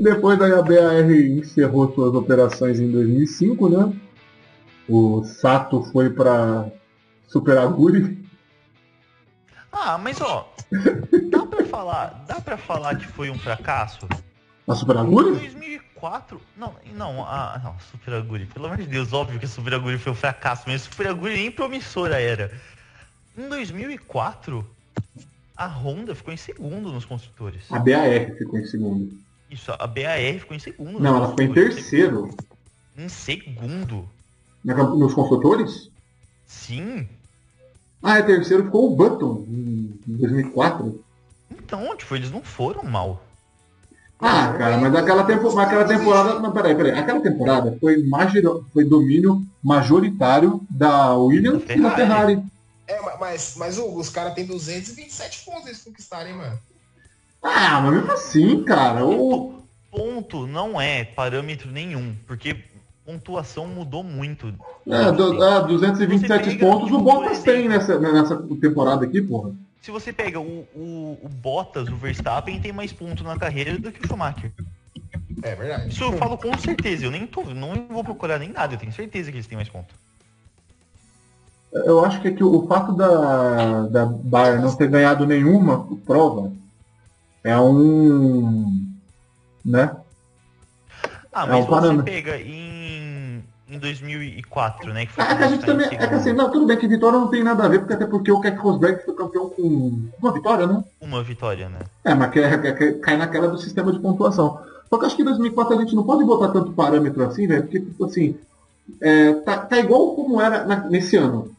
Depois 0.00 0.38
daí 0.38 0.52
a 0.52 0.62
BAR 0.62 1.10
encerrou 1.10 1.92
suas 1.94 2.14
operações 2.14 2.80
em 2.80 2.90
2005, 2.90 3.68
né? 3.68 3.92
O 4.88 5.24
Sato 5.24 5.82
foi 5.84 6.10
para 6.10 6.70
Super 7.28 7.58
Aguri. 7.58 8.22
Ah, 9.72 9.98
mas 9.98 10.20
ó, 10.20 10.52
dá 11.30 11.46
pra 11.46 11.64
falar, 11.64 12.24
dá 12.28 12.40
pra 12.40 12.56
falar 12.56 12.96
que 12.96 13.06
foi 13.06 13.30
um 13.30 13.38
fracasso? 13.38 14.06
A 14.68 14.74
Super 14.74 14.96
Em 14.96 15.00
Aguri? 15.00 15.30
2004, 15.32 16.40
não, 16.56 16.74
não, 16.94 17.24
ah, 17.24 17.60
não, 17.62 17.74
Super 17.80 18.14
Aguri, 18.14 18.46
pelo 18.46 18.66
amor 18.66 18.78
de 18.78 18.86
Deus, 18.86 19.12
óbvio 19.12 19.38
que 19.38 19.46
a 19.46 19.48
Super 19.48 19.74
Aguri 19.74 19.98
foi 19.98 20.12
um 20.12 20.16
fracasso, 20.16 20.64
mas 20.66 20.82
a 20.82 20.84
Super 20.90 21.08
Aguri 21.08 21.34
nem 21.34 21.50
promissora 21.50 22.20
era. 22.20 22.52
Em 23.36 23.48
2004, 23.48 24.64
a 25.56 25.66
Honda 25.66 26.14
ficou 26.14 26.32
em 26.32 26.36
segundo 26.36 26.92
nos 26.92 27.04
construtores. 27.04 27.64
A 27.70 27.78
BAR 27.78 28.36
ficou 28.38 28.58
em 28.58 28.64
segundo. 28.64 29.23
Isso, 29.54 29.70
a 29.70 29.86
BAR 29.86 30.18
ficou 30.40 30.56
em 30.56 30.58
segundo. 30.58 30.98
Não, 30.98 31.16
ela 31.16 31.32
foi 31.32 31.44
em 31.44 31.52
terceiro. 31.52 32.28
Em 32.98 33.08
segundo? 33.08 34.08
Nos 34.64 35.14
construtores? 35.14 35.90
Sim. 36.44 37.08
Ah, 38.02 38.18
é 38.18 38.22
terceiro 38.22 38.64
ficou 38.64 38.92
o 38.92 38.96
Button 38.96 39.44
em 39.48 40.00
2004. 40.08 41.04
Então, 41.52 41.96
tipo, 41.96 42.16
eles 42.16 42.32
não 42.32 42.42
foram 42.42 42.82
mal. 42.82 43.22
Ah, 44.18 44.52
cara, 44.58 44.76
mas 44.78 44.92
aquela, 44.92 45.22
tempo, 45.22 45.56
aquela 45.56 45.84
temporada. 45.84 46.40
Não, 46.40 46.52
peraí, 46.52 46.74
peraí. 46.74 46.98
Aquela 46.98 47.20
temporada 47.20 47.76
foi, 47.80 48.02
major, 48.02 48.64
foi 48.72 48.84
domínio 48.84 49.46
majoritário 49.62 50.60
da 50.68 51.14
Williams 51.14 51.64
da 51.64 51.74
e 51.74 51.80
da 51.80 51.90
Ferrari. 51.92 52.42
É, 52.88 53.00
mas, 53.20 53.54
mas 53.56 53.78
Hugo, 53.78 54.00
os 54.00 54.08
caras 54.08 54.34
têm 54.34 54.46
227 54.46 55.44
pontos 55.44 55.66
eles 55.66 55.82
conquistarem, 55.82 56.34
mano. 56.34 56.58
Ah, 57.44 57.78
mas 57.82 57.92
mesmo 57.92 58.12
assim, 58.12 58.64
cara. 58.64 59.04
O 59.04 59.62
ponto 59.90 60.46
não 60.46 60.80
é 60.80 61.04
parâmetro 61.04 61.70
nenhum, 61.70 62.16
porque 62.26 62.56
pontuação 63.04 63.66
mudou 63.66 64.02
muito. 64.02 64.52
É, 64.88 65.12
do, 65.12 65.44
é 65.44 65.66
227 65.66 66.44
pega, 66.44 66.66
pontos 66.66 66.90
o 66.90 66.98
Bottas 66.98 67.42
tem 67.42 67.68
nessa, 67.68 67.98
nessa 67.98 68.36
temporada 68.60 69.04
aqui, 69.04 69.20
porra. 69.20 69.52
Se 69.82 69.90
você 69.90 70.10
pega 70.10 70.40
o, 70.40 70.66
o, 70.74 71.18
o, 71.22 71.28
Bottas, 71.28 71.88
o 71.88 71.96
Verstappen, 71.96 72.58
tem 72.58 72.72
mais 72.72 72.90
pontos 72.90 73.22
na 73.22 73.38
carreira 73.38 73.78
do 73.78 73.92
que 73.92 74.02
o 74.02 74.08
Schumacher. 74.08 74.50
É 75.42 75.54
verdade. 75.54 75.90
Isso 75.90 76.02
eu 76.02 76.14
falo 76.14 76.38
com 76.38 76.56
certeza. 76.56 77.04
Eu 77.04 77.10
nem 77.10 77.26
tô, 77.26 77.42
não 77.42 77.86
vou 77.90 78.02
procurar 78.02 78.38
nem 78.38 78.48
nada. 78.50 78.72
Eu 78.72 78.78
tenho 78.78 78.92
certeza 78.92 79.30
que 79.30 79.36
eles 79.36 79.46
têm 79.46 79.56
mais 79.56 79.68
pontos. 79.68 79.94
Eu 81.70 82.02
acho 82.02 82.22
que, 82.22 82.28
é 82.28 82.30
que 82.30 82.42
o 82.42 82.66
fato 82.66 82.92
da, 82.92 83.82
da 83.88 84.06
Bar 84.06 84.62
não 84.62 84.74
ter 84.74 84.88
ganhado 84.88 85.26
nenhuma 85.26 85.86
prova 86.06 86.50
é 87.44 87.60
um. 87.60 88.90
né? 89.64 89.94
Ah, 91.30 91.46
mas 91.46 91.56
é 91.56 91.68
um 91.68 91.96
você 91.96 92.02
pega 92.02 92.38
em, 92.38 93.44
em 93.68 93.78
2004, 93.78 94.94
né? 94.94 95.04
Que 95.04 95.12
foi 95.12 95.24
é 95.24 95.34
que 95.34 95.42
a 95.42 95.48
gente 95.48 95.66
também. 95.66 95.86
É 95.86 96.06
que 96.06 96.14
assim, 96.14 96.32
não, 96.32 96.50
tudo 96.50 96.66
bem 96.66 96.78
que 96.78 96.88
vitória 96.88 97.18
não 97.18 97.28
tem 97.28 97.44
nada 97.44 97.64
a 97.64 97.68
ver, 97.68 97.80
porque 97.80 97.92
até 97.92 98.06
porque 98.06 98.32
o 98.32 98.40
Keck 98.40 98.56
Rosberg 98.56 99.04
foi 99.04 99.14
campeão 99.14 99.50
com 99.50 100.08
uma 100.18 100.32
vitória, 100.32 100.66
né? 100.66 100.82
Uma 101.00 101.22
vitória, 101.22 101.68
né? 101.68 101.80
É, 102.02 102.14
mas 102.14 102.30
que, 102.30 102.40
é, 102.40 102.56
que, 102.56 102.72
que 102.72 102.92
cai 102.94 103.18
naquela 103.18 103.48
do 103.48 103.58
sistema 103.58 103.92
de 103.92 103.98
pontuação. 103.98 104.58
Só 104.88 104.98
que 104.98 105.04
acho 105.04 105.16
que 105.16 105.22
em 105.22 105.26
2004 105.26 105.76
a 105.76 105.80
gente 105.80 105.94
não 105.94 106.04
pode 106.04 106.24
botar 106.24 106.48
tanto 106.48 106.72
parâmetro 106.72 107.24
assim, 107.24 107.46
velho, 107.46 107.62
porque, 107.64 107.80
tipo 107.80 108.04
assim, 108.04 108.36
é, 109.00 109.34
tá, 109.34 109.58
tá 109.58 109.78
igual 109.78 110.14
como 110.14 110.40
era 110.40 110.64
na, 110.64 110.76
nesse 110.88 111.16
ano. 111.16 111.50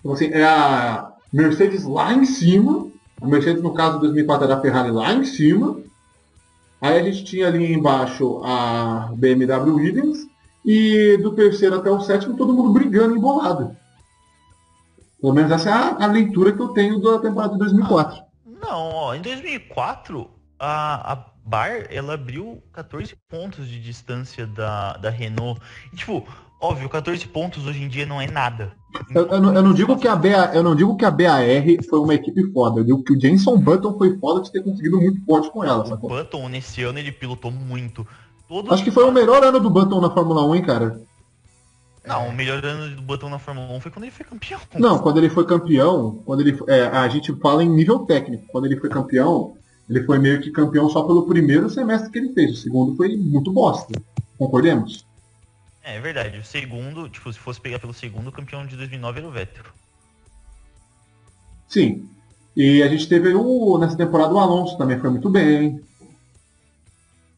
Então, 0.00 0.12
assim, 0.12 0.30
é 0.32 0.44
a 0.44 1.12
Mercedes 1.32 1.84
lá 1.84 2.12
em 2.12 2.24
cima, 2.24 2.86
a 3.22 3.26
Mercedes, 3.26 3.62
no 3.62 3.72
caso 3.72 3.94
de 3.94 4.00
2004, 4.02 4.44
era 4.44 4.56
a 4.56 4.60
Ferrari 4.60 4.90
lá 4.90 5.12
em 5.12 5.24
cima, 5.24 5.78
Aí 6.82 6.98
a 6.98 7.02
gente 7.04 7.22
tinha 7.22 7.46
ali 7.46 7.72
embaixo 7.72 8.42
a 8.44 9.12
BMW 9.14 9.76
Williams 9.76 10.26
e 10.66 11.16
do 11.18 11.32
terceiro 11.32 11.76
até 11.76 11.88
o 11.88 12.00
sétimo 12.00 12.36
todo 12.36 12.52
mundo 12.52 12.72
brigando 12.72 13.14
embolado. 13.14 13.76
Pelo 15.20 15.32
menos 15.32 15.52
essa 15.52 15.70
é 15.70 15.72
a, 15.72 16.04
a 16.04 16.06
leitura 16.08 16.52
que 16.52 16.60
eu 16.60 16.70
tenho 16.70 17.00
da 17.00 17.20
temporada 17.20 17.52
de 17.52 17.60
2004. 17.60 18.16
Ah, 18.18 18.24
não, 18.60 18.90
ó, 18.94 19.14
em 19.14 19.22
2004 19.22 20.28
a, 20.58 21.12
a 21.12 21.26
Bar 21.44 21.86
ela 21.88 22.14
abriu 22.14 22.60
14 22.72 23.14
pontos 23.28 23.68
de 23.68 23.80
distância 23.80 24.44
da, 24.44 24.96
da 24.96 25.08
Renault. 25.08 25.60
E, 25.92 25.96
tipo, 25.96 26.26
óbvio, 26.62 26.88
14 26.88 27.26
pontos 27.26 27.66
hoje 27.66 27.82
em 27.82 27.88
dia 27.88 28.06
não 28.06 28.20
é 28.20 28.26
nada. 28.26 28.72
Eu, 29.14 29.26
eu, 29.26 29.40
não, 29.40 29.54
eu, 29.54 29.62
não, 29.62 29.74
digo 29.74 29.98
que 29.98 30.06
a 30.06 30.14
BA, 30.14 30.52
eu 30.54 30.62
não 30.62 30.76
digo 30.76 30.96
que 30.96 31.04
a 31.04 31.10
BAR 31.10 31.42
foi 31.88 31.98
uma 31.98 32.14
equipe 32.14 32.52
foda, 32.52 32.80
eu 32.80 32.84
digo 32.84 33.02
que 33.02 33.14
o 33.14 33.20
Jenson 33.20 33.58
Button 33.58 33.98
foi 33.98 34.16
foda 34.18 34.42
de 34.42 34.52
ter 34.52 34.62
conseguido 34.62 35.00
muito 35.00 35.24
forte 35.24 35.50
com 35.50 35.64
ela. 35.64 35.82
O 35.94 36.08
Button 36.08 36.48
nesse 36.48 36.82
ano 36.82 36.98
ele 36.98 37.10
pilotou 37.10 37.50
muito. 37.50 38.06
Todos 38.48 38.70
Acho 38.70 38.84
que 38.84 38.90
foi 38.90 39.04
o 39.04 39.12
melhor 39.12 39.42
ano 39.42 39.58
do 39.58 39.70
Button 39.70 40.00
na 40.00 40.10
Fórmula 40.10 40.44
1, 40.46 40.54
hein, 40.54 40.62
cara? 40.62 41.00
Não, 42.04 42.28
o 42.28 42.32
melhor 42.32 42.64
ano 42.64 42.96
do 42.96 43.02
Button 43.02 43.28
na 43.28 43.38
Fórmula 43.38 43.72
1 43.76 43.80
foi 43.80 43.90
quando 43.90 44.04
ele 44.04 44.12
foi 44.12 44.26
campeão. 44.26 44.60
Não, 44.78 44.98
quando 44.98 45.18
ele 45.18 45.30
foi 45.30 45.46
campeão, 45.46 46.20
quando 46.24 46.40
ele 46.40 46.58
é, 46.68 46.82
a 46.86 47.08
gente 47.08 47.32
fala 47.36 47.64
em 47.64 47.68
nível 47.68 48.00
técnico. 48.00 48.44
Quando 48.50 48.66
ele 48.66 48.76
foi 48.76 48.90
campeão, 48.90 49.54
ele 49.88 50.02
foi 50.04 50.18
meio 50.18 50.40
que 50.40 50.50
campeão 50.50 50.88
só 50.90 51.02
pelo 51.04 51.26
primeiro 51.26 51.70
semestre 51.70 52.10
que 52.10 52.18
ele 52.18 52.32
fez. 52.34 52.52
O 52.52 52.56
segundo 52.56 52.96
foi 52.96 53.16
muito 53.16 53.52
bosta. 53.52 53.92
Concordemos? 54.36 55.06
É, 55.82 55.96
é 55.96 56.00
verdade. 56.00 56.38
O 56.38 56.44
segundo, 56.44 57.08
tipo, 57.08 57.32
se 57.32 57.38
fosse 57.38 57.60
pegar 57.60 57.78
pelo 57.78 57.94
segundo, 57.94 58.28
o 58.28 58.32
campeão 58.32 58.66
de 58.66 58.76
2009 58.76 59.18
era 59.18 59.28
o 59.28 59.32
Vettel. 59.32 59.64
Sim. 61.68 62.08
E 62.56 62.82
a 62.82 62.88
gente 62.88 63.08
teve 63.08 63.34
o, 63.34 63.78
nessa 63.78 63.96
temporada 63.96 64.34
o 64.34 64.38
Alonso 64.38 64.76
também 64.76 64.98
foi 64.98 65.10
muito 65.10 65.30
bem. 65.30 65.82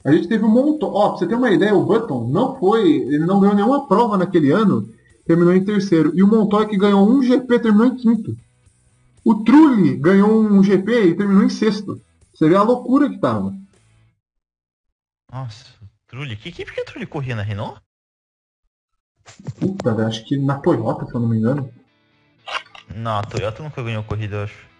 A 0.04 0.12
gente 0.12 0.28
teve 0.28 0.44
um 0.44 0.50
montão. 0.50 0.92
Ó, 0.92 1.10
pra 1.10 1.18
você 1.18 1.26
ter 1.26 1.34
uma 1.34 1.50
ideia, 1.50 1.74
o 1.74 1.84
Button 1.84 2.28
não 2.28 2.58
foi. 2.58 2.84
Ele 2.84 3.24
não 3.24 3.40
ganhou 3.40 3.54
nenhuma 3.54 3.86
prova 3.86 4.18
naquele 4.18 4.50
ano, 4.50 4.88
terminou 5.24 5.54
em 5.54 5.64
terceiro. 5.64 6.12
E 6.14 6.22
o 6.22 6.26
Montoya 6.26 6.68
que 6.68 6.76
ganhou 6.76 7.08
um 7.08 7.22
GP 7.22 7.58
terminou 7.58 7.86
em 7.86 7.96
quinto. 7.96 8.36
O 9.24 9.42
Trulli 9.42 9.96
ganhou 9.96 10.44
um 10.44 10.62
GP 10.62 11.06
e 11.06 11.16
terminou 11.16 11.44
em 11.44 11.48
sexto. 11.48 11.98
Você 12.34 12.48
vê 12.48 12.56
a 12.56 12.62
loucura 12.62 13.08
que 13.08 13.18
tava. 13.18 13.54
Nossa, 15.32 15.64
Trulli. 16.06 16.36
Que 16.36 16.50
equipe 16.50 16.72
que 16.72 16.80
o 16.82 16.84
Trulli 16.84 17.06
corria 17.06 17.34
na 17.34 17.42
Renault? 17.42 17.80
Puta, 19.58 20.06
acho 20.06 20.24
que 20.24 20.36
na 20.36 20.58
Toyota, 20.58 21.06
se 21.06 21.14
eu 21.14 21.20
não 21.20 21.28
me 21.28 21.38
engano. 21.38 21.70
Não, 22.94 23.18
a 23.18 23.22
Toyota 23.22 23.62
nunca 23.62 23.82
ganhou 23.82 24.02
corrida, 24.04 24.36
eu 24.36 24.42
acho. 24.44 24.74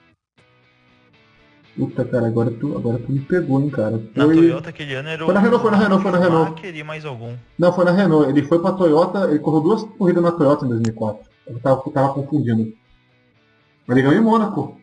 Puta, 1.77 2.05
cara, 2.05 2.29
agora 2.29 2.53
tu, 2.53 2.77
agora 2.77 2.99
tu 3.01 3.11
me 3.11 3.19
pegou, 3.21 3.61
hein, 3.61 3.69
cara. 3.69 3.99
Foi... 3.99 4.27
Na 4.27 4.33
Toyota 4.33 4.69
aquele 4.71 4.95
ano 4.95 5.09
era 5.09 5.23
o... 5.25 5.27
Foi 5.27 5.35
na 5.35 5.41
Renault, 5.41 5.63
foi 5.63 5.71
na 5.73 5.77
Renault, 5.77 6.03
foi 6.03 6.13
na 6.13 6.19
Renault. 6.19 6.61
queria 6.61 6.85
mais 6.85 7.05
algum. 7.05 7.37
Não, 7.59 7.73
foi 7.73 7.85
na 7.85 7.91
Renault. 7.91 8.29
Ele 8.29 8.43
foi 8.43 8.61
pra 8.61 8.73
Toyota, 8.73 9.29
ele 9.29 9.41
correu 9.41 9.61
duas 9.61 9.83
corridas 9.83 10.23
na 10.23 10.31
Toyota 10.31 10.65
em 10.65 10.69
2004. 10.69 11.29
Eu 11.49 11.59
tava, 11.59 11.83
eu 11.85 11.93
tava 11.93 12.15
confundindo. 12.15 12.73
Mas 13.87 13.97
ele 13.97 14.07
ganhou 14.07 14.23
em 14.23 14.25
Mônaco. 14.25 14.81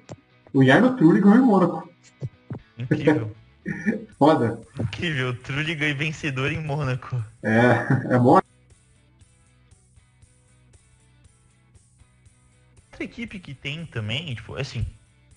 O 0.54 0.64
Jarno 0.64 0.96
Trulli 0.98 1.22
ganhou 1.22 1.38
em 1.38 1.42
Mônaco. 1.42 1.90
Incrível. 2.78 3.32
Foda. 4.20 4.60
Incrível, 4.80 5.34
Trulli 5.38 5.76
ganhou 5.76 5.98
vencedor 5.98 6.52
em 6.52 6.62
Mônaco. 6.62 7.24
É, 7.42 8.14
é 8.14 8.20
Mônaco. 8.20 8.51
Outra 13.02 13.04
equipe 13.04 13.40
que 13.40 13.54
tem 13.54 13.86
também, 13.86 14.34
tipo, 14.36 14.56
assim, 14.56 14.86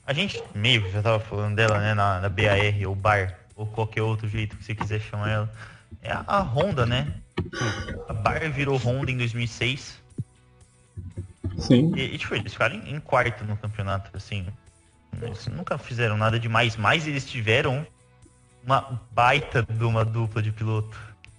a 0.07 0.13
gente 0.13 0.43
meio 0.55 0.83
que 0.83 0.91
já 0.91 1.03
tava 1.03 1.19
falando 1.19 1.57
dela, 1.57 1.81
né, 1.81 1.95
na, 1.95 2.21
na 2.21 2.29
BAR 2.29 2.87
ou 2.87 2.95
BAR, 2.95 3.39
ou 3.57 3.67
qualquer 3.67 4.03
outro 4.03 4.29
jeito 4.29 4.57
que 4.57 4.65
você 4.65 4.75
quiser 4.75 5.01
chamar 5.01 5.31
ela, 5.31 5.53
é 6.03 6.13
a, 6.13 6.25
a 6.27 6.41
Honda, 6.41 6.85
né? 6.85 7.15
A 8.09 8.13
BAR 8.13 8.51
virou 8.51 8.77
Honda 8.77 9.11
em 9.11 9.17
2006. 9.17 10.03
Sim. 11.59 11.93
E, 11.97 12.15
e 12.15 12.19
tipo, 12.19 12.35
eles 12.35 12.53
ficaram 12.53 12.77
em, 12.77 12.95
em 12.95 13.01
quarto 13.01 13.45
no 13.45 13.57
campeonato, 13.57 14.15
assim. 14.15 14.47
Eles 15.23 15.47
nunca 15.47 15.79
fizeram 15.79 16.17
nada 16.17 16.39
demais, 16.39 16.77
mas 16.77 17.07
eles 17.07 17.25
tiveram 17.25 17.87
uma 18.65 19.01
baita 19.13 19.63
de 19.63 19.85
uma 19.85 20.05
dupla 20.05 20.43
de 20.43 20.53
piloto. 20.53 20.99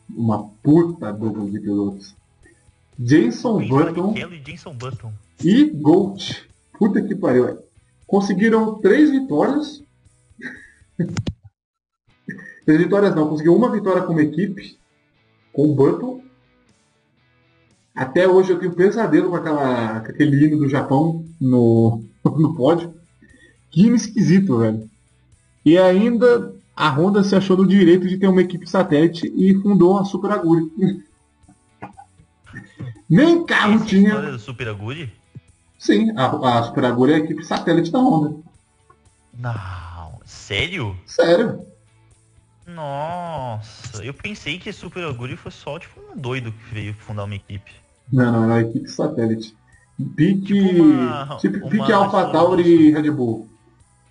Uma 0.09 0.47
puta 0.63 1.11
dupla 1.11 1.49
de 1.49 1.59
pilotos. 1.59 2.15
Jason 2.97 3.67
Button. 3.67 4.13
E 4.15 4.39
Jason 4.39 4.73
Button. 4.73 5.11
E 5.43 5.65
Gold. 5.65 6.47
Puta 6.77 7.01
que 7.01 7.15
pariu. 7.15 7.59
Conseguiram 8.07 8.75
três 8.79 9.09
vitórias. 9.09 9.83
três 12.65 12.79
vitórias 12.79 13.15
não, 13.15 13.29
conseguiu 13.29 13.55
uma 13.55 13.71
vitória 13.71 14.03
como 14.03 14.19
equipe. 14.19 14.77
Com 15.51 15.71
o 15.71 15.75
Button. 15.75 16.21
Até 17.95 18.27
hoje 18.27 18.51
eu 18.51 18.59
tenho 18.59 18.73
pesadelo 18.73 19.29
com, 19.29 19.35
aquela, 19.37 20.01
com 20.01 20.11
aquele 20.11 20.45
hino 20.45 20.57
do 20.57 20.67
Japão 20.67 21.25
no, 21.39 22.03
no 22.23 22.53
pódio. 22.53 22.93
Que 23.71 23.83
hino 23.87 23.95
esquisito, 23.95 24.59
velho. 24.59 24.89
E 25.65 25.77
ainda 25.77 26.53
a 26.75 26.89
Honda 26.89 27.23
se 27.23 27.35
achou 27.35 27.55
no 27.55 27.65
direito 27.65 28.07
de 28.07 28.17
ter 28.17 28.27
uma 28.27 28.41
equipe 28.41 28.69
satélite 28.69 29.31
e 29.33 29.55
fundou 29.61 29.97
a 29.97 30.03
Super 30.03 30.31
Aguri. 30.31 30.69
Nem 33.09 33.45
carro 33.45 33.75
Essa 33.75 33.85
tinha. 33.85 34.37
Super 34.37 34.67
Aguri? 34.67 35.11
Sim, 35.77 36.11
a, 36.17 36.59
a 36.59 36.63
Super 36.63 36.85
Aguri 36.85 37.13
é 37.13 37.15
a 37.15 37.19
equipe 37.19 37.43
satélite 37.43 37.91
da 37.91 37.99
Honda. 37.99 38.35
Não, 39.37 40.19
sério? 40.25 40.97
Sério. 41.05 41.65
Nossa, 42.65 44.03
eu 44.03 44.13
pensei 44.13 44.57
que 44.57 44.73
Super 44.73 45.03
Aguri 45.05 45.37
foi 45.37 45.51
só 45.51 45.77
tipo 45.77 45.99
um 46.11 46.17
doido 46.17 46.51
que 46.51 46.73
veio 46.73 46.93
fundar 46.93 47.25
uma 47.25 47.35
equipe. 47.35 47.71
Não, 48.11 48.31
não, 48.31 48.51
é 48.51 48.59
a 48.59 48.61
equipe 48.61 48.89
satélite. 48.89 49.55
Pique. 50.15 50.45
Tipo, 50.45 50.83
uma, 50.83 51.37
tipo 51.37 51.69
pique 51.69 51.91
Alpha 51.91 52.31
Tauri 52.31 52.63
e 52.63 52.91
Red 52.91 53.11
Bull. 53.11 53.47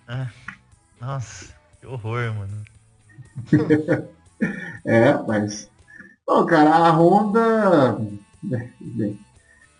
É. 0.07 0.27
Nossa, 0.99 1.53
que 1.79 1.87
horror, 1.87 2.33
mano. 2.33 2.63
é, 4.85 5.13
mas. 5.27 5.69
Não, 6.27 6.45
cara, 6.45 6.71
a 6.71 6.91
Honda. 6.91 7.99
Né, 8.41 8.71
bem, 8.79 9.19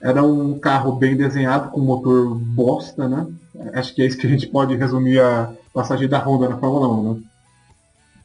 era 0.01 0.23
um 0.23 0.59
carro 0.59 0.93
bem 0.93 1.15
desenhado, 1.15 1.71
com 1.71 1.79
motor 1.79 2.35
bosta, 2.35 3.07
né? 3.07 3.27
Acho 3.73 3.93
que 3.95 4.01
é 4.01 4.05
isso 4.05 4.17
que 4.17 4.27
a 4.27 4.29
gente 4.29 4.47
pode 4.47 4.75
resumir 4.75 5.19
a 5.19 5.53
passagem 5.73 6.07
da 6.07 6.19
Honda 6.19 6.49
na 6.49 6.57
Fórmula 6.57 6.87
1, 6.87 7.13
né? 7.13 7.21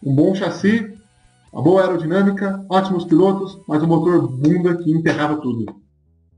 Um 0.03 0.15
bom 0.15 0.35
chassi, 0.35 0.93
A 1.53 1.61
boa 1.61 1.83
aerodinâmica, 1.83 2.65
ótimos 2.69 3.05
pilotos, 3.05 3.59
mas 3.67 3.83
o 3.83 3.87
motor 3.87 4.29
bunda 4.29 4.77
que 4.77 4.91
enterrava 4.93 5.37
tudo. 5.37 5.67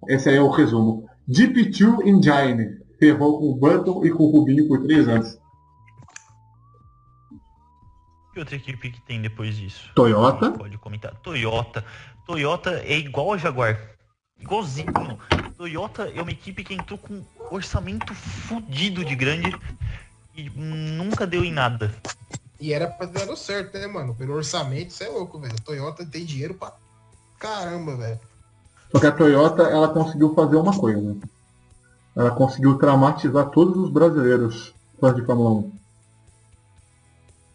Esse 0.09 0.31
aí 0.31 0.37
é 0.37 0.41
o 0.41 0.49
resumo. 0.49 1.07
GP2 1.29 2.07
Engine 2.07 2.79
ferrou 2.99 3.39
com 3.39 3.51
o 3.51 3.55
Button 3.55 4.05
e 4.07 4.11
com 4.11 4.25
o 4.25 4.31
Rubinho 4.31 4.67
por 4.67 4.83
três 4.83 5.07
anos. 5.07 5.39
Que 8.33 8.39
outra 8.39 8.57
equipe 8.57 8.91
que 8.91 9.03
tem 9.03 9.21
depois 9.21 9.55
disso? 9.57 9.91
Toyota. 9.95 10.51
Pode 10.53 10.79
comentar. 10.79 11.15
Toyota. 11.17 11.85
Toyota 12.27 12.71
é 12.83 12.97
igual 12.97 13.35
a 13.35 13.37
Jaguar. 13.37 13.92
Igualzinho. 14.43 14.93
Toyota 15.57 16.11
é 16.15 16.21
uma 16.21 16.31
equipe 16.31 16.65
que 16.65 16.75
entrou 16.75 16.99
com 16.99 17.23
orçamento 17.51 18.13
fudido 18.15 19.05
de 19.05 19.15
grande 19.15 19.57
e 20.35 20.51
nunca 20.51 21.27
deu 21.27 21.45
em 21.45 21.53
nada. 21.53 21.95
E 22.61 22.73
era 22.73 22.87
pra 22.87 23.07
dado 23.07 23.37
certo, 23.37 23.79
né, 23.79 23.87
mano? 23.87 24.15
Pelo 24.15 24.35
orçamento, 24.35 24.91
isso 24.91 25.05
é 25.05 25.09
louco, 25.09 25.39
velho. 25.39 25.55
Toyota 25.65 26.05
tem 26.05 26.25
dinheiro 26.25 26.55
pra 26.55 26.73
caramba, 27.39 27.97
velho. 27.97 28.21
Só 28.91 29.01
que 29.01 29.07
a 29.07 29.13
Toyota, 29.13 29.63
ela 29.63 29.89
conseguiu 29.89 30.35
fazer 30.35 30.57
uma 30.57 30.77
coisa. 30.77 31.17
Ela 32.15 32.31
conseguiu 32.33 32.77
traumatizar 32.77 33.49
todos 33.51 33.77
os 33.77 33.91
brasileiros 33.91 34.75
fãs 35.01 35.15
de 35.15 35.25
Fórmula 35.25 35.51
1. 35.51 35.55
O 35.59 35.73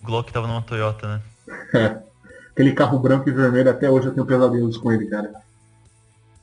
Glock 0.03 0.31
tava 0.31 0.47
numa 0.47 0.61
Toyota, 0.61 1.07
né? 1.07 1.21
É. 1.73 2.07
Aquele 2.51 2.73
carro 2.73 2.97
branco 2.97 3.29
e 3.29 3.31
vermelho, 3.31 3.69
até 3.69 3.89
hoje 3.89 4.07
eu 4.07 4.13
tenho 4.13 4.25
pesadelos 4.25 4.77
com 4.77 4.91
ele, 4.91 5.05
cara. 5.07 5.31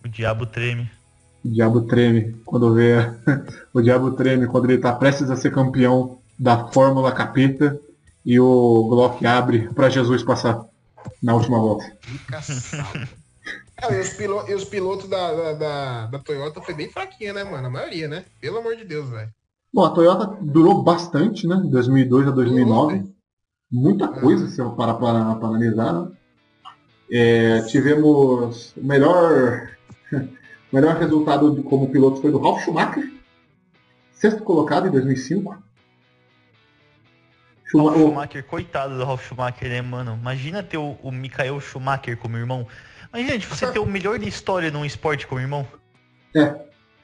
O 0.04 0.08
diabo 0.08 0.46
treme. 0.46 0.90
O 1.44 1.48
diabo 1.48 1.80
treme 1.82 2.36
quando 2.44 2.74
vê. 2.74 2.94
o 3.72 3.80
diabo 3.80 4.12
treme 4.12 4.46
quando 4.46 4.70
ele 4.70 4.78
tá 4.78 4.92
prestes 4.92 5.30
a 5.30 5.36
ser 5.36 5.52
campeão 5.52 6.18
da 6.38 6.68
Fórmula 6.68 7.12
Capeta 7.12 7.80
e 8.24 8.38
o 8.40 8.86
Glock 8.88 9.24
abre 9.26 9.68
para 9.74 9.88
Jesus 9.88 10.22
passar 10.22 10.64
na 11.22 11.34
última 11.34 11.58
volta. 11.58 11.84
É, 13.82 13.92
e, 13.92 14.00
os 14.00 14.10
pilotos, 14.10 14.50
e 14.50 14.54
os 14.54 14.64
pilotos 14.64 15.08
da, 15.08 15.32
da, 15.32 15.52
da, 15.52 16.06
da, 16.06 16.18
Toyota 16.20 16.60
foi 16.60 16.74
bem 16.74 16.88
fraquinha, 16.90 17.32
né, 17.32 17.44
mano? 17.44 17.66
A 17.66 17.70
maioria, 17.70 18.08
né? 18.08 18.24
Pelo 18.40 18.58
amor 18.58 18.76
de 18.76 18.84
Deus, 18.84 19.10
velho. 19.10 19.28
Bom, 19.72 19.84
a 19.84 19.90
Toyota 19.90 20.38
durou 20.40 20.82
bastante, 20.82 21.46
né? 21.46 21.60
2002 21.70 22.28
a 22.28 22.30
2009. 22.30 22.98
Durou, 22.98 23.14
Muita 23.70 24.06
coisa, 24.08 24.46
se 24.46 24.60
eu 24.60 24.70
parar 24.70 24.94
para 24.94 25.08
analisar, 25.08 25.92
né? 25.92 26.08
É, 27.10 27.60
tivemos 27.62 28.72
o 28.76 28.84
melhor, 28.84 29.68
melhor 30.72 30.96
resultado 30.96 31.54
de, 31.54 31.62
como 31.62 31.90
piloto 31.90 32.20
foi 32.20 32.30
do 32.30 32.38
Ralf 32.38 32.64
Schumacher, 32.64 33.10
sexto 34.12 34.42
colocado 34.42 34.88
em 34.88 34.90
2005. 34.90 35.62
Ralf 37.74 37.96
Schumacher, 37.96 38.44
coitado 38.44 38.96
do 38.96 39.04
Ralf 39.04 39.26
Schumacher, 39.26 39.68
né, 39.68 39.82
mano? 39.82 40.18
Imagina 40.20 40.62
ter 40.62 40.78
o, 40.78 40.96
o 41.02 41.10
Michael 41.10 41.60
Schumacher 41.60 42.16
como 42.16 42.36
irmão. 42.36 42.66
Imagina, 43.12 43.38
tipo, 43.38 43.54
você 43.54 43.70
ter 43.70 43.78
o 43.78 43.86
melhor 43.86 44.18
da 44.18 44.26
história 44.26 44.70
num 44.70 44.84
esporte 44.84 45.26
como 45.26 45.40
irmão. 45.40 45.66
É. 46.34 46.54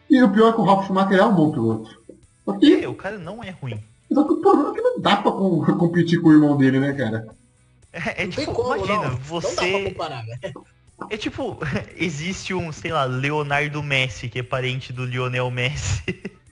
E 0.09 0.23
o 0.23 0.31
pior 0.33 0.51
é 0.51 0.53
que 0.53 0.61
o 0.61 0.65
Ralf 0.65 0.87
Schumacher 0.87 1.19
é 1.19 1.25
um 1.25 1.35
bom 1.35 1.53
piloto. 1.53 2.01
Porque... 2.45 2.81
É, 2.83 2.89
o 2.89 2.95
cara 2.95 3.19
não 3.19 3.43
é 3.43 3.51
ruim. 3.51 3.83
Só 4.13 4.25
que 4.25 4.33
o 4.33 4.41
problema 4.41 4.71
é 4.71 4.75
que 4.75 4.81
não 4.81 5.01
dá 5.01 5.17
pra 5.17 5.31
competir 5.79 6.21
com 6.21 6.29
o 6.29 6.33
irmão 6.33 6.57
dele, 6.57 6.81
né, 6.81 6.93
cara? 6.93 7.27
É, 7.93 8.25
é 8.25 8.29
tipo, 8.29 8.53
como, 8.53 8.77
imagina, 8.77 9.09
não. 9.09 9.17
você. 9.17 9.73
Não 9.73 9.91
comparar, 9.91 10.25
né? 10.25 10.39
É 11.09 11.17
tipo, 11.17 11.59
existe 11.97 12.53
um, 12.53 12.71
sei 12.73 12.93
lá, 12.93 13.05
Leonardo 13.05 13.83
Messi, 13.83 14.29
que 14.29 14.41
é 14.41 14.43
parente 14.43 14.93
do 14.93 15.05
Lionel 15.05 15.51
Messi. 15.51 16.03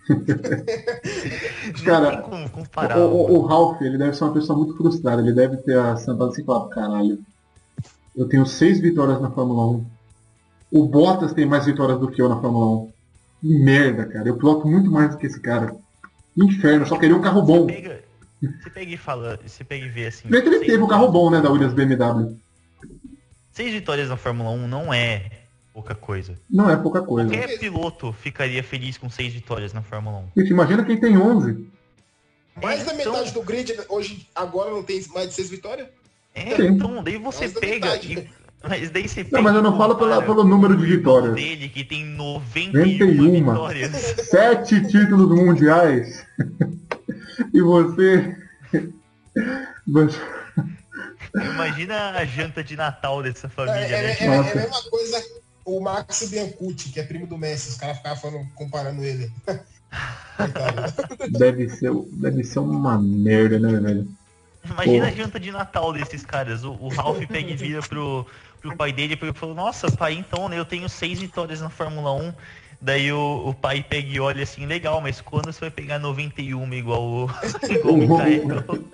cara, 1.85 2.11
tem 2.11 2.23
como 2.23 2.49
comparar. 2.49 2.99
O, 2.99 3.11
o, 3.11 3.39
o, 3.39 3.47
Ralph, 3.47 3.83
ele 3.83 3.99
deve 3.99 4.17
ser 4.17 4.25
uma 4.25 4.33
pessoa 4.33 4.59
muito 4.59 4.77
frustrada. 4.77 5.21
Ele 5.21 5.33
deve 5.33 5.59
ter 5.59 5.75
sentado 5.99 6.31
assim 6.31 6.43
e 6.43 6.45
falado, 6.45 6.69
caralho, 6.71 7.19
eu 8.17 8.27
tenho 8.29 8.47
seis 8.47 8.81
vitórias 8.81 9.21
na 9.21 9.31
Fórmula 9.31 9.67
1. 9.67 9.87
O 10.71 10.87
Bottas 10.87 11.33
tem 11.33 11.47
mais 11.47 11.67
vitórias 11.67 11.99
do 11.99 12.11
que 12.11 12.21
eu 12.21 12.29
na 12.29 12.41
Fórmula 12.41 12.85
1. 12.85 12.93
Que 13.41 13.59
merda, 13.59 14.07
cara. 14.07 14.29
Eu 14.29 14.37
piloto 14.37 14.67
muito 14.67 14.91
mais 14.91 15.11
do 15.11 15.19
que 15.19 15.27
esse 15.27 15.41
cara. 15.41 15.75
Inferno, 16.37 16.87
só 16.87 16.97
queria 16.99 17.17
um 17.17 17.21
carro 17.21 17.43
bom. 17.43 17.67
Você 17.67 17.73
pega, 17.73 18.05
você 18.41 18.71
pega 18.71 18.93
e 18.93 18.97
fala, 18.97 19.39
você 19.45 19.65
pega 19.65 19.87
e 19.87 19.89
vê 19.89 20.07
assim. 20.07 20.29
Vê 20.29 20.41
que 20.41 20.49
ele 20.49 20.61
teve 20.61 20.83
um 20.83 20.87
carro 20.87 21.11
bom, 21.11 21.31
né, 21.31 21.41
da 21.41 21.51
Williams 21.51 21.75
BMW. 21.75 22.37
Seis 23.59 23.73
vitórias 23.73 24.09
na 24.09 24.17
Fórmula 24.17 24.51
1 24.51 24.69
não 24.69 24.95
é 24.95 25.33
pouca 25.75 25.93
coisa. 25.93 26.37
Não 26.49 26.71
é 26.71 26.77
pouca 26.77 27.03
coisa. 27.03 27.29
Qualquer 27.29 27.59
piloto 27.59 28.13
ficaria 28.13 28.63
feliz 28.63 28.97
com 28.97 29.11
seis 29.11 29.33
vitórias 29.33 29.73
na 29.73 29.83
Fórmula 29.83 30.19
1. 30.37 30.41
Gente, 30.41 30.51
imagina 30.53 30.85
quem 30.85 30.97
tem 30.97 31.19
11. 31.19 31.69
Mais 32.63 32.85
da 32.85 32.95
então... 32.95 33.13
metade 33.13 33.33
do 33.33 33.43
grid 33.43 33.77
hoje, 33.89 34.29
agora 34.33 34.71
não 34.71 34.85
tem 34.85 35.05
mais 35.13 35.31
de 35.31 35.35
seis 35.35 35.51
vitórias? 35.51 35.89
É, 36.37 36.55
Sim. 36.55 36.69
então 36.69 37.03
daí 37.03 37.19
você 37.19 37.49
pega 37.49 37.97
e 37.97 38.29
mas 38.63 38.91
daí 38.91 39.09
você 39.09 39.27
Não, 39.29 39.43
mas 39.43 39.57
eu 39.57 39.63
não 39.63 39.77
falo 39.77 39.97
pela, 39.97 40.23
pelo 40.23 40.45
número 40.45 40.77
de 40.77 40.87
vitórias. 40.87 41.35
dele, 41.35 41.69
que 41.69 41.83
tem 41.83 42.05
91, 42.05 43.45
vitórias. 43.45 43.91
Sete 44.31 44.87
títulos 44.87 45.37
mundiais. 45.37 46.25
e 47.53 47.61
você... 47.61 48.37
você... 49.85 50.21
Imagina 51.35 52.11
a 52.11 52.25
janta 52.25 52.63
de 52.63 52.77
Natal 52.77 53.23
dessa 53.23 53.49
família, 53.49 53.85
é, 53.85 54.03
né? 54.03 54.17
É, 54.19 54.25
é, 54.25 54.27
é, 54.27 54.39
a 54.39 54.55
mesma 54.55 54.83
coisa 54.91 55.25
o 55.69 55.81
Max 55.81 56.29
Biancucci, 56.31 56.89
que 56.91 56.99
é 56.99 57.03
primo 57.03 57.27
do 57.27 57.37
Messi. 57.37 57.69
Os 57.69 57.77
caras 57.77 57.99
ficavam 57.99 58.19
falando, 58.19 58.49
comparando 58.55 59.05
ele. 59.05 59.31
deve, 61.31 61.69
ser, 61.69 61.93
deve 62.13 62.43
ser 62.43 62.61
uma 62.61 62.99
merda, 62.99 63.59
né, 63.59 63.79
velho? 63.79 64.09
Imagina 64.65 64.99
Porra. 64.99 65.09
a 65.09 65.15
janta 65.15 65.41
de 65.41 65.51
Natal 65.51 65.93
desses 65.93 66.25
caras. 66.25 66.65
O, 66.65 66.73
o 66.73 66.89
Ralph 66.89 67.25
pega 67.27 67.51
e 67.51 67.57
vira 67.57 67.83
pro, 67.83 68.27
pro 68.61 68.77
pai 68.77 68.93
dele 68.93 69.19
e 69.21 69.33
falou, 69.35 69.55
nossa, 69.55 69.91
pai, 69.91 70.15
então, 70.15 70.49
né, 70.49 70.59
eu 70.59 70.65
tenho 70.65 70.89
seis 70.89 71.21
vitórias 71.21 71.61
na 71.61 71.69
Fórmula 71.69 72.13
1. 72.15 72.33
Daí 72.81 73.13
o, 73.13 73.49
o 73.49 73.55
pai 73.55 73.85
pega 73.87 74.09
e 74.09 74.21
olha 74.21 74.45
assim, 74.45 74.65
legal, 74.65 75.01
mas 75.01 75.21
quando 75.21 75.47
você 75.47 75.61
vai 75.61 75.71
pegar 75.71 75.99
91 75.99 76.73
igual 76.75 77.03
o, 77.03 77.31
igual 77.69 77.95
o 77.95 77.97
Mikael? 77.97 78.65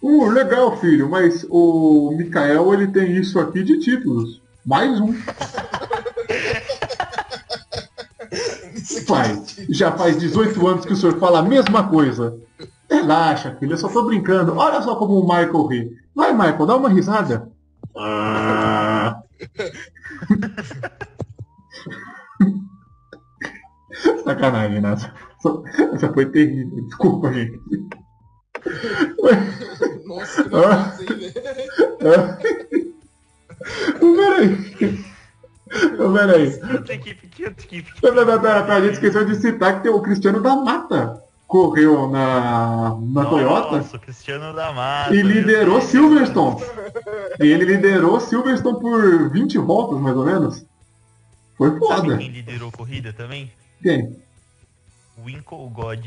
Uh, 0.00 0.30
legal, 0.30 0.78
filho, 0.78 1.08
mas 1.10 1.44
o 1.50 2.14
Mikael 2.16 2.72
ele 2.72 2.86
tem 2.86 3.16
isso 3.16 3.38
aqui 3.40 3.64
de 3.64 3.78
títulos. 3.80 4.40
Mais 4.64 5.00
um. 5.00 5.12
pai, 9.06 9.42
já 9.70 9.90
faz 9.92 10.18
18 10.18 10.66
anos 10.66 10.84
que 10.84 10.92
o 10.92 10.96
senhor 10.96 11.18
fala 11.18 11.40
a 11.40 11.42
mesma 11.42 11.88
coisa. 11.88 12.38
Relaxa, 12.88 13.56
filho, 13.58 13.72
eu 13.72 13.78
só 13.78 13.88
tô 13.88 14.04
brincando. 14.04 14.56
Olha 14.56 14.80
só 14.82 14.94
como 14.94 15.18
o 15.18 15.26
Michael 15.26 15.66
ri. 15.66 15.96
Vai, 16.14 16.32
Michael, 16.32 16.66
dá 16.66 16.76
uma 16.76 16.88
risada. 16.88 17.50
Ah. 17.96 19.20
Sacanagem, 24.28 24.80
Nasa. 24.82 25.10
Essa 25.94 26.12
foi 26.12 26.26
terrível. 26.26 26.84
Desculpa, 26.84 27.32
gente. 27.32 27.58
Nossa, 30.04 30.44
que 30.44 30.54
ah. 30.54 30.94
ah. 32.02 32.38
Peraí. 33.98 34.74
Peraí. 35.98 36.60
Pera, 38.00 38.26
pera, 38.26 38.38
pera, 38.40 38.74
a 38.74 38.80
gente 38.80 38.92
esqueceu 38.94 39.24
de 39.24 39.34
citar 39.36 39.76
que 39.76 39.84
tem 39.84 39.92
o 39.92 40.02
Cristiano 40.02 40.42
da 40.42 40.56
Mata. 40.56 41.22
Correu 41.46 42.10
na, 42.10 42.90
na 42.90 43.22
Nossa, 43.22 43.30
Toyota. 43.30 43.76
Nossa, 43.78 43.98
Cristiano 43.98 44.54
da 44.54 44.70
Mata. 44.72 45.14
E 45.14 45.22
liderou 45.22 45.80
Silverstone. 45.80 46.62
e 47.40 47.46
ele 47.46 47.64
liderou 47.76 48.20
Silverstone 48.20 48.78
por 48.78 49.30
20 49.30 49.56
voltas, 49.56 49.98
mais 49.98 50.16
ou 50.16 50.26
menos. 50.26 50.66
Foi 51.56 51.78
foda. 51.78 51.96
Sabe 51.96 52.18
quem 52.18 52.28
liderou 52.28 52.70
corrida 52.70 53.14
também? 53.14 53.50
Quem? 53.82 54.16
Winkle 55.24 55.68
God. 55.72 56.06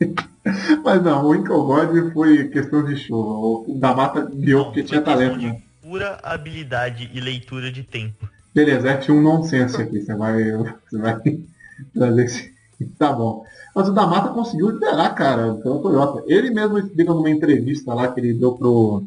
Mas 0.84 1.02
não, 1.02 1.24
o 1.24 1.28
Winkle 1.30 1.62
God 1.64 2.12
foi 2.12 2.48
questão 2.48 2.84
de 2.84 2.96
show. 2.96 3.64
O 3.68 3.78
da 3.78 3.94
Mata 3.94 4.26
deu 4.26 4.64
porque 4.66 4.82
tinha 4.82 5.02
talento. 5.02 5.38
De 5.38 5.46
né? 5.46 5.62
pura 5.82 6.18
habilidade 6.22 7.10
e 7.12 7.20
leitura 7.20 7.70
de 7.70 7.82
tempo. 7.82 8.28
Beleza, 8.54 8.90
é, 8.90 8.96
tinha 8.96 9.16
um 9.16 9.22
nonsense 9.22 9.80
aqui. 9.80 10.00
Você 10.00 10.14
vai, 10.14 10.42
você 10.52 10.98
vai 10.98 11.20
trazer 11.94 12.24
esse. 12.24 12.54
Tá 12.98 13.12
bom. 13.12 13.44
Mas 13.74 13.88
o 13.88 13.92
da 13.92 14.06
Mata 14.06 14.30
conseguiu 14.30 14.70
liderar, 14.70 15.14
cara, 15.14 15.54
pelo 15.54 15.80
Toyota. 15.80 16.24
Ele 16.26 16.50
mesmo 16.50 16.78
explica 16.78 17.12
numa 17.12 17.30
entrevista 17.30 17.92
lá 17.94 18.08
que 18.08 18.20
ele 18.20 18.34
deu 18.34 18.52
pro. 18.52 19.04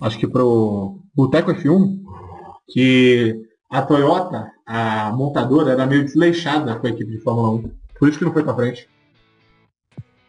Acho 0.00 0.18
que 0.18 0.26
pro 0.26 0.98
Boteco 1.14 1.52
F1, 1.52 1.98
que 2.68 3.49
a 3.70 3.82
Toyota, 3.82 4.50
a 4.66 5.12
montadora, 5.12 5.70
era 5.70 5.86
meio 5.86 6.04
desleixada 6.04 6.76
com 6.76 6.86
a 6.86 6.90
equipe 6.90 7.12
de 7.12 7.20
Fórmula 7.20 7.50
1. 7.52 7.74
Por 7.98 8.08
isso 8.08 8.18
que 8.18 8.24
não 8.24 8.32
foi 8.32 8.42
pra 8.42 8.54
frente. 8.54 8.88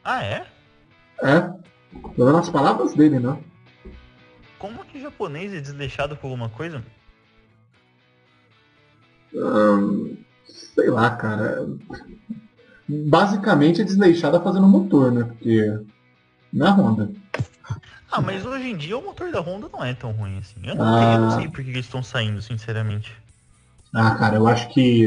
Ah, 0.03 0.23
é? 0.23 0.45
É. 1.23 1.41
Tô 2.15 2.25
dando 2.25 2.37
as 2.37 2.49
palavras 2.49 2.93
dele, 2.93 3.19
né? 3.19 3.37
Como 4.59 4.85
que 4.85 5.01
japonês 5.01 5.53
é 5.53 5.59
desleixado 5.59 6.15
com 6.15 6.27
alguma 6.27 6.49
coisa? 6.49 6.83
Hum, 9.33 10.17
sei 10.45 10.89
lá, 10.89 11.09
cara. 11.15 11.67
Basicamente 12.87 13.81
é 13.81 13.85
desleixada 13.85 14.39
fazendo 14.39 14.67
motor, 14.67 15.11
né? 15.11 15.23
Porque. 15.23 15.79
Não 16.53 16.67
é 16.67 16.69
Honda. 16.69 17.11
Ah, 18.11 18.19
mas 18.19 18.45
hoje 18.45 18.69
em 18.69 18.75
dia 18.75 18.97
o 18.97 19.01
motor 19.01 19.31
da 19.31 19.39
Honda 19.39 19.69
não 19.71 19.83
é 19.83 19.93
tão 19.93 20.11
ruim 20.11 20.37
assim. 20.37 20.59
Eu 20.63 20.75
não, 20.75 20.85
ah. 20.85 21.13
eu 21.13 21.21
não 21.21 21.31
sei 21.31 21.47
por 21.47 21.63
que 21.63 21.69
eles 21.69 21.85
estão 21.85 22.03
saindo, 22.03 22.41
sinceramente. 22.41 23.20
Ah, 23.93 24.15
cara, 24.15 24.37
eu 24.37 24.47
acho 24.47 24.69
que. 24.69 25.03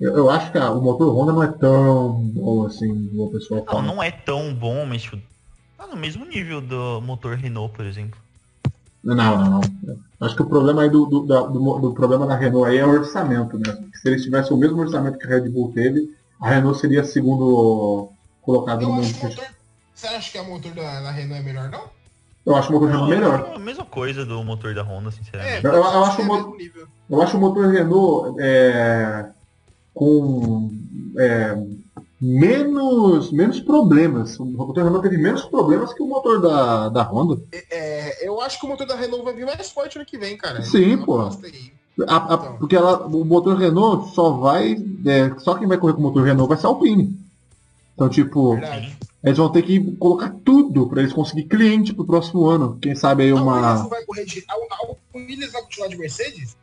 Eu, 0.00 0.16
eu 0.16 0.30
acho 0.30 0.50
que 0.50 0.58
ah, 0.58 0.70
o 0.70 0.80
motor 0.80 1.14
Honda 1.14 1.32
não 1.32 1.42
é 1.42 1.48
tão 1.48 2.12
bom 2.12 2.66
assim, 2.66 3.10
o 3.14 3.30
pessoal 3.30 3.64
fala. 3.64 3.82
Não, 3.82 3.96
não 3.96 4.02
é 4.02 4.10
tão 4.10 4.54
bom, 4.54 4.86
mas 4.86 5.02
tipo, 5.02 5.18
tá 5.76 5.86
no 5.86 5.96
mesmo 5.96 6.24
nível 6.24 6.60
do 6.60 7.00
motor 7.02 7.36
Renault, 7.36 7.74
por 7.74 7.84
exemplo. 7.84 8.18
Não, 9.02 9.14
não, 9.14 9.50
não. 9.50 9.60
Acho 10.20 10.36
que 10.36 10.42
o 10.42 10.46
problema 10.46 10.82
aí 10.82 10.90
do, 10.90 11.06
do, 11.06 11.20
do, 11.20 11.78
do, 11.78 11.94
problema 11.94 12.26
da 12.26 12.36
Renault 12.36 12.68
aí 12.68 12.78
é 12.78 12.86
o 12.86 12.90
orçamento, 12.90 13.58
né? 13.58 13.88
Se 13.94 14.08
eles 14.08 14.22
tivessem 14.22 14.54
o 14.54 14.60
mesmo 14.60 14.78
orçamento 14.78 15.18
que 15.18 15.26
a 15.26 15.30
Red 15.30 15.48
Bull 15.48 15.72
teve, 15.72 16.14
a 16.38 16.50
Renault 16.50 16.78
seria 16.78 17.02
segundo 17.04 18.10
colocado 18.42 18.82
eu 18.82 18.88
no 18.88 18.94
mundo. 18.96 19.18
Motor, 19.22 19.46
você 19.94 20.06
acha 20.06 20.32
que 20.32 20.38
o 20.38 20.44
motor 20.44 20.72
da, 20.72 21.00
da, 21.00 21.10
Renault 21.10 21.42
é 21.42 21.44
melhor, 21.44 21.70
não? 21.70 21.84
Eu 22.44 22.56
acho 22.56 22.70
o 22.70 22.72
motor 22.72 22.88
Renault 22.88 23.10
melhor. 23.10 23.50
É 23.52 23.56
a 23.56 23.58
mesma 23.58 23.84
coisa 23.84 24.24
do 24.24 24.42
motor 24.42 24.74
da 24.74 24.82
Honda, 24.82 25.10
sinceramente. 25.10 25.66
É, 25.66 25.68
eu, 25.68 25.74
eu, 25.74 26.04
acho, 26.04 26.22
o, 26.22 26.56
eu 27.10 27.22
acho 27.22 27.36
o 27.36 27.40
motor 27.40 27.66
Renault 27.68 28.36
é, 28.40 29.26
com 29.94 30.70
é, 31.18 31.56
menos, 32.20 33.30
menos 33.30 33.60
problemas. 33.60 34.38
O 34.38 34.44
motor 34.44 34.84
Renault 34.84 35.02
teve 35.02 35.20
menos 35.20 35.44
problemas 35.44 35.92
que 35.92 36.02
o 36.02 36.06
motor 36.06 36.40
da, 36.40 36.88
da 36.88 37.02
Honda. 37.02 37.42
É, 37.70 38.26
eu 38.26 38.40
acho 38.40 38.58
que 38.58 38.66
o 38.66 38.68
motor 38.68 38.86
da 38.86 38.96
Renault 38.96 39.24
vai 39.24 39.34
vir 39.34 39.44
mais 39.44 39.70
forte 39.70 39.98
no 39.98 40.04
que 40.04 40.18
vem, 40.18 40.36
cara. 40.36 40.62
Sim, 40.62 40.98
pô. 40.98 41.20
A, 41.20 41.28
a, 41.28 42.34
então. 42.34 42.56
Porque 42.58 42.76
ela, 42.76 43.06
o 43.06 43.24
motor 43.24 43.56
Renault 43.56 44.14
só 44.14 44.30
vai. 44.30 44.76
É, 45.06 45.38
só 45.38 45.54
quem 45.54 45.68
vai 45.68 45.76
correr 45.76 45.92
com 45.92 46.00
o 46.00 46.04
motor 46.04 46.24
Renault 46.24 46.48
vai 46.48 46.58
ser 46.58 46.66
a 46.66 46.70
Alpine. 46.70 47.18
Então, 47.94 48.08
tipo, 48.08 48.52
Verdade. 48.52 48.96
Eles 49.22 49.36
vão 49.36 49.50
ter 49.50 49.62
que 49.62 49.96
colocar 49.96 50.34
tudo 50.44 50.88
para 50.88 51.00
eles 51.00 51.12
conseguir 51.12 51.44
cliente 51.44 51.92
pro 51.92 52.06
próximo 52.06 52.46
ano. 52.46 52.78
Quem 52.80 52.94
sabe 52.94 53.24
aí 53.24 53.32
uma. 53.32 53.52
A 53.52 53.72
Williams 53.72 53.90
vai 53.90 54.04
correr 54.04 54.24
de. 54.24 54.44
A, 54.48 54.54
a 54.54 55.18
Williams 55.18 55.52
vai 55.52 55.62
continuar 55.62 55.88
de 55.88 55.98
Mercedes? 55.98 56.56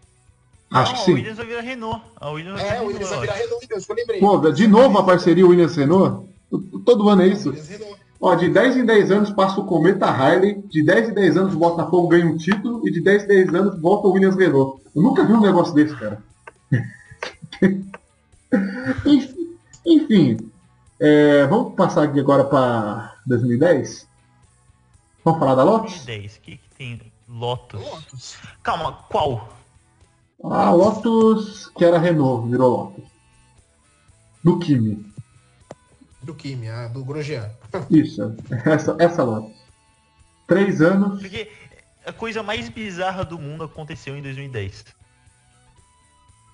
Acho 0.72 0.96
que 0.96 1.00
sim. 1.02 1.12
A 1.12 1.16
Williams 1.16 1.38
vai 1.38 1.46
virar 1.46 1.62
Renault. 1.62 2.02
A 2.20 2.30
Williams 2.32 2.62
é, 2.62 2.78
a 2.78 2.82
Williams 2.82 3.10
vai 3.10 3.22
virar 3.22 3.34
Renault, 3.36 3.66
então, 3.66 3.78
isso 3.78 3.86
que 3.86 3.94
eu 3.94 3.96
lembrei. 3.96 4.20
Pô, 4.20 4.52
de 4.52 4.68
novo 4.68 4.98
a 4.98 5.06
parceria 5.06 5.46
Williams-Renault? 5.46 6.28
Todo 6.84 7.08
ano 7.10 7.22
é 7.22 7.28
isso. 7.28 7.54
Ó, 8.20 8.34
de 8.34 8.50
10 8.50 8.78
em 8.78 8.86
10 8.86 9.12
anos 9.12 9.30
passa 9.30 9.62
o 9.62 9.66
Cometa 9.66 10.08
Harley, 10.08 10.64
de 10.68 10.84
10 10.84 11.10
em 11.10 11.14
10 11.14 11.38
anos 11.38 11.54
o 11.54 11.60
Botafogo 11.60 12.08
ganha 12.08 12.26
um 12.26 12.36
título 12.36 12.82
e 12.88 12.92
de 12.92 13.00
10 13.02 13.26
em 13.26 13.28
10 13.28 13.54
anos 13.54 13.80
volta 13.80 14.08
o 14.08 14.12
Williams 14.12 14.36
Renault. 14.36 14.82
Eu 14.96 15.02
nunca 15.04 15.24
vi 15.24 15.34
um 15.34 15.42
negócio 15.42 15.76
desse, 15.76 15.96
cara. 15.96 16.24
Enfim, 19.86 20.38
é, 21.00 21.46
vamos 21.46 21.76
passar 21.76 22.04
aqui 22.04 22.20
agora 22.20 22.44
para 22.44 23.16
2010? 23.26 24.08
Vamos 25.24 25.40
falar 25.40 25.56
da 25.56 25.64
Lotus? 25.64 26.06
2010, 26.06 26.36
o 26.36 26.42
que, 26.42 26.58
que 26.58 26.70
tem? 26.76 27.12
Lotus. 27.28 27.82
Lotus. 27.82 28.38
Calma, 28.64 28.94
qual? 29.10 29.50
A 30.44 30.72
Lotus, 30.72 31.68
que 31.78 31.84
era 31.84 31.98
Renault, 31.98 32.50
virou 32.50 32.70
Lotus. 32.70 33.04
Do 34.44 34.60
Kimi. 34.60 35.06
Do 36.24 36.34
Kimi, 36.34 36.70
a 36.70 36.88
do 36.88 37.04
Grosjean. 37.04 37.50
Isso, 37.92 38.36
essa, 38.66 38.96
essa 39.00 39.24
Lotus. 39.24 39.58
Três 40.48 40.82
anos. 40.82 41.20
Porque 41.20 41.52
a 42.06 42.14
coisa 42.14 42.42
mais 42.42 42.70
bizarra 42.70 43.26
do 43.26 43.38
mundo 43.38 43.66
aconteceu 43.66 44.16
em 44.16 44.22
2010. 44.22 44.86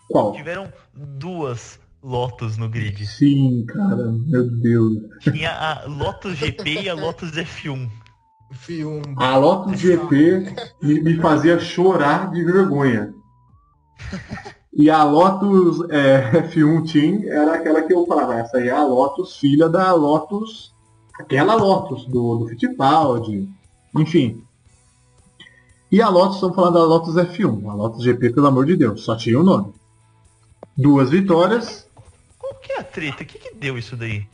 Qual? 0.09 0.33
Tiveram 0.33 0.71
duas 0.93 1.79
Lotus 2.03 2.57
no 2.57 2.67
grid. 2.67 3.05
Sim, 3.07 3.65
cara, 3.65 4.11
meu 4.11 4.49
Deus. 4.49 4.97
Tinha 5.21 5.51
a 5.51 5.87
Lotus 5.87 6.35
GP 6.35 6.81
e 6.81 6.89
a 6.89 6.93
Lotus 6.93 7.31
F1. 7.31 7.89
F1. 8.51 9.15
A 9.15 9.37
Lotus 9.37 9.79
GP 9.79 10.53
me, 10.81 11.01
me 11.01 11.17
fazia 11.17 11.57
chorar 11.59 12.29
de 12.31 12.43
vergonha. 12.43 13.13
E 14.73 14.89
a 14.89 15.03
Lotus 15.03 15.89
é, 15.89 16.49
F1 16.49 16.91
Team 16.91 17.23
era 17.23 17.55
aquela 17.55 17.81
que 17.83 17.93
eu 17.93 18.05
falava, 18.05 18.35
essa 18.35 18.57
aí 18.57 18.67
é 18.67 18.71
a 18.71 18.83
Lotus, 18.83 19.37
filha 19.37 19.69
da 19.69 19.93
Lotus, 19.93 20.73
aquela 21.17 21.55
Lotus 21.55 22.05
do, 22.05 22.37
do 22.37 22.47
Fittipaldi, 22.47 23.47
enfim. 23.95 24.43
E 25.89 26.01
a 26.01 26.09
Lotus, 26.09 26.35
estamos 26.35 26.55
falando 26.55 26.73
da 26.73 26.83
Lotus 26.83 27.15
F1, 27.15 27.69
a 27.69 27.73
Lotus 27.73 28.03
GP, 28.03 28.31
pelo 28.31 28.47
amor 28.47 28.65
de 28.65 28.75
Deus, 28.75 29.03
só 29.03 29.15
tinha 29.15 29.37
o 29.37 29.41
um 29.41 29.45
nome. 29.45 29.73
Duas 30.75 31.11
vitórias. 31.11 31.82
Que 32.63 32.73
é 32.73 32.79
a 32.79 32.83
treta? 32.83 33.23
O 33.23 33.25
que, 33.25 33.37
que 33.37 33.53
deu 33.55 33.77
isso 33.77 33.95
daí? 33.95 34.25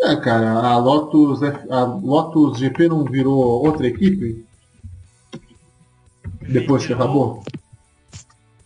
É, 0.00 0.16
cara, 0.16 0.52
a 0.58 0.76
Lotus, 0.76 1.40
a 1.42 1.84
Lotus 1.84 2.58
GP 2.58 2.88
não 2.88 3.04
virou 3.04 3.64
outra 3.64 3.86
equipe? 3.86 4.44
Depois 6.42 6.84
que 6.84 6.92
acabou? 6.92 7.42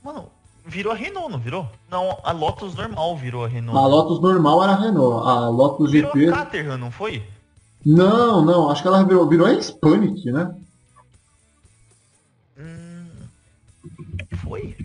Mano, 0.03 0.31
virou 0.67 0.93
a 0.93 0.97
Renault, 0.97 1.31
não 1.31 1.39
virou? 1.39 1.69
Não, 1.91 2.19
a 2.25 2.33
Lotus 2.33 2.75
normal 2.75 3.17
virou 3.17 3.45
a 3.45 3.49
Renault. 3.49 3.79
A 3.79 3.87
Lotus 3.87 4.21
normal 4.21 4.63
era 4.65 4.73
a 4.73 4.77
Renault. 4.77 5.29
A 5.29 5.49
Lotus 5.49 5.93
virou 5.93 6.11
GP. 6.11 6.19
Virou 6.19 6.35
a 6.35 6.39
Caterham, 6.39 6.79
não 6.79 6.91
foi? 6.91 7.23
Não, 7.85 8.45
não. 8.45 8.71
Acho 8.71 8.83
que 8.83 8.89
ela 8.89 9.05
virou, 9.05 9.29
virou 9.29 9.47
a 9.47 9.53
Hispanic, 9.53 10.33
né? 10.33 10.55
Hum, 12.59 13.07
foi? 14.39 14.77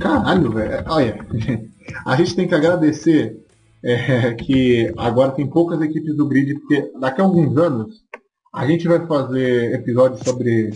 Caralho, 0.00 0.50
velho. 0.50 0.84
Olha, 0.86 1.18
a 2.06 2.16
gente 2.16 2.34
tem 2.34 2.48
que 2.48 2.54
agradecer 2.54 3.44
é, 3.82 4.34
que 4.34 4.92
agora 4.96 5.32
tem 5.32 5.46
poucas 5.46 5.80
equipes 5.80 6.16
do 6.16 6.26
grid, 6.26 6.58
porque 6.60 6.90
daqui 6.98 7.20
a 7.20 7.24
alguns 7.24 7.56
anos 7.56 8.04
a 8.52 8.66
gente 8.66 8.88
vai 8.88 9.06
fazer 9.06 9.74
episódios 9.74 10.20
sobre 10.22 10.70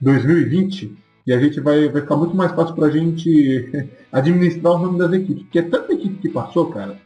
2020 0.00 0.96
e 1.26 1.32
a 1.32 1.40
gente 1.40 1.60
vai, 1.60 1.88
vai 1.88 2.02
ficar 2.02 2.16
muito 2.16 2.36
mais 2.36 2.52
fácil 2.52 2.74
pra 2.74 2.90
gente 2.90 3.90
administrar 4.12 4.74
o 4.74 4.78
nome 4.78 4.98
das 4.98 5.12
equipes. 5.12 5.42
Porque 5.44 5.58
é 5.58 5.62
tanta 5.62 5.92
equipe 5.92 6.18
que 6.20 6.28
passou, 6.28 6.70
cara. 6.70 6.98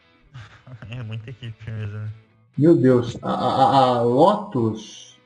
É 0.89 1.03
muita 1.03 1.29
equipe 1.29 1.71
mesmo. 1.71 1.99
Né? 1.99 2.09
Meu 2.57 2.75
Deus. 2.75 3.17
A, 3.21 3.31
a, 3.31 3.85
a 3.97 4.01
Lotus 4.01 5.17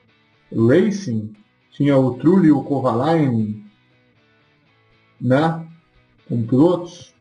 Racing 0.56 1.34
tinha 1.72 1.98
o 1.98 2.14
Trulli 2.16 2.48
e 2.48 2.52
o 2.52 2.64
Kovalainen, 2.64 3.66
né? 5.20 5.65
Como 6.28 6.48
pilotos. 6.48 7.14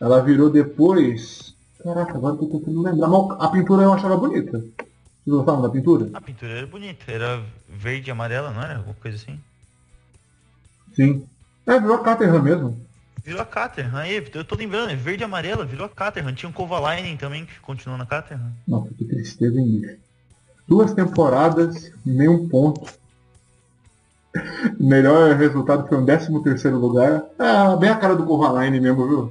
Ela 0.00 0.22
virou 0.22 0.50
depois. 0.50 1.54
Caraca, 1.82 2.14
agora 2.16 2.36
tô 2.36 2.46
tentando 2.46 2.82
lembrar. 2.82 3.08
Mas 3.08 3.40
a 3.40 3.48
pintura 3.48 3.82
eu 3.82 3.92
achava 3.92 4.16
bonita. 4.16 4.58
Vocês 4.58 5.36
gostavam 5.36 5.62
da 5.62 5.68
pintura? 5.68 6.08
A 6.14 6.20
pintura 6.20 6.52
era 6.52 6.66
bonita, 6.66 7.10
era 7.10 7.42
verde 7.68 8.08
e 8.08 8.12
amarela, 8.12 8.50
não 8.50 8.62
era? 8.62 8.76
Alguma 8.76 8.94
coisa 8.94 9.16
assim? 9.16 9.38
Sim. 10.94 11.26
É, 11.66 11.78
virou 11.78 11.96
a 11.96 12.02
Caterham 12.02 12.42
mesmo. 12.42 12.80
Virou 13.22 13.42
a 13.42 13.44
Caterham, 13.44 13.94
aí, 13.98 14.24
eu 14.32 14.44
tô 14.44 14.54
lembrando, 14.54 14.90
é 14.90 14.96
verde 14.96 15.22
e 15.22 15.24
amarela, 15.24 15.66
virou 15.66 15.84
a 15.84 15.88
Caterham. 15.88 16.32
Tinha 16.32 16.48
um 16.48 16.52
Kovalainen 16.52 17.16
também 17.16 17.44
que 17.44 17.60
continuou 17.60 17.98
na 17.98 18.06
Caterham. 18.06 18.52
Nossa, 18.66 18.88
que 18.94 19.04
tristeza, 19.04 19.60
hein, 19.60 19.80
bicho. 19.80 19.96
Duas 20.66 20.94
temporadas, 20.94 21.92
nenhum 22.04 22.48
ponto. 22.48 22.97
Melhor 24.78 25.34
resultado 25.36 25.88
foi 25.88 25.98
um 25.98 26.04
13 26.04 26.42
terceiro 26.42 26.78
lugar. 26.78 27.24
É, 27.38 27.76
bem 27.76 27.90
a 27.90 27.96
cara 27.96 28.14
do 28.14 28.24
Kovalainen 28.24 28.80
mesmo, 28.80 29.08
viu? 29.08 29.30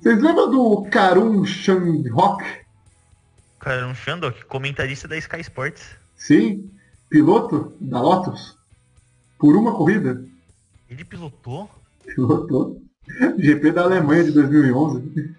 Vocês 0.00 0.22
lembram 0.22 0.50
do 0.50 0.86
Karun 0.90 1.44
Shandrock? 1.44 2.44
Karun 3.58 3.94
Shandrock, 3.94 4.44
comentarista 4.46 5.06
da 5.06 5.16
Sky 5.16 5.40
Sports. 5.40 5.84
Sim 6.16 6.70
piloto 7.10 7.76
da 7.80 8.00
Lotus 8.00 8.56
por 9.36 9.56
uma 9.56 9.74
corrida. 9.74 10.24
Ele 10.88 11.04
pilotou? 11.04 11.68
Pilotou. 12.04 12.80
GP 13.36 13.72
da 13.72 13.82
Alemanha 13.82 14.24
de 14.24 14.30
2011. 14.30 15.34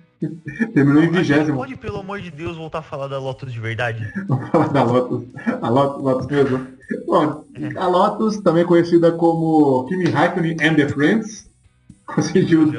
Terminou 0.73 1.03
em 1.03 1.09
vigésimo. 1.09 1.57
Pode, 1.57 1.75
pelo 1.75 1.99
amor 1.99 2.21
de 2.21 2.29
Deus, 2.29 2.55
voltar 2.57 2.79
a 2.79 2.83
falar 2.83 3.07
da 3.07 3.17
Lotus 3.17 3.51
de 3.51 3.59
verdade? 3.59 4.11
Vamos 4.27 4.49
falar 4.49 4.67
da 4.67 4.83
Lotus. 4.83 5.27
A 5.61 5.69
Lotus, 5.69 6.03
Lotus 6.03 6.27
mesmo. 6.27 6.67
Bom, 7.07 7.43
é. 7.55 7.77
a 7.77 7.87
Lotus, 7.87 8.37
também 8.41 8.65
conhecida 8.65 9.11
como 9.11 9.85
Kimi 9.85 10.09
Raikkonen 10.09 10.57
and 10.61 10.75
the 10.75 10.87
Friends, 10.87 11.49
conseguiu 12.05 12.71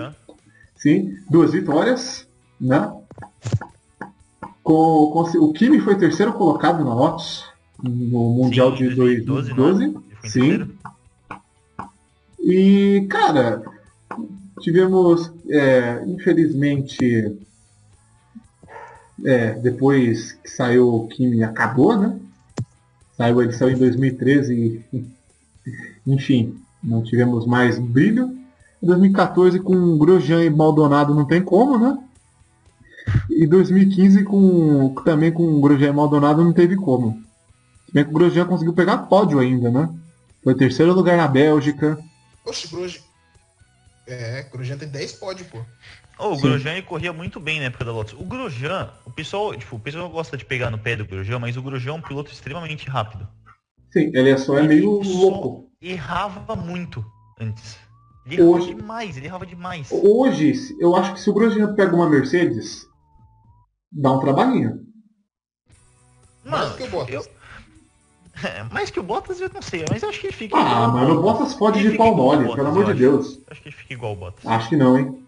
sim, 0.77 1.15
duas 1.31 1.53
vitórias, 1.53 2.29
né? 2.61 2.93
Com, 4.63 5.11
com, 5.13 5.39
o 5.39 5.53
Kimi 5.53 5.81
foi 5.81 5.97
terceiro 5.97 6.33
colocado 6.35 6.85
na 6.85 6.95
Lotus, 6.95 7.45
no 7.83 8.31
Mundial 8.31 8.77
Sim, 8.77 8.89
de 8.89 8.95
2012. 8.95 9.55
2012 9.55 10.13
sim. 10.25 10.71
E, 12.41 13.07
cara, 13.09 13.63
tivemos, 14.61 15.33
é, 15.53 16.03
infelizmente, 16.07 17.37
é, 19.25 19.53
depois 19.55 20.33
que 20.33 20.51
saiu 20.51 20.89
o 20.89 21.09
Kimi 21.09 21.45
acabou, 21.45 21.97
né? 21.97 22.19
Saiu 23.17 23.41
a 23.41 23.45
edição 23.45 23.69
em 23.69 23.77
2013 23.77 24.85
e, 24.93 25.05
enfim, 26.07 26.57
não 26.83 27.03
tivemos 27.03 27.47
mais 27.47 27.79
brilho. 27.79 28.37
Em 28.83 28.87
2014 28.87 29.61
com 29.61 29.99
Grosjean 29.99 30.43
e 30.43 30.51
Maldonado 30.51 31.15
não 31.15 31.27
tem 31.27 31.43
como, 31.43 31.79
né? 31.79 31.99
e 33.31 33.47
2015 33.47 34.25
com, 34.25 34.95
também 35.05 35.33
com 35.33 35.61
Grosjean 35.61 35.91
e 35.91 35.93
Maldonado 35.93 36.43
não 36.43 36.53
teve 36.53 36.77
como. 36.77 37.21
Se 37.87 37.93
bem 37.93 38.05
que 38.05 38.11
o 38.11 38.15
Grosjean 38.15 38.47
conseguiu 38.47 38.73
pegar 38.73 38.99
pódio 38.99 39.39
ainda, 39.39 39.71
né? 39.71 39.89
Foi 40.43 40.55
terceiro 40.55 40.95
lugar 40.95 41.17
na 41.17 41.29
Bélgica. 41.29 41.99
Oxe, 42.45 42.69
Grosjean... 42.69 43.12
É, 44.07 44.45
o 44.49 44.53
Grosjean 44.53 44.79
tem 44.79 44.89
10 44.89 45.13
pódios, 45.13 45.49
pô. 45.49 45.65
Oh, 46.19 46.31
o 46.31 46.37
Sim. 46.37 46.43
Grosjean 46.43 46.73
ele 46.73 46.83
corria 46.83 47.13
muito 47.13 47.41
bem 47.41 47.61
na 47.61 47.67
época 47.67 47.85
da 47.85 47.93
Lotus. 47.93 48.15
O 48.15 48.25
Grosjean, 48.25 48.93
o 49.05 49.11
pessoal, 49.11 49.57
tipo, 49.57 49.77
o 49.77 49.81
pessoal 49.81 50.09
gosta 50.09 50.37
de 50.37 50.45
pegar 50.45 50.71
no 50.71 50.79
pé 50.79 50.97
do 50.97 51.05
Grosjean, 51.05 51.39
mas 51.39 51.57
o 51.57 51.63
Grosjean 51.63 51.93
é 51.93 51.97
um 51.97 52.03
piloto 52.03 52.33
extremamente 52.33 52.89
rápido. 52.89 53.29
Sim, 53.93 54.11
ele 54.15 54.31
é 54.31 54.37
só 54.37 54.59
é 54.59 54.63
meio 54.63 55.01
louco. 55.03 55.71
Errava 55.81 56.57
muito 56.57 57.05
antes. 57.41 57.79
Ele 58.27 58.37
errava 58.37 58.51
hoje, 58.51 58.75
demais, 58.75 59.17
ele 59.17 59.27
errava 59.27 59.47
demais. 59.47 59.89
Hoje, 59.91 60.55
eu 60.81 60.95
acho 60.95 61.15
que 61.15 61.21
se 61.21 61.31
o 61.31 61.35
Grosjean 61.35 61.75
pega 61.75 61.95
uma 61.95 62.09
Mercedes, 62.09 62.87
dá 63.91 64.13
um 64.13 64.21
trabalhinho. 64.21 64.81
Mano. 66.45 66.75
Eu... 67.09 67.25
É, 68.49 68.65
mais 68.73 68.91
que 68.91 68.99
o 68.99 69.03
Bottas 69.03 69.41
eu 69.41 69.51
não 69.53 69.63
sei, 69.63 69.85
mas 69.89 70.03
eu 70.03 70.09
acho 70.09 70.21
que 70.21 70.27
ele 70.27 70.35
fica. 70.35 70.57
Ah, 70.57 70.89
mas 70.89 71.09
o 71.09 71.21
Bottas 71.23 71.55
pode 71.55 71.79
ir 71.79 71.93
de 71.93 71.97
pau 71.97 72.15
mole, 72.15 72.53
pelo 72.55 72.69
amor 72.69 72.87
de 72.87 72.95
Deus. 72.95 73.39
Acho 73.49 73.63
que 73.63 73.69
ele 73.69 73.77
fica 73.77 73.95
igual 73.95 74.13
o 74.13 74.17
Bottas. 74.17 74.45
Acho 74.45 74.69
que 74.69 74.77
não, 74.77 74.99
hein? 74.99 75.23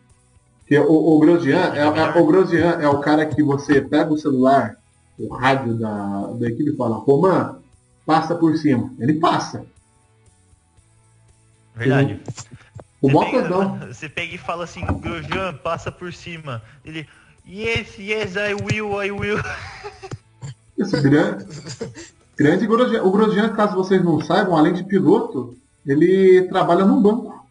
Porque 0.60 0.78
o, 0.78 0.92
o 0.92 1.18
Grosjean 1.20 1.74
é, 1.74 1.80
é, 1.80 2.20
o 2.20 2.26
Grosjean 2.26 2.78
é 2.80 2.88
o 2.88 2.98
cara 3.00 3.26
que 3.26 3.42
você 3.42 3.82
pega 3.82 4.12
o 4.12 4.18
celular, 4.18 4.76
o 5.18 5.32
rádio 5.34 5.74
da, 5.74 6.32
da 6.38 6.48
equipe 6.48 6.70
e 6.70 6.76
fala, 6.76 6.96
Roman, 6.96 7.58
passa 8.06 8.34
por 8.34 8.56
cima. 8.56 8.90
Ele 8.98 9.14
passa. 9.14 9.66
Verdade. 11.74 12.20
O 13.02 13.10
Bottas 13.10 13.50
não. 13.50 13.78
Você 13.92 14.08
pega 14.08 14.34
e 14.34 14.38
fala 14.38 14.64
assim, 14.64 14.84
Grosjean, 14.86 15.54
passa 15.54 15.92
por 15.92 16.12
cima. 16.12 16.62
Ele, 16.84 17.06
yes, 17.46 17.98
yes, 17.98 18.34
I 18.36 18.54
will, 18.54 19.02
I 19.02 19.10
will. 19.10 19.38
Esse 20.78 21.00
grande, 21.02 21.44
grande 22.36 22.66
Grosjean. 22.66 23.02
O 23.02 23.10
Grosjean, 23.10 23.48
caso 23.50 23.74
vocês 23.74 24.02
não 24.04 24.20
saibam, 24.20 24.56
além 24.56 24.72
de 24.72 24.84
piloto, 24.84 25.56
ele 25.86 26.42
trabalha 26.48 26.84
num 26.84 27.00
banco. 27.00 27.44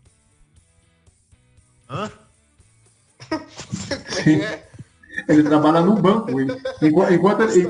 Hã? 1.90 2.12
Sim. 4.10 4.42
Ele 5.28 5.44
trabalha 5.44 5.82
num 5.82 5.96
banco. 5.96 6.32
Enquanto, 6.82 7.14
enquanto, 7.14 7.42
ele, 7.44 7.68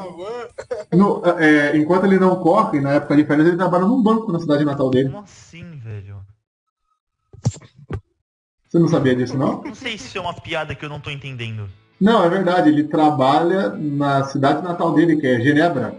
no, 0.94 1.22
é, 1.38 1.78
enquanto 1.78 2.06
ele 2.06 2.18
não 2.18 2.38
corre, 2.38 2.80
na 2.80 2.94
época 2.94 3.16
de 3.16 3.26
férias, 3.26 3.48
ele 3.48 3.58
trabalha 3.58 3.86
num 3.86 4.02
banco 4.02 4.32
na 4.32 4.40
cidade 4.40 4.64
natal 4.64 4.90
dele. 4.90 5.10
Como 5.10 5.24
assim, 5.24 5.78
velho? 5.78 6.22
Você 8.68 8.80
não 8.80 8.88
sabia 8.88 9.16
disso, 9.16 9.38
não? 9.38 9.62
Não 9.62 9.76
sei 9.76 9.98
se 9.98 10.18
é 10.18 10.22
uma 10.22 10.34
piada 10.34 10.74
que 10.74 10.84
eu 10.84 10.90
não 10.90 11.00
tô 11.00 11.12
entendendo. 11.12 11.70
Não, 12.00 12.24
é 12.24 12.30
verdade. 12.30 12.70
Ele 12.70 12.86
trabalha 12.86 13.70
na 13.70 14.24
cidade 14.24 14.64
natal 14.64 14.94
dele, 14.94 15.18
que 15.18 15.28
é 15.28 15.40
Genebra. 15.40 15.96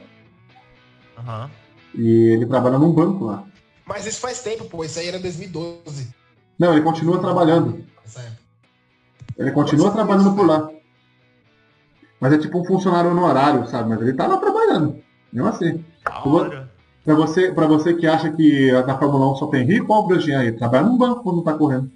Uhum. 1.19 1.51
E 1.95 2.33
ele 2.33 2.47
trabalha 2.47 2.79
num 2.79 2.93
banco 2.93 3.25
lá. 3.25 3.45
Mas 3.87 4.07
isso 4.07 4.21
faz 4.21 4.43
tempo, 4.43 4.65
pô. 4.65 4.85
Isso 4.85 4.99
aí 4.99 5.09
era 5.09 5.19
2012. 5.19 6.15
Não, 6.59 6.73
ele 6.73 6.83
continua 6.83 7.21
trabalhando. 7.21 7.85
Ele 9.37 9.51
continua 9.51 9.91
trabalhando 9.91 10.35
por 10.35 10.47
lá. 10.47 10.71
Mas 12.21 12.33
é 12.33 12.39
tipo 12.39 12.61
um 12.61 12.65
funcionário 12.65 13.11
honorário, 13.11 13.67
sabe? 13.67 13.89
Mas 13.91 14.01
ele 14.01 14.15
tá 14.15 14.27
lá 14.27 14.39
trabalhando. 14.39 15.03
Mesmo 15.33 15.49
assim. 15.49 15.85
Pra 17.05 17.15
você, 17.15 17.53
pra 17.53 17.67
você 17.67 17.95
que 17.95 18.07
acha 18.07 18.33
que 18.33 18.73
na 18.73 18.99
Fórmula 18.99 19.33
1 19.33 19.37
só 19.37 19.47
tem 19.49 19.67
rico, 19.67 19.93
olha 19.93 20.05
o 20.05 20.07
Grosjean 20.07 20.41
aí. 20.41 20.53
Trabalha 20.53 20.87
num 20.87 20.97
banco 20.97 21.23
quando 21.23 21.43
tá 21.43 21.53
correndo. 21.53 21.91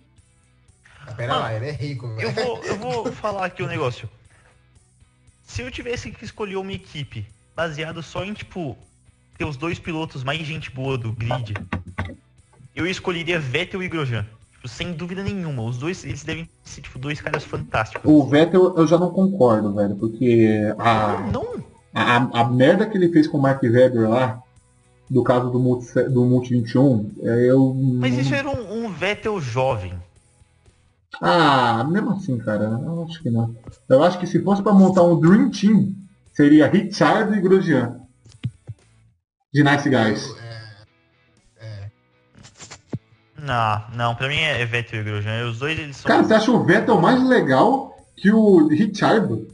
Pera 1.19 1.35
ah, 1.35 1.39
lá, 1.39 1.55
ele 1.55 1.66
é 1.66 1.73
rico. 1.73 2.07
Eu 2.21 2.31
vou, 2.31 2.59
eu 2.62 2.77
vou 2.77 3.11
falar 3.12 3.47
aqui 3.47 3.61
o 3.61 3.66
um 3.66 3.69
negócio. 3.69 4.09
Se 5.43 5.62
eu 5.62 5.71
tivesse 5.71 6.12
que 6.12 6.25
escolher 6.25 6.57
uma 6.57 6.73
equipe 6.73 7.27
baseado 7.57 8.03
só 8.05 8.25
em, 8.25 8.33
tipo, 8.33 8.79
ter 9.39 9.45
os 9.45 9.57
dois 9.57 9.78
pilotos 9.78 10.24
mais 10.24 10.41
gente 10.41 10.70
boa 10.70 10.99
do 10.99 11.12
grid, 11.12 11.55
eu 12.74 12.86
escolheria 12.86 13.39
Vettel 13.39 13.82
e 13.82 13.89
Grosjean. 13.89 14.26
Tipo, 14.53 14.68
sem 14.68 14.93
dúvida 14.93 15.22
nenhuma. 15.22 15.62
Os 15.62 15.78
dois, 15.78 16.05
eles 16.05 16.24
devem 16.24 16.49
ser, 16.64 16.80
tipo, 16.80 16.99
dois 16.99 17.20
caras 17.20 17.45
fantásticos. 17.45 18.03
O 18.05 18.26
Vettel 18.26 18.74
eu 18.76 18.86
já 18.86 18.99
não 18.99 19.11
concordo, 19.11 19.72
velho, 19.72 19.95
porque 19.95 20.74
a, 20.76 21.20
não. 21.32 21.62
A, 21.95 22.41
a 22.41 22.45
merda 22.51 22.86
que 22.86 22.99
ele 22.99 23.12
fez 23.12 23.28
com 23.28 23.39
o 23.39 23.43
Mark 23.43 23.62
Webber 23.62 24.11
lá, 24.11 24.43
do 25.09 25.22
caso 25.22 25.51
do 25.51 25.61
Multi, 25.61 26.03
do 26.03 26.24
Multi 26.24 26.51
21, 26.55 27.12
é, 27.22 27.51
eu... 27.51 27.72
Mas 27.74 28.18
isso 28.18 28.34
era 28.34 28.49
um, 28.49 28.84
um 28.84 28.91
Vettel 28.91 29.41
jovem. 29.41 29.95
Ah, 31.20 31.84
mesmo 31.84 32.11
assim, 32.11 32.36
cara, 32.39 32.64
eu 32.64 33.05
acho 33.05 33.22
que 33.22 33.30
não. 33.30 33.55
Eu 33.89 34.03
acho 34.03 34.18
que 34.18 34.26
se 34.26 34.43
fosse 34.43 34.62
para 34.62 34.72
montar 34.72 35.03
um 35.03 35.18
Dream 35.18 35.51
Team, 35.51 35.95
seria 36.32 36.68
Richard 36.68 37.36
e 37.36 37.41
Grosjean. 37.41 37.97
De 39.53 39.64
Nice 39.64 39.88
Guys. 39.88 40.36
É, 40.40 40.84
é. 41.59 41.90
Não, 43.38 43.84
não, 43.94 44.14
pra 44.14 44.28
mim 44.28 44.38
é 44.38 44.64
Vettel 44.66 45.01
e 45.01 45.05
Grosjean. 45.05 45.49
Os 45.49 45.59
dois 45.59 45.78
eles 45.78 45.96
são. 45.96 46.09
Cara, 46.09 46.22
você 46.22 46.34
acha 46.34 46.51
o 46.51 46.64
Vettel 46.64 47.01
mais 47.01 47.22
legal 47.26 47.96
que 48.16 48.30
o 48.30 48.68
Richard? 48.68 49.49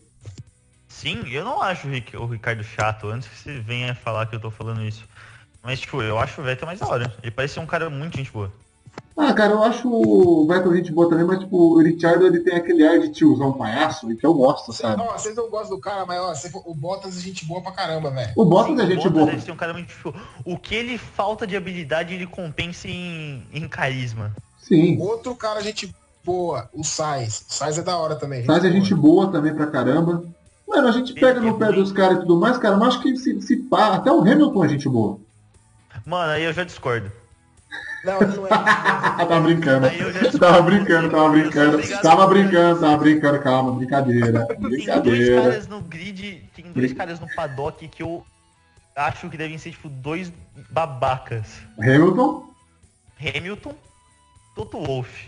Sim, 0.88 1.22
eu 1.30 1.44
não 1.44 1.62
acho 1.62 1.86
o 1.88 2.26
Ricardo 2.26 2.64
chato, 2.64 3.08
antes 3.08 3.28
que 3.28 3.36
você 3.36 3.60
venha 3.60 3.94
falar 3.94 4.26
que 4.26 4.34
eu 4.34 4.40
tô 4.40 4.50
falando 4.50 4.82
isso. 4.82 5.04
Mas, 5.62 5.80
tipo, 5.80 6.02
eu 6.02 6.18
acho 6.18 6.40
o 6.40 6.44
Vettel 6.44 6.66
mais 6.66 6.80
da 6.80 6.88
hora. 6.88 7.14
Ele 7.22 7.30
parece 7.30 7.54
ser 7.54 7.60
um 7.60 7.66
cara 7.66 7.88
muito 7.88 8.16
gente 8.16 8.32
boa. 8.32 8.52
Ah, 9.16 9.32
cara, 9.32 9.52
eu 9.52 9.62
acho 9.62 9.88
o 9.88 10.44
Vettel 10.46 10.74
gente 10.74 10.92
boa 10.92 11.08
também, 11.08 11.24
mas 11.24 11.38
tipo, 11.38 11.56
o 11.56 11.78
Richard 11.78 12.24
ele 12.24 12.40
tem 12.40 12.56
aquele 12.56 12.84
ar 12.84 12.98
de 12.98 13.10
tiozão 13.10 13.52
palhaço 13.52 14.08
que 14.16 14.26
eu 14.26 14.34
gosto, 14.34 14.72
sabe? 14.72 15.00
Ó, 15.00 15.12
vocês 15.12 15.36
não 15.36 15.48
gostam 15.48 15.76
do 15.76 15.80
cara, 15.80 16.04
mas 16.04 16.20
ó, 16.20 16.34
for, 16.50 16.64
o 16.66 16.74
Bottas 16.74 17.16
é 17.16 17.20
gente 17.20 17.44
boa 17.46 17.62
pra 17.62 17.70
caramba, 17.70 18.10
velho. 18.10 18.32
O 18.36 18.44
Bottas 18.44 18.76
é 18.80 18.86
gente 18.86 19.08
boa. 19.08 19.30
Tem 19.30 19.54
um 19.54 19.56
cara 19.56 19.72
muito 19.72 19.86
tipo, 19.86 20.12
O 20.44 20.58
que 20.58 20.74
ele 20.74 20.98
falta 20.98 21.46
de 21.46 21.56
habilidade, 21.56 22.12
ele 22.12 22.26
compensa 22.26 22.88
em, 22.88 23.46
em 23.52 23.68
carisma. 23.68 24.34
Sim. 24.60 24.98
Outro 25.00 25.36
cara 25.36 25.62
gente 25.62 25.94
boa, 26.24 26.68
o 26.72 26.82
Sainz. 26.82 27.44
O 27.48 27.54
Sainz 27.54 27.78
é 27.78 27.82
da 27.82 27.96
hora 27.96 28.16
também. 28.16 28.44
Sainz 28.44 28.64
é 28.64 28.70
gente 28.70 28.94
boa 28.96 29.30
também 29.30 29.54
pra 29.54 29.68
caramba. 29.68 30.24
Mano, 30.66 30.88
a 30.88 30.92
gente 30.92 31.12
pega 31.12 31.40
no 31.40 31.56
pé 31.56 31.70
dos 31.70 31.92
caras 31.92 32.16
e 32.16 32.20
tudo 32.22 32.36
mais, 32.36 32.58
cara, 32.58 32.76
mas 32.76 32.94
acho 32.94 33.02
que 33.02 33.16
se, 33.16 33.40
se 33.42 33.56
pá, 33.58 33.94
até 33.94 34.10
o 34.10 34.22
Hamilton 34.22 34.64
é 34.64 34.68
gente 34.70 34.88
boa. 34.88 35.20
Mano, 36.04 36.32
aí 36.32 36.42
eu 36.42 36.52
já 36.52 36.64
discordo. 36.64 37.12
Não, 38.04 38.20
não 38.20 38.46
é. 38.46 38.50
tava 39.16 39.40
brincando. 39.40 39.86
Tava 40.38 40.62
brincando, 40.62 41.10
tava 41.10 41.28
brincando. 41.30 42.02
Tava 42.02 42.26
brincando, 42.26 42.80
tava 42.80 42.96
brincando, 42.98 43.40
calma, 43.40 43.72
brincadeira. 43.72 44.46
Brincadeira. 44.58 45.02
Tem 45.02 45.02
dois 45.02 45.42
caras 45.42 45.68
no 45.68 45.80
grid, 45.80 46.50
tem 46.54 46.72
dois 46.72 46.92
caras 46.92 47.18
no 47.18 47.26
paddock 47.34 47.88
que 47.88 48.02
eu 48.02 48.24
acho 48.94 49.28
que 49.30 49.36
devem 49.36 49.56
ser, 49.58 49.70
tipo, 49.70 49.88
dois 49.88 50.32
babacas. 50.70 51.60
Hamilton? 51.78 52.50
Hamilton, 53.18 53.74
Toto 54.54 54.80
Wolff. 54.80 55.26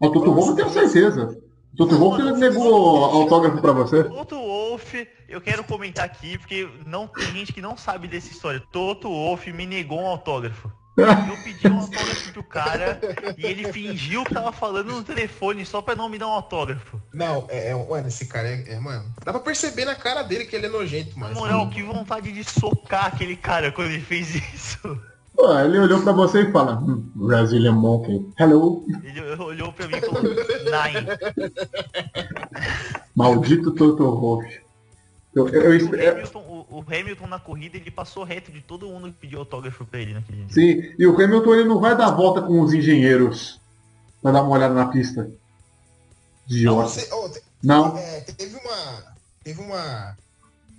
O 0.00 0.10
Toto 0.10 0.32
Wolff 0.32 0.50
eu 0.50 0.56
tenho 0.56 0.70
certeza. 0.70 1.38
Toto 1.76 1.96
Wolff 1.96 2.22
negou 2.38 3.04
autógrafo 3.04 3.60
pra 3.60 3.72
você? 3.72 4.04
Toto 4.04 4.36
Wolff, 4.36 5.08
eu 5.28 5.40
quero 5.40 5.62
comentar 5.64 6.04
aqui, 6.04 6.36
porque 6.38 6.68
não 6.86 7.06
tem 7.06 7.26
gente 7.26 7.52
que 7.52 7.60
não 7.60 7.76
sabe 7.76 8.08
dessa 8.08 8.30
história. 8.30 8.60
Toto 8.72 9.08
Wolff 9.08 9.52
me 9.52 9.66
negou 9.66 10.00
um 10.00 10.06
autógrafo. 10.06 10.70
Eu 10.96 11.36
pedi 11.44 11.68
um 11.68 11.78
autógrafo 11.78 12.32
pro 12.32 12.42
cara 12.42 13.00
e 13.38 13.46
ele 13.46 13.72
fingiu 13.72 14.24
que 14.24 14.34
tava 14.34 14.52
falando 14.52 14.92
no 14.92 15.02
telefone 15.02 15.64
só 15.64 15.80
pra 15.80 15.94
não 15.94 16.08
me 16.08 16.18
dar 16.18 16.26
um 16.26 16.32
autógrafo. 16.32 17.00
Não, 17.12 17.46
é, 17.48 17.70
é 17.70 17.74
mano, 17.74 18.08
esse 18.08 18.26
cara 18.26 18.48
é, 18.48 18.74
é, 18.74 18.80
mano. 18.80 19.06
Dá 19.24 19.32
pra 19.32 19.40
perceber 19.40 19.84
na 19.84 19.94
cara 19.94 20.22
dele 20.22 20.44
que 20.44 20.56
ele 20.56 20.66
é 20.66 20.68
nojento, 20.68 21.18
mano. 21.18 21.34
Na 21.34 21.40
moral, 21.40 21.70
que 21.70 21.82
vontade 21.82 22.32
de 22.32 22.44
socar 22.44 23.06
aquele 23.06 23.36
cara 23.36 23.72
quando 23.72 23.90
ele 23.90 24.00
fez 24.00 24.34
isso. 24.34 25.00
Pô, 25.34 25.58
ele 25.58 25.78
olhou 25.78 26.02
pra 26.02 26.12
você 26.12 26.42
e 26.42 26.52
fala, 26.52 26.74
hm, 26.74 27.12
Brazilian 27.14 27.72
Monkey, 27.72 28.26
hello. 28.38 28.84
Ele 29.02 29.20
olhou 29.42 29.72
pra 29.72 29.86
mim 29.86 29.96
e 29.96 30.00
falou, 30.00 30.22
Nine. 30.22 31.06
Maldito 33.14 33.70
Toto 33.72 34.04
Wolff. 34.16 34.60
Eu, 35.34 35.48
eu, 35.48 35.74
eu, 35.74 35.86
o, 35.86 35.94
Hamilton, 35.94 36.44
o, 36.70 36.80
Hamilton, 36.80 37.26
na 37.26 37.38
corrida 37.38 37.76
ele 37.76 37.90
passou 37.90 38.24
reto 38.24 38.52
de 38.52 38.60
todo 38.60 38.86
mundo 38.86 39.08
que 39.08 39.18
pediu 39.18 39.40
autógrafo 39.40 39.84
pra 39.84 40.00
ele 40.00 40.14
naquele 40.14 40.44
dia. 40.44 40.54
Sim, 40.54 40.94
e 40.98 41.06
o 41.06 41.14
Hamilton 41.14 41.54
ele 41.54 41.68
não 41.68 41.80
vai 41.80 41.96
dar 41.96 42.10
volta 42.10 42.40
com 42.42 42.60
os 42.60 42.72
engenheiros 42.72 43.60
pra 44.22 44.32
dar 44.32 44.42
uma 44.42 44.52
olhada 44.52 44.74
na 44.74 44.86
pista. 44.86 45.30
Idiota. 46.48 46.82
Não, 46.82 46.88
você, 46.88 47.08
oh, 47.12 47.28
te, 47.28 47.42
não. 47.62 47.96
É, 47.96 48.20
teve 48.20 48.56
uma. 48.56 49.14
Teve 49.42 49.60
uma. 49.60 50.16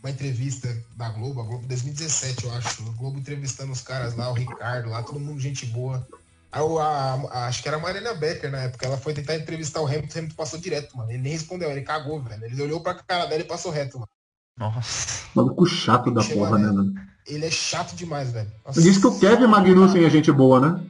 Uma 0.03 0.09
entrevista 0.09 0.75
da 0.95 1.09
Globo, 1.09 1.41
a 1.41 1.43
Globo 1.43 1.67
2017, 1.67 2.45
eu 2.45 2.51
acho. 2.53 2.81
A 2.89 2.91
Globo 2.93 3.19
entrevistando 3.19 3.71
os 3.71 3.81
caras 3.81 4.15
lá, 4.15 4.31
o 4.31 4.33
Ricardo 4.33 4.89
lá, 4.89 5.03
todo 5.03 5.19
mundo 5.19 5.39
gente 5.39 5.67
boa. 5.67 6.07
A, 6.51 6.59
a, 6.59 7.13
a, 7.13 7.45
acho 7.45 7.61
que 7.61 7.67
era 7.67 7.77
a 7.77 7.79
Mariana 7.79 8.15
Becker 8.15 8.49
na 8.49 8.63
época. 8.63 8.87
Ela 8.87 8.97
foi 8.97 9.13
tentar 9.13 9.35
entrevistar 9.35 9.79
o 9.79 9.85
Hamilton, 9.85 10.07
o 10.07 10.17
Hamilton 10.17 10.35
passou 10.35 10.59
direto, 10.59 10.97
mano. 10.97 11.11
Ele 11.11 11.21
nem 11.21 11.33
respondeu, 11.33 11.69
ele 11.69 11.83
cagou, 11.83 12.19
velho. 12.19 12.43
Ele 12.45 12.63
olhou 12.63 12.81
pra 12.81 12.95
cara 12.95 13.27
dela 13.27 13.41
e 13.41 13.45
passou 13.45 13.71
reto, 13.71 13.99
mano. 13.99 14.09
Nossa. 14.57 15.25
Maluco 15.35 15.65
chato 15.65 16.11
da 16.11 16.23
porra, 16.23 16.57
né, 16.59 16.67
mano? 16.67 16.93
Ele 17.27 17.45
é 17.45 17.51
chato 17.51 17.95
demais, 17.95 18.31
velho. 18.31 18.51
Diz 18.75 18.97
que 18.97 19.07
o 19.07 19.19
Kevin 19.19 19.47
Magnussen 19.47 20.03
é 20.03 20.09
gente 20.09 20.31
boa, 20.31 20.59
né? 20.59 20.81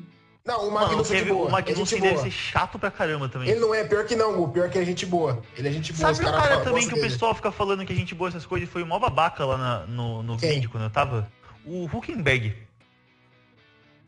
Não, 0.43 0.67
o 0.67 0.71
Magnussen 0.73 1.23
de 1.23 1.29
boa. 1.29 1.45
o 1.45 1.47
é 1.47 1.51
Magnussen 1.51 1.99
deve 2.01 2.13
boa. 2.15 2.23
ser 2.23 2.31
chato 2.31 2.79
pra 2.79 2.89
caramba 2.89 3.29
também. 3.29 3.49
Ele 3.49 3.59
não 3.59 3.73
é 3.75 3.83
pior 3.83 4.03
que 4.05 4.15
não, 4.15 4.41
o 4.41 4.49
pior 4.49 4.69
que 4.69 4.77
é 4.79 4.83
gente 4.85 5.05
boa. 5.05 5.41
Ele 5.55 5.67
é 5.67 5.71
gente 5.71 5.93
boa. 5.93 6.01
Sabe 6.01 6.13
os 6.13 6.19
o 6.19 6.23
caras 6.23 6.41
cara 6.41 6.57
também 6.63 6.65
que 6.65 6.71
gostam 6.79 6.97
o 6.97 7.01
dele. 7.01 7.13
pessoal 7.13 7.35
fica 7.35 7.51
falando 7.51 7.85
que 7.85 7.93
a 7.93 7.95
gente 7.95 8.15
boa 8.15 8.29
essas 8.29 8.45
coisas 8.45 8.67
e 8.67 8.71
foi 8.71 8.83
mó 8.83 8.97
babaca 8.97 9.45
lá 9.45 9.57
na- 9.57 9.85
no, 9.85 10.23
no 10.23 10.37
Quem? 10.37 10.53
vídeo 10.55 10.69
quando 10.69 10.83
eu 10.85 10.89
tava? 10.89 11.31
O 11.65 11.85
Huckenberg. 11.85 12.55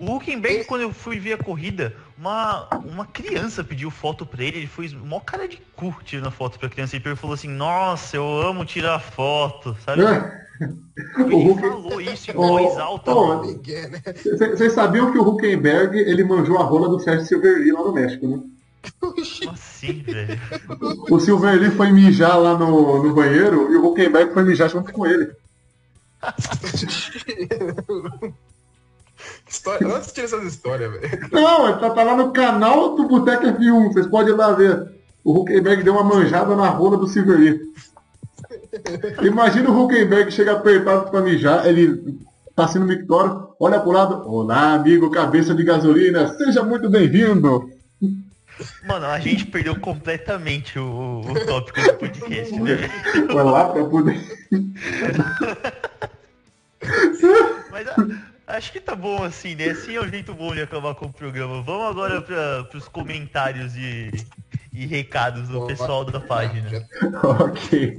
O 0.06 0.16
Huckenberg, 0.16 0.58
Esse- 0.60 0.68
quando 0.68 0.82
eu 0.82 0.94
fui 0.94 1.20
ver 1.20 1.34
a 1.34 1.38
corrida, 1.38 1.96
uma, 2.18 2.68
uma 2.86 3.06
criança 3.06 3.64
pediu 3.64 3.90
foto 3.92 4.26
pra 4.26 4.44
ele, 4.44 4.58
ele 4.58 4.68
foi 4.68 4.90
mó 4.90 5.20
cara 5.20 5.48
de 5.48 5.58
cu 5.76 5.96
tirando 6.04 6.28
a 6.28 6.32
foto 6.32 6.60
pra 6.60 6.70
criança. 6.70 6.96
Ele 6.96 7.16
falou 7.16 7.34
assim, 7.34 7.48
nossa, 7.50 8.16
eu 8.18 8.42
amo 8.42 8.66
tirar 8.66 9.00
foto, 9.00 9.76
sabe? 9.86 10.02
Ele 11.18 11.36
Huck- 11.52 11.62
falou 11.62 12.02
isso 12.02 12.32
em 12.32 12.34
voz 12.34 12.78
alta. 12.78 13.12
Ninguém, 13.42 13.90
né? 13.90 14.02
Vocês 14.56 14.74
sabiam 14.74 15.12
que 15.12 15.18
o 15.18 15.28
Huckenberg 15.28 15.98
ele 15.98 16.24
manjou 16.24 16.58
a 16.60 16.64
rola 16.64 16.90
do 16.90 17.00
Sérgio 17.00 17.26
Silverly 17.26 17.72
lá 17.72 17.82
no 17.82 17.94
México, 17.94 18.28
né? 18.28 18.40
Assim? 19.52 20.04
O 21.10 21.20
Silverly 21.20 21.72
foi 21.72 21.92
mijar 21.92 22.38
lá 22.38 22.58
no, 22.58 23.02
no 23.04 23.14
banheiro 23.16 23.72
e 23.72 23.76
o 23.78 23.86
Huckenberg 23.88 24.34
foi 24.34 24.44
mijar 24.44 24.70
junto 24.70 24.92
com 24.94 25.06
ele. 25.06 25.32
História... 29.48 29.88
Antes 29.88 30.12
tira 30.12 30.26
essas 30.26 30.44
histórias, 30.44 30.92
velho. 30.92 31.30
Não, 31.32 31.80
tá, 31.80 31.90
tá 31.90 32.04
lá 32.04 32.16
no 32.16 32.32
canal 32.32 32.96
do 32.96 33.08
Boteco 33.08 33.46
F1, 33.46 33.94
vocês 33.94 34.08
podem 34.08 34.34
ir 34.34 34.38
lá 34.38 34.52
ver. 34.54 34.92
O 35.24 35.40
Huckenberg 35.40 35.84
deu 35.84 35.94
uma 35.94 36.04
manjada 36.04 36.56
na 36.56 36.70
rola 36.70 36.98
do 36.98 37.08
Silverly. 37.08 37.60
Imagina 39.22 39.70
o 39.70 39.84
Huckenberg 39.84 40.32
chega 40.32 40.54
apertado 40.54 41.10
pra 41.10 41.22
mijar, 41.22 41.66
ele 41.66 42.20
tá 42.56 42.68
sendo 42.68 42.86
mictório, 42.86 43.50
olha 43.60 43.80
pro 43.80 43.92
lado, 43.92 44.28
olá 44.30 44.74
amigo 44.74 45.12
cabeça 45.12 45.54
de 45.54 45.64
gasolina, 45.64 46.36
seja 46.38 46.64
muito 46.64 46.90
bem-vindo. 46.90 47.70
Mano, 48.88 49.06
a 49.08 49.20
gente 49.20 49.46
perdeu 49.46 49.80
completamente 49.80 50.78
o, 50.78 51.22
o 51.22 51.46
tópico 51.46 51.82
do 51.82 51.94
podcast, 51.94 52.60
né? 52.60 52.78
Vai 53.34 53.44
lá 53.44 53.70
pra 53.70 53.84
poder... 53.86 54.20
Mas 57.72 57.88
ah, 57.98 58.06
acho 58.48 58.72
que 58.72 58.80
tá 58.80 58.96
bom 58.96 59.24
assim, 59.24 59.56
né? 59.56 59.70
Assim 59.70 59.96
é 59.96 60.00
o 60.00 60.08
jeito 60.08 60.34
bom 60.34 60.54
de 60.54 60.62
acabar 60.62 60.96
com 60.96 61.06
o 61.06 61.14
programa. 61.14 61.62
Vamos 61.62 61.90
agora 61.90 62.22
para 62.22 62.78
os 62.78 62.88
comentários 62.88 63.76
e, 63.76 64.12
e 64.72 64.86
recados 64.86 65.48
do 65.48 65.66
pessoal 65.66 66.06
da 66.06 66.20
página. 66.20 66.70
ok. 67.40 67.96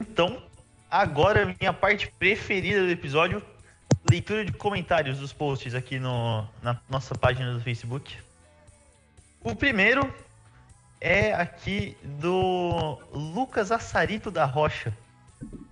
Então, 0.00 0.42
agora 0.90 1.56
minha 1.58 1.72
parte 1.72 2.12
preferida 2.18 2.82
do 2.82 2.90
episódio, 2.90 3.42
leitura 4.10 4.44
de 4.44 4.52
comentários 4.52 5.18
dos 5.18 5.32
posts 5.32 5.74
aqui 5.74 5.98
no, 5.98 6.46
na 6.62 6.78
nossa 6.90 7.14
página 7.14 7.54
do 7.54 7.60
Facebook. 7.60 8.14
O 9.44 9.54
primeiro 9.56 10.08
é 11.00 11.34
aqui 11.34 11.96
do 12.02 12.96
Lucas 13.12 13.72
Assarito 13.72 14.30
da 14.30 14.44
Rocha. 14.44 14.96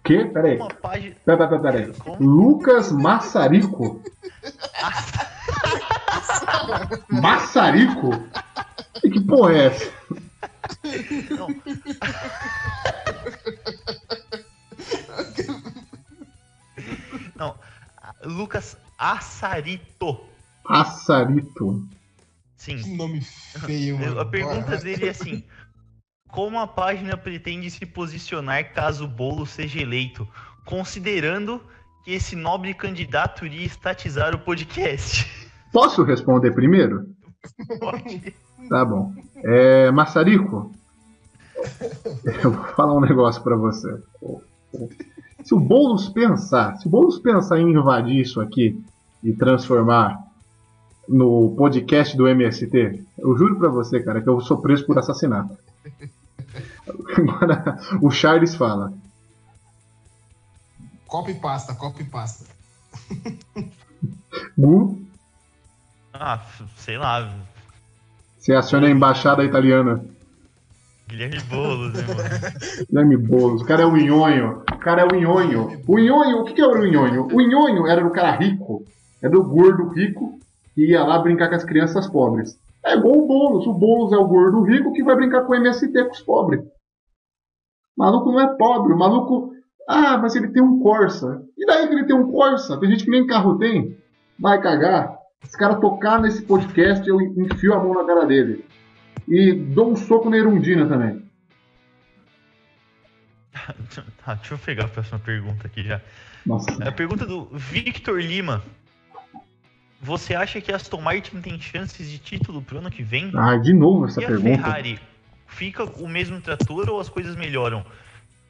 Que? 0.02 0.24
Peraí. 0.24 0.56
Uma 0.56 0.68
página. 0.68 1.14
Pera, 1.24 1.46
pera, 1.48 1.62
pera 1.62 1.78
aí. 1.78 1.92
Como? 1.94 2.16
Lucas 2.20 2.90
Massarico? 2.90 4.02
Massarico? 7.08 8.10
Que 9.00 9.20
porra 9.20 9.52
é 9.52 9.66
essa? 9.66 9.92
Não. 11.30 11.46
Não, 17.36 17.54
Lucas 18.24 18.76
Assarito. 18.98 20.18
Assarito. 20.68 21.88
Sim. 22.60 22.76
Que 22.76 22.94
nome 22.94 23.22
feio, 23.22 23.98
mano. 23.98 24.20
A 24.20 24.24
pergunta 24.26 24.60
Bora. 24.60 24.76
dele 24.76 25.06
é 25.06 25.08
assim: 25.08 25.42
Como 26.30 26.60
a 26.60 26.66
página 26.66 27.16
pretende 27.16 27.70
se 27.70 27.86
posicionar 27.86 28.74
caso 28.74 29.06
o 29.06 29.08
bolo 29.08 29.46
seja 29.46 29.80
eleito, 29.80 30.28
considerando 30.66 31.62
que 32.04 32.12
esse 32.12 32.36
nobre 32.36 32.74
candidato 32.74 33.46
iria 33.46 33.64
estatizar 33.64 34.34
o 34.34 34.40
podcast? 34.40 35.26
Posso 35.72 36.02
responder 36.02 36.50
primeiro? 36.50 37.06
Pode. 37.80 38.34
Tá 38.68 38.84
bom. 38.84 39.14
É, 39.36 39.90
Massarico, 39.90 40.70
eu 42.44 42.50
vou 42.50 42.64
falar 42.74 42.94
um 42.94 43.00
negócio 43.00 43.42
pra 43.42 43.56
você. 43.56 43.88
Se 45.42 45.54
o 45.54 45.58
Boulos 45.58 46.10
pensar, 46.10 46.76
se 46.76 46.86
o 46.86 46.90
Boulos 46.90 47.18
pensar 47.18 47.58
em 47.58 47.72
invadir 47.72 48.20
isso 48.20 48.38
aqui 48.38 48.78
e 49.24 49.32
transformar 49.32 50.29
no 51.10 51.54
podcast 51.56 52.16
do 52.16 52.28
MST, 52.28 53.04
eu 53.18 53.36
juro 53.36 53.56
pra 53.58 53.68
você, 53.68 54.00
cara, 54.00 54.22
que 54.22 54.28
eu 54.28 54.40
sou 54.40 54.58
preso 54.58 54.86
por 54.86 54.96
assassinato. 54.98 55.56
Agora, 57.16 57.78
o 58.00 58.10
Charles 58.10 58.54
fala. 58.54 58.92
Copa 61.06 61.30
e 61.32 61.34
pasta, 61.34 61.74
copa 61.74 62.00
e 62.00 62.04
pasta. 62.04 62.44
Gu, 64.56 65.02
Ah, 66.12 66.40
sei 66.76 66.96
lá, 66.96 67.34
você 68.38 68.54
aciona 68.54 68.86
a 68.86 68.90
embaixada 68.90 69.44
italiana. 69.44 70.04
Guilherme 71.08 71.40
Boulos, 71.40 71.92
né, 71.92 72.02
mano? 72.06 72.28
Guilherme 72.88 73.16
Boulos, 73.16 73.62
o 73.62 73.64
cara 73.64 73.82
é 73.82 73.86
o 73.86 73.96
Inhonho. 73.96 74.62
O 74.72 74.78
cara 74.78 75.02
é 75.02 75.04
o 75.04 75.14
Inhonho. 75.16 75.82
O 75.88 75.98
Inhonho, 75.98 76.38
o 76.38 76.44
que, 76.44 76.54
que 76.54 76.60
é 76.60 76.66
o 76.66 76.86
Inhonho? 76.86 77.26
O 77.26 77.40
Inhonho 77.40 77.86
era 77.86 78.02
do 78.02 78.10
cara 78.10 78.36
rico. 78.36 78.86
É 79.20 79.28
do 79.28 79.42
gordo 79.42 79.88
rico 79.88 80.38
que 80.74 80.90
ia 80.90 81.04
lá 81.04 81.18
brincar 81.18 81.48
com 81.48 81.54
as 81.54 81.64
crianças 81.64 82.08
pobres. 82.08 82.58
É 82.84 82.94
igual 82.94 83.18
o 83.18 83.26
Boulos. 83.26 83.66
O 83.66 83.74
Boulos 83.74 84.12
é 84.12 84.16
o 84.16 84.26
gordo 84.26 84.62
rico 84.62 84.92
que 84.92 85.02
vai 85.02 85.16
brincar 85.16 85.42
com 85.44 85.52
o 85.52 85.56
MST 85.56 85.92
com 86.04 86.10
os 86.12 86.22
pobres. 86.22 86.60
O 87.96 88.02
maluco 88.02 88.32
não 88.32 88.40
é 88.40 88.56
pobre. 88.56 88.92
O 88.92 88.98
maluco. 88.98 89.52
Ah, 89.88 90.16
mas 90.18 90.34
ele 90.36 90.48
tem 90.48 90.62
um 90.62 90.80
Corsa. 90.80 91.42
E 91.58 91.66
daí 91.66 91.88
que 91.88 91.94
ele 91.94 92.06
tem 92.06 92.16
um 92.16 92.30
Corsa? 92.30 92.78
Tem 92.78 92.90
gente 92.90 93.04
que 93.04 93.10
nem 93.10 93.26
carro 93.26 93.58
tem. 93.58 93.98
Vai 94.38 94.60
cagar. 94.60 95.18
Esse 95.42 95.56
cara 95.56 95.76
tocar 95.76 96.20
nesse 96.20 96.42
podcast, 96.42 97.06
eu 97.08 97.20
enfio 97.20 97.74
a 97.74 97.82
mão 97.82 97.94
na 97.94 98.04
cara 98.04 98.26
dele. 98.26 98.64
E 99.26 99.52
dou 99.52 99.90
um 99.90 99.96
soco 99.96 100.30
na 100.30 100.36
Erundina 100.36 100.86
também. 100.86 101.22
Tá, 104.24 104.34
deixa 104.34 104.54
eu 104.54 104.58
pegar 104.58 104.84
a 104.84 104.88
próxima 104.88 105.18
pergunta 105.18 105.66
aqui 105.66 105.82
já. 105.82 106.00
Nossa. 106.46 106.70
A 106.84 106.92
pergunta 106.92 107.26
do 107.26 107.46
Victor 107.52 108.20
Lima. 108.20 108.62
Você 110.02 110.34
acha 110.34 110.60
que 110.60 110.72
a 110.72 110.76
Aston 110.76 111.00
Martin 111.00 111.40
tem 111.40 111.60
chances 111.60 112.08
de 112.08 112.18
título 112.18 112.62
pro 112.62 112.78
ano 112.78 112.90
que 112.90 113.02
vem? 113.02 113.30
Ah, 113.34 113.56
de 113.56 113.74
novo 113.74 114.06
essa 114.06 114.20
e 114.20 114.24
a 114.24 114.28
pergunta. 114.28 114.62
Ferrari? 114.62 114.98
Fica 115.46 115.84
o 115.84 116.08
mesmo 116.08 116.40
trator 116.40 116.88
ou 116.88 117.00
as 117.00 117.08
coisas 117.08 117.36
melhoram? 117.36 117.84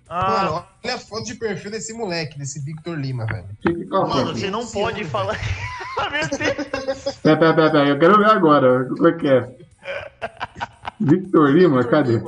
Ah, 0.08 0.30
Mano, 0.30 0.64
olha 0.84 0.94
a 0.94 0.98
foto 0.98 1.24
de 1.24 1.34
perfil 1.34 1.70
desse 1.70 1.92
moleque, 1.92 2.38
desse 2.38 2.60
Victor 2.64 2.98
Lima, 2.98 3.26
velho. 3.26 3.46
É? 3.64 3.70
mano, 3.96 4.34
você 4.34 4.50
não 4.50 4.66
pode 4.66 5.00
ano, 5.00 5.10
falar. 5.10 5.36
Ah, 5.98 6.08
Meu 6.08 6.22
Deus! 6.22 7.16
Pera, 7.16 7.36
pera, 7.36 7.54
pera, 7.54 7.70
pera, 7.70 7.88
eu 7.88 7.98
quero 7.98 8.18
ver 8.18 8.26
agora. 8.26 8.84
Como 8.84 9.08
é 9.08 9.12
que 9.12 9.28
é? 9.28 9.56
Victor 11.00 11.50
Lima, 11.50 11.84
cadê? 11.84 12.22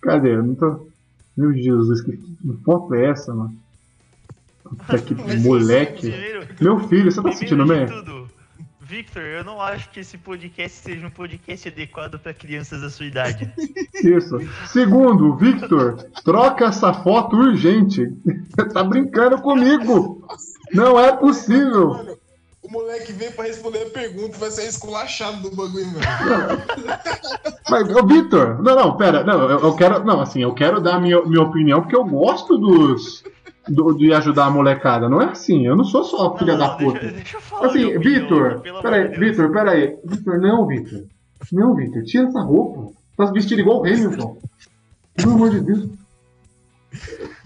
Cadê? 0.00 0.34
Eu 0.34 0.42
não 0.42 0.54
tô. 0.54 0.88
Meu 1.36 1.52
Jesus, 1.52 2.00
que 2.00 2.18
foto 2.64 2.94
é 2.94 3.10
essa, 3.10 3.32
mano? 3.34 3.56
Puta 4.64 4.98
que 4.98 5.14
Mas 5.14 5.42
moleque. 5.42 6.12
Meu 6.60 6.80
filho, 6.88 7.10
você 7.10 7.22
tá 7.22 7.32
sentindo 7.32 7.66
bem? 7.66 7.86
Victor, 8.90 9.22
eu 9.22 9.44
não 9.44 9.62
acho 9.62 9.88
que 9.90 10.00
esse 10.00 10.18
podcast 10.18 10.78
seja 10.78 11.06
um 11.06 11.10
podcast 11.10 11.68
adequado 11.68 12.18
para 12.18 12.34
crianças 12.34 12.80
da 12.82 12.90
sua 12.90 13.06
idade. 13.06 13.48
Isso. 14.02 14.36
Segundo, 14.66 15.36
Victor, 15.36 16.10
troca 16.24 16.64
essa 16.64 16.92
foto 16.92 17.36
urgente. 17.36 18.12
tá 18.74 18.82
brincando 18.82 19.40
comigo. 19.40 20.26
Não 20.74 20.98
é 20.98 21.16
possível. 21.16 21.90
Mano, 21.90 22.18
o 22.62 22.68
moleque 22.68 23.12
veio 23.12 23.30
pra 23.30 23.44
responder 23.44 23.82
a 23.82 23.90
pergunta, 23.90 24.36
vai 24.38 24.50
ser 24.50 24.66
esculachado 24.66 25.48
do 25.48 25.54
bagulho, 25.54 25.88
velho. 25.92 26.00
Mas, 27.70 27.94
ô, 27.94 28.04
Victor, 28.04 28.60
não, 28.60 28.74
não, 28.74 28.96
pera, 28.96 29.22
não, 29.22 29.48
eu, 29.48 29.60
eu 29.60 29.76
quero, 29.76 30.04
não, 30.04 30.20
assim, 30.20 30.42
eu 30.42 30.52
quero 30.52 30.80
dar 30.80 31.00
minha, 31.00 31.24
minha 31.24 31.42
opinião 31.42 31.80
porque 31.80 31.94
eu 31.94 32.04
gosto 32.04 32.58
dos, 32.58 33.22
do- 33.70 33.94
de 33.94 34.12
ajudar 34.12 34.46
a 34.46 34.50
molecada, 34.50 35.08
não 35.08 35.20
é 35.22 35.26
assim, 35.30 35.66
eu 35.66 35.76
não 35.76 35.84
sou 35.84 36.04
só 36.04 36.36
filha 36.36 36.56
da 36.56 36.70
puta. 36.70 36.98
Deixa, 37.00 37.14
deixa 37.14 37.36
eu 37.36 37.40
falar. 37.40 37.66
Assim, 37.68 37.98
Vitor, 37.98 38.60
pelo 38.60 38.82
peraí, 38.82 39.08
de. 39.10 39.18
Vitor, 39.18 39.52
peraí, 39.52 39.96
Vitor, 40.04 40.40
não, 40.40 40.66
Vitor, 40.66 41.04
não, 41.52 41.74
Vitor, 41.74 42.02
tira 42.04 42.28
essa 42.28 42.40
roupa, 42.40 42.92
tá 43.16 43.30
vestido 43.32 43.60
igual 43.60 43.80
o 43.82 43.86
Hamilton, 43.86 44.38
pelo 45.16 45.32
amor 45.32 45.50
de 45.50 45.60
Deus. 45.60 45.88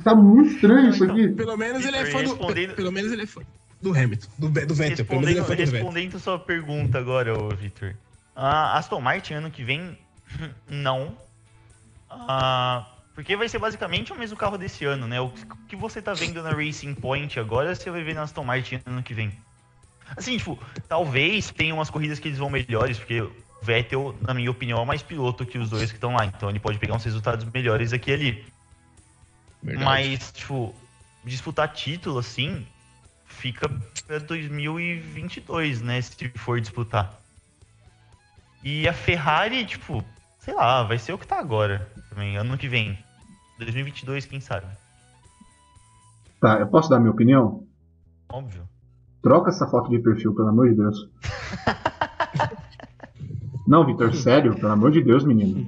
Tá 0.03 0.15
muito 0.15 0.55
estranho 0.55 0.91
isso 0.91 1.05
aqui. 1.05 1.29
Pelo 1.29 1.57
menos 1.57 1.85
ele 1.85 1.97
é 1.97 2.05
fã 2.07 2.23
do. 2.25 2.37
Pelo 2.75 2.93
menos 2.93 3.13
ele 3.13 3.23
é 3.23 3.27
fã 3.27 3.43
do 3.83 3.91
Hamilton, 3.91 4.29
do, 4.39 4.49
do 4.49 4.75
Vettel. 4.75 5.05
Pelo 5.05 5.21
menos 5.21 5.31
ele 5.31 5.39
é 5.39 5.43
Respondendo, 5.43 5.45
fã 5.45 5.55
do 5.55 5.57
Vettel. 5.57 5.73
respondendo 5.75 6.19
sua 6.19 6.39
pergunta 6.39 6.99
agora, 6.99 7.39
ô 7.39 7.49
Victor. 7.51 7.95
A 8.35 8.79
Aston 8.79 9.01
Martin 9.01 9.35
ano 9.35 9.51
que 9.51 9.63
vem, 9.63 9.99
não. 10.69 11.13
Ah, 12.11 12.87
porque 13.15 13.37
vai 13.37 13.49
ser 13.49 13.59
basicamente 13.59 14.13
o 14.13 14.19
mesmo 14.19 14.37
carro 14.37 14.59
desse 14.59 14.85
ano, 14.85 15.07
né? 15.07 15.21
O 15.21 15.31
que 15.69 15.77
você 15.77 16.03
tá 16.03 16.13
vendo 16.13 16.43
na 16.43 16.51
Racing 16.51 16.95
Point 16.95 17.39
agora, 17.39 17.75
você 17.75 17.89
vai 17.89 18.03
ver 18.03 18.15
na 18.15 18.23
Aston 18.23 18.45
Martin 18.45 18.81
ano 18.85 19.03
que 19.03 19.15
vem. 19.15 19.33
Assim, 20.17 20.37
tipo, 20.37 20.59
talvez 20.89 21.51
tenha 21.51 21.73
umas 21.75 21.89
corridas 21.89 22.19
que 22.19 22.27
eles 22.29 22.39
vão 22.39 22.51
melhores, 22.51 22.99
porque 22.99 23.23
o 23.23 23.33
Vettel, 23.63 24.17
na 24.21 24.35
minha 24.35 24.51
opinião, 24.51 24.83
é 24.83 24.85
mais 24.85 25.01
piloto 25.01 25.47
que 25.47 25.57
os 25.57 25.71
dois 25.71 25.91
que 25.91 25.97
estão 25.97 26.15
lá. 26.15 26.25
Então 26.27 26.51
ele 26.51 26.59
pode 26.59 26.79
pegar 26.79 26.95
uns 26.95 27.05
resultados 27.05 27.45
melhores 27.45 27.93
aqui 27.93 28.11
e 28.11 28.15
ali. 28.15 28.47
Verdade. 29.63 29.85
Mas, 29.85 30.33
tipo, 30.33 30.75
disputar 31.25 31.73
título, 31.73 32.19
assim, 32.19 32.67
fica 33.25 33.69
pra 34.07 34.19
2022, 34.19 35.83
né? 35.83 36.03
Se 36.03 36.29
for 36.35 36.61
disputar. 36.61 37.21
E 38.63 38.89
a 38.89 38.93
Ferrari, 38.93 39.65
tipo, 39.65 40.05
sei 40.41 40.53
lá, 40.53 40.83
vai 40.83 40.99
ser 40.99 41.13
o 41.13 41.19
que 41.19 41.27
tá 41.27 41.39
agora 41.39 41.94
também, 42.15 42.37
ano 42.37 42.57
que 42.57 42.69
vem. 42.69 42.97
2022, 43.59 44.25
quem 44.27 44.41
sabe. 44.41 44.67
Tá, 46.41 46.61
eu 46.61 46.67
posso 46.69 46.89
dar 46.89 47.01
minha 47.01 47.11
opinião? 47.11 47.65
Óbvio. 48.33 48.63
Troca 49.23 49.51
essa 49.51 49.67
foto 49.67 49.91
de 49.91 49.99
perfil, 49.99 50.35
pelo 50.35 50.49
amor 50.49 50.69
de 50.69 50.77
Deus. 50.77 51.09
Não, 53.67 53.85
Vitor, 53.85 54.15
sério, 54.15 54.55
pelo 54.55 54.73
amor 54.73 54.93
de 54.93 55.03
Deus, 55.03 55.25
menino. 55.25 55.67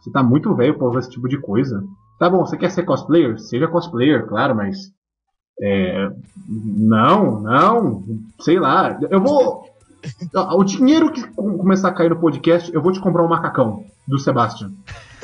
Você 0.00 0.10
tá 0.10 0.22
muito 0.22 0.54
velho 0.54 0.76
pra 0.76 0.88
usar 0.88 1.00
esse 1.00 1.10
tipo 1.10 1.28
de 1.28 1.38
coisa. 1.38 1.84
Tá 2.18 2.30
bom, 2.30 2.38
você 2.38 2.56
quer 2.56 2.70
ser 2.70 2.84
cosplayer? 2.84 3.38
Seja 3.38 3.68
cosplayer, 3.68 4.26
claro, 4.26 4.54
mas. 4.54 4.90
É, 5.60 6.10
não, 6.48 7.40
não, 7.40 8.02
sei 8.40 8.58
lá. 8.58 8.98
Eu 9.10 9.20
vou. 9.20 9.66
O 10.32 10.64
dinheiro 10.64 11.12
que 11.12 11.26
começar 11.34 11.88
a 11.88 11.92
cair 11.92 12.08
no 12.08 12.20
podcast, 12.20 12.72
eu 12.72 12.80
vou 12.80 12.92
te 12.92 13.00
comprar 13.00 13.24
um 13.24 13.28
macacão 13.28 13.84
do 14.06 14.18
Sebastian. 14.18 14.72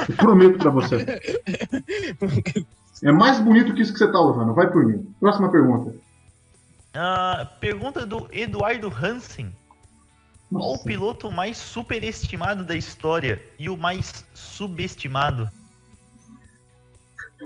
Eu 0.09 0.17
prometo 0.17 0.59
pra 0.59 0.71
você. 0.71 1.05
É 3.05 3.11
mais 3.11 3.41
bonito 3.41 3.75
que 3.75 3.83
isso 3.83 3.93
que 3.93 3.99
você 3.99 4.11
tá 4.11 4.21
usando. 4.21 4.55
Vai 4.55 4.71
por 4.71 4.87
mim. 4.87 5.13
Próxima 5.19 5.51
pergunta. 5.51 5.91
Uh, 5.91 7.47
pergunta 7.59 8.07
do 8.07 8.29
Eduardo 8.31 8.89
Hansen. 8.89 9.53
Nossa. 10.49 10.67
Qual 10.67 10.75
o 10.75 10.85
piloto 10.85 11.31
mais 11.33 11.57
superestimado 11.57 12.63
da 12.63 12.77
história 12.77 13.43
e 13.59 13.69
o 13.69 13.77
mais 13.77 14.25
subestimado? 14.35 15.49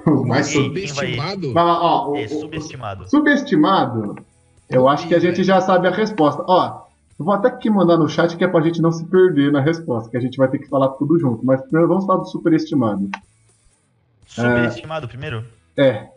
O 0.05 0.27
mais 0.27 0.49
subestimado? 0.49 1.55
Vai... 1.55 1.65
Ó, 1.65 2.11
o, 2.11 2.17
é 2.17 2.29
subestimado. 2.29 3.09
Subestimado? 3.09 4.15
Eu 4.69 4.87
acho 4.87 5.09
que 5.09 5.15
a 5.15 5.19
gente 5.19 5.43
já 5.43 5.59
sabe 5.63 5.89
a 5.89 5.91
resposta. 5.91 6.45
Ó, 6.47 6.86
eu 7.19 7.25
vou 7.25 7.35
até 7.35 7.49
aqui 7.49 7.71
mandar 7.71 7.97
no 7.97 8.09
chat 8.09 8.37
que 8.37 8.45
é 8.45 8.49
pra 8.49 8.61
gente 8.61 8.83
não 8.83 8.93
se 8.93 9.05
perder 9.07 9.51
na 9.51 9.61
resposta, 9.61 10.11
que 10.11 10.17
a 10.17 10.21
gente 10.21 10.37
vai 10.37 10.49
ter 10.49 10.59
que 10.59 10.69
falar 10.69 10.91
tudo 10.91 11.19
junto. 11.19 11.45
Mas 11.45 11.63
primeiro 11.63 11.89
vamos 11.89 12.05
falar 12.05 12.21
do 12.21 12.27
superestimado. 12.27 13.09
Superestimado 14.27 15.07
é... 15.07 15.09
primeiro? 15.09 15.45
É. 15.79 16.09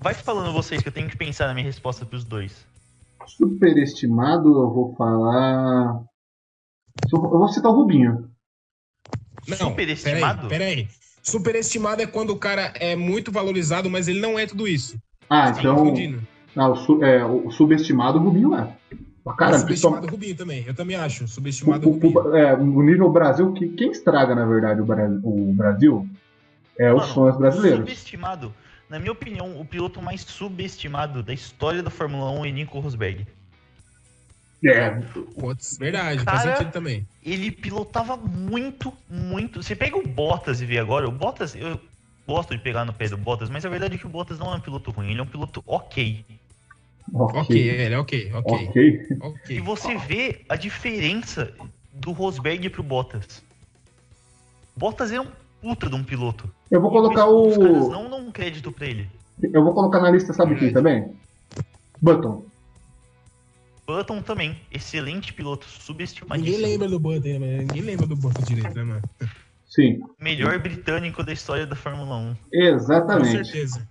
Vai 0.00 0.14
falando 0.14 0.52
vocês 0.52 0.80
que 0.80 0.88
eu 0.88 0.92
tenho 0.92 1.08
que 1.08 1.16
pensar 1.16 1.48
na 1.48 1.54
minha 1.54 1.66
resposta 1.66 2.06
pros 2.06 2.24
dois. 2.24 2.64
Superestimado, 3.26 4.48
eu 4.48 4.70
vou 4.70 4.94
falar. 4.94 6.02
Eu 7.12 7.20
vou 7.20 7.48
citar 7.48 7.72
o 7.72 7.74
Rubinho. 7.74 8.30
Não, 9.46 9.56
Superestimado? 9.56 10.48
Peraí, 10.48 10.76
peraí. 10.76 10.88
Superestimado 11.22 12.00
é 12.00 12.06
quando 12.06 12.30
o 12.30 12.38
cara 12.38 12.72
é 12.76 12.94
muito 12.94 13.32
valorizado, 13.32 13.90
mas 13.90 14.06
ele 14.06 14.20
não 14.20 14.38
é 14.38 14.46
tudo 14.46 14.68
isso. 14.68 14.96
Ah, 15.28 15.50
então. 15.50 15.94
Ah, 16.56 16.68
o, 16.68 16.76
su 16.76 17.04
é, 17.04 17.24
o 17.24 17.50
subestimado 17.50 18.18
o 18.18 18.22
Rubinho 18.22 18.54
é. 18.54 18.76
Cara, 19.36 19.58
subestimado 19.58 20.06
o 20.06 20.10
Rubinho 20.10 20.36
também, 20.36 20.64
eu 20.66 20.74
também 20.74 20.96
acho. 20.96 21.28
Subestimado 21.28 21.88
o, 21.88 21.92
Rubinho. 21.92 22.36
É, 22.36 22.54
o 22.54 22.82
nível 22.82 23.10
Brasil, 23.10 23.52
que, 23.52 23.68
quem 23.68 23.90
estraga, 23.90 24.34
na 24.34 24.46
verdade, 24.46 24.80
o 24.80 24.84
Brasil, 24.84 25.20
o 25.22 25.52
Brasil 25.54 26.08
é 26.78 26.92
Mano, 26.92 27.00
os 27.00 27.10
fãs 27.10 27.36
brasileiros. 27.36 27.80
Subestimado, 27.80 28.54
na 28.88 28.98
minha 28.98 29.12
opinião, 29.12 29.60
o 29.60 29.64
piloto 29.64 30.00
mais 30.00 30.22
subestimado 30.22 31.22
da 31.22 31.32
história 31.32 31.82
da 31.82 31.90
Fórmula 31.90 32.30
1 32.30 32.46
é 32.46 32.50
Nico 32.50 32.78
Rosberg. 32.80 33.26
É. 34.64 34.90
Putz, 35.38 35.78
verdade, 35.78 36.24
cara, 36.24 36.38
faz 36.38 36.58
sentido 36.58 36.72
também. 36.72 37.06
Ele 37.24 37.50
pilotava 37.50 38.16
muito, 38.16 38.92
muito. 39.08 39.62
Você 39.62 39.76
pega 39.76 39.96
o 39.96 40.06
Bottas 40.06 40.60
e 40.60 40.66
vê 40.66 40.78
agora, 40.78 41.08
o 41.08 41.12
Bottas, 41.12 41.54
eu 41.54 41.80
gosto 42.26 42.56
de 42.56 42.62
pegar 42.62 42.84
no 42.84 42.92
pé 42.92 43.08
do 43.08 43.16
Bottas, 43.16 43.48
mas 43.48 43.64
a 43.64 43.68
verdade 43.68 43.94
é 43.94 43.98
que 43.98 44.06
o 44.06 44.10
Bottas 44.10 44.38
não 44.38 44.52
é 44.52 44.56
um 44.56 44.60
piloto 44.60 44.90
ruim, 44.90 45.10
ele 45.10 45.20
é 45.20 45.22
um 45.22 45.26
piloto 45.26 45.62
ok. 45.66 46.24
Ok, 47.12 47.40
okay 47.40 47.68
ele 47.68 47.94
é 47.94 47.98
ok, 47.98 48.32
ok. 48.34 48.72
okay. 49.20 49.56
E 49.56 49.60
você 49.60 49.96
vê 49.96 50.44
a 50.48 50.56
diferença 50.56 51.52
do 51.92 52.12
Rosberg 52.12 52.68
pro 52.70 52.82
Bottas. 52.82 53.42
Bottas 54.76 55.10
é 55.10 55.20
um 55.20 55.26
puta 55.60 55.88
de 55.88 55.94
um 55.94 56.04
piloto. 56.04 56.48
Eu 56.70 56.80
vou 56.80 56.90
colocar 56.90 57.26
o. 57.26 57.48
Os 57.48 57.58
caras 57.58 57.88
não 57.88 58.08
dão 58.08 58.20
um 58.20 58.30
crédito 58.30 58.70
pra 58.70 58.86
ele. 58.86 59.08
Eu 59.42 59.62
vou 59.62 59.72
colocar 59.72 60.00
na 60.00 60.10
lista, 60.10 60.32
sabe 60.32 60.56
quem 60.56 60.72
também? 60.72 61.12
Button. 62.00 62.44
Button 63.86 64.22
também. 64.22 64.56
Excelente 64.70 65.32
piloto, 65.32 65.66
subestimadíssimo. 65.66 66.56
Ninguém 66.56 66.70
lembra 66.70 66.88
do 66.88 67.00
Button, 67.00 67.38
né? 67.38 67.58
Ninguém 67.58 67.82
lembra 67.82 68.06
do 68.06 68.16
Button 68.16 68.42
direito, 68.42 68.74
né, 68.74 68.84
mano? 68.84 69.02
Sim. 69.66 70.00
Melhor 70.20 70.58
britânico 70.58 71.22
da 71.22 71.32
história 71.32 71.66
da 71.66 71.76
Fórmula 71.76 72.16
1. 72.16 72.36
Exatamente. 72.52 73.38
Com 73.38 73.44
certeza. 73.44 73.88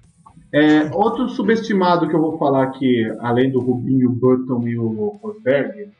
É, 0.51 0.83
outro 0.93 1.27
subestimado 1.29 2.07
que 2.07 2.15
eu 2.15 2.21
vou 2.21 2.37
falar 2.37 2.63
aqui, 2.63 3.05
além 3.19 3.51
do 3.51 3.59
Rubinho, 3.59 4.09
Button 4.09 4.67
e 4.67 4.77
o 4.77 5.19
Rosberg, 5.21 5.91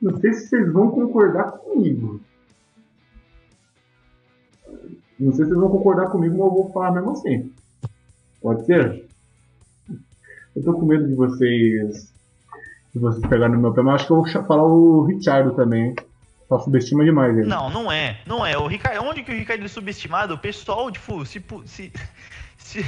não 0.00 0.16
sei 0.18 0.32
se 0.32 0.48
vocês 0.48 0.72
vão 0.72 0.90
concordar 0.90 1.52
comigo. 1.52 2.20
Não 5.18 5.32
sei 5.32 5.44
se 5.44 5.50
vocês 5.50 5.60
vão 5.60 5.70
concordar 5.70 6.10
comigo, 6.10 6.38
mas 6.38 6.46
eu 6.46 6.54
vou 6.54 6.72
falar 6.72 6.92
mesmo 6.92 7.12
assim. 7.12 7.52
Pode 8.40 8.64
ser? 8.64 9.06
Eu 10.54 10.64
tô 10.64 10.74
com 10.74 10.86
medo 10.86 11.06
de 11.06 11.14
vocês. 11.14 12.14
De 12.94 12.98
vocês 12.98 13.26
pegarem 13.26 13.56
no 13.56 13.60
meu 13.60 13.74
pé, 13.74 13.82
mas 13.82 13.96
acho 13.96 14.06
que 14.06 14.12
eu 14.12 14.22
vou 14.22 14.44
falar 14.46 14.64
o 14.64 15.04
Richardo 15.04 15.54
também. 15.54 15.94
Só 16.48 16.60
subestima 16.60 17.04
demais 17.04 17.36
ele. 17.36 17.46
Não, 17.46 17.68
não 17.68 17.90
é. 17.90 18.20
Não 18.24 18.46
é. 18.46 18.56
O 18.56 18.66
Ricardo, 18.66 19.02
onde 19.02 19.22
que 19.22 19.32
o 19.32 19.34
Ricardo 19.34 19.64
é 19.64 19.68
subestimado? 19.68 20.34
O 20.34 20.38
pessoal, 20.38 20.90
tipo, 20.90 21.26
se, 21.26 21.44
se, 21.64 21.92
se, 22.56 22.84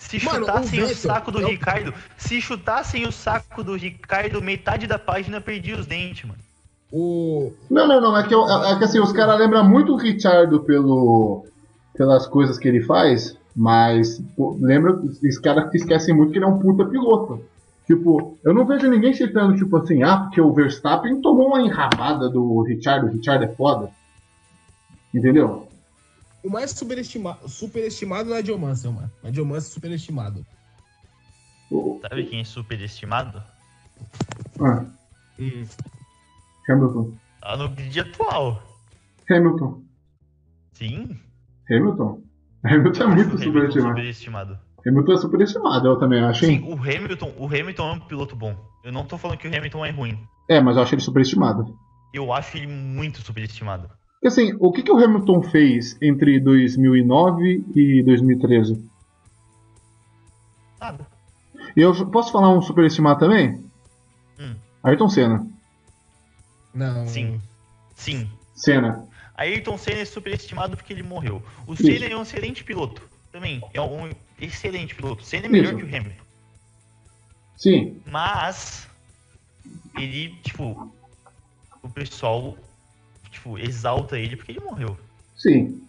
se 0.00 0.24
Mano, 0.24 0.46
chutassem 0.46 0.82
o, 0.82 0.86
o, 0.86 0.94
saco 0.94 1.30
do 1.30 1.40
eu... 1.40 1.48
Ricardo, 1.48 1.94
se 2.16 2.40
chutassem 2.40 3.06
o 3.06 3.12
saco 3.12 3.62
do 3.62 3.76
Ricardo, 3.76 4.40
metade 4.40 4.86
da 4.86 4.98
página 4.98 5.40
perdia 5.40 5.78
os 5.78 5.86
dentes, 5.86 6.24
mano. 6.24 6.40
O... 6.90 7.52
Não, 7.70 7.86
não, 7.86 8.00
não. 8.00 8.16
É 8.16 8.26
que, 8.26 8.34
eu, 8.34 8.42
é 8.48 8.78
que 8.78 8.84
assim, 8.84 8.98
os 8.98 9.12
caras 9.12 9.38
lembram 9.38 9.62
muito 9.62 9.92
o 9.92 9.96
Richardo 9.96 10.60
pelo, 10.60 11.44
pelas 11.94 12.26
coisas 12.26 12.58
que 12.58 12.66
ele 12.66 12.82
faz, 12.82 13.36
mas 13.54 14.20
pô, 14.34 14.56
lembra, 14.58 14.94
os 14.94 15.38
caras 15.38 15.72
esquecem 15.74 16.16
muito 16.16 16.32
que 16.32 16.38
ele 16.38 16.46
é 16.46 16.48
um 16.48 16.58
puta 16.58 16.86
piloto. 16.86 17.44
Tipo, 17.86 18.38
eu 18.42 18.54
não 18.54 18.64
vejo 18.64 18.88
ninguém 18.88 19.12
citando, 19.12 19.56
tipo 19.56 19.76
assim, 19.76 20.02
ah, 20.02 20.16
porque 20.16 20.40
o 20.40 20.52
Verstappen 20.52 21.20
tomou 21.20 21.48
uma 21.48 21.60
enrabada 21.60 22.28
do 22.28 22.62
Richard, 22.62 23.06
o 23.06 23.10
Richard 23.10 23.44
é 23.44 23.48
foda. 23.48 23.90
Entendeu? 25.14 25.68
O 26.42 26.50
mais 26.50 26.70
superestimado, 26.70 27.48
superestimado 27.48 28.30
não 28.30 28.36
é 28.36 28.42
Mansell, 28.56 28.92
mano. 28.92 29.10
Mas 29.22 29.36
Mansell 29.36 29.56
é 29.56 29.60
superestimado. 29.60 30.46
Sabe 32.02 32.24
quem 32.24 32.40
é 32.40 32.44
superestimado? 32.44 33.42
Ah. 34.60 34.84
Hum. 35.38 35.66
Hamilton. 36.68 37.14
Tá 37.40 37.56
no 37.56 37.68
grid 37.68 38.00
atual. 38.00 38.62
Hamilton. 39.28 39.82
Sim. 40.72 41.20
Hamilton? 41.70 42.22
Hamilton 42.64 43.02
é 43.02 43.06
muito 43.06 43.38
superestimado. 43.38 43.88
superestimado. 43.88 44.58
Hamilton 44.86 45.12
é 45.12 45.16
superestimado, 45.18 45.88
eu 45.88 45.98
também 45.98 46.22
acho. 46.22 46.44
Sim, 46.44 46.62
o 46.62 46.74
Hamilton, 46.74 47.34
o 47.36 47.46
Hamilton 47.46 47.88
é 47.88 47.92
um 47.92 48.00
piloto 48.00 48.34
bom. 48.34 48.56
Eu 48.82 48.92
não 48.92 49.04
tô 49.04 49.18
falando 49.18 49.38
que 49.38 49.46
o 49.46 49.54
Hamilton 49.54 49.84
é 49.84 49.90
ruim. 49.90 50.18
É, 50.48 50.60
mas 50.60 50.76
eu 50.76 50.82
acho 50.82 50.94
ele 50.94 51.02
superestimado. 51.02 51.76
Eu 52.12 52.32
acho 52.32 52.56
ele 52.56 52.66
muito 52.66 53.20
superestimado. 53.20 53.90
E 54.22 54.28
assim, 54.28 54.54
o 54.60 54.70
que, 54.70 54.82
que 54.82 54.92
o 54.92 55.02
Hamilton 55.02 55.42
fez 55.42 55.96
entre 56.00 56.38
2009 56.40 57.64
e 57.74 58.02
2013? 58.04 58.84
Nada. 60.78 61.06
E 61.74 61.80
eu 61.80 61.94
posso 62.10 62.30
falar 62.30 62.50
um 62.50 62.60
superestimado 62.60 63.20
também? 63.20 63.64
Hum. 64.38 64.54
Ayrton 64.82 65.08
Senna. 65.08 65.46
Não. 66.74 67.06
Sim. 67.06 67.40
Sim. 67.94 68.30
Senna. 68.54 69.06
Ayrton 69.34 69.78
Senna 69.78 70.00
é 70.00 70.04
superestimado 70.04 70.76
porque 70.76 70.92
ele 70.92 71.02
morreu. 71.02 71.42
O 71.66 71.74
Senna 71.74 72.06
Isso. 72.06 72.12
é 72.12 72.16
um 72.16 72.22
excelente 72.22 72.62
piloto. 72.62 73.02
Também. 73.32 73.62
É 73.72 73.80
um 73.80 74.10
excelente 74.38 74.94
piloto. 74.94 75.24
Senna 75.24 75.46
é 75.46 75.48
melhor 75.48 75.72
Isso. 75.72 75.78
que 75.78 75.84
o 75.84 75.96
Hamilton. 75.96 76.24
Sim. 77.56 78.02
Mas 78.06 78.86
ele, 79.96 80.34
tipo, 80.42 80.92
o 81.82 81.88
pessoal 81.88 82.56
tipo, 83.30 83.58
exalta 83.58 84.18
ele 84.18 84.36
porque 84.36 84.52
ele 84.52 84.60
morreu. 84.60 84.96
Sim. 85.36 85.80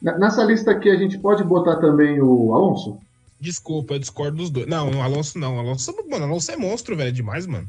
Nessa 0.00 0.42
lista 0.44 0.70
aqui 0.70 0.88
a 0.88 0.96
gente 0.96 1.18
pode 1.18 1.44
botar 1.44 1.76
também 1.76 2.20
o 2.20 2.54
Alonso? 2.54 2.98
Desculpa, 3.38 3.94
eu 3.94 3.98
discordo 3.98 4.36
dos 4.38 4.50
dois. 4.50 4.66
Não, 4.66 4.90
o 4.90 5.02
Alonso 5.02 5.38
não. 5.38 5.56
O 5.56 5.60
Alonso, 5.60 5.94
mano, 6.08 6.26
o 6.26 6.28
Alonso 6.28 6.50
é 6.50 6.56
monstro, 6.56 6.96
velho. 6.96 7.08
É 7.08 7.12
demais, 7.12 7.46
mano. 7.46 7.68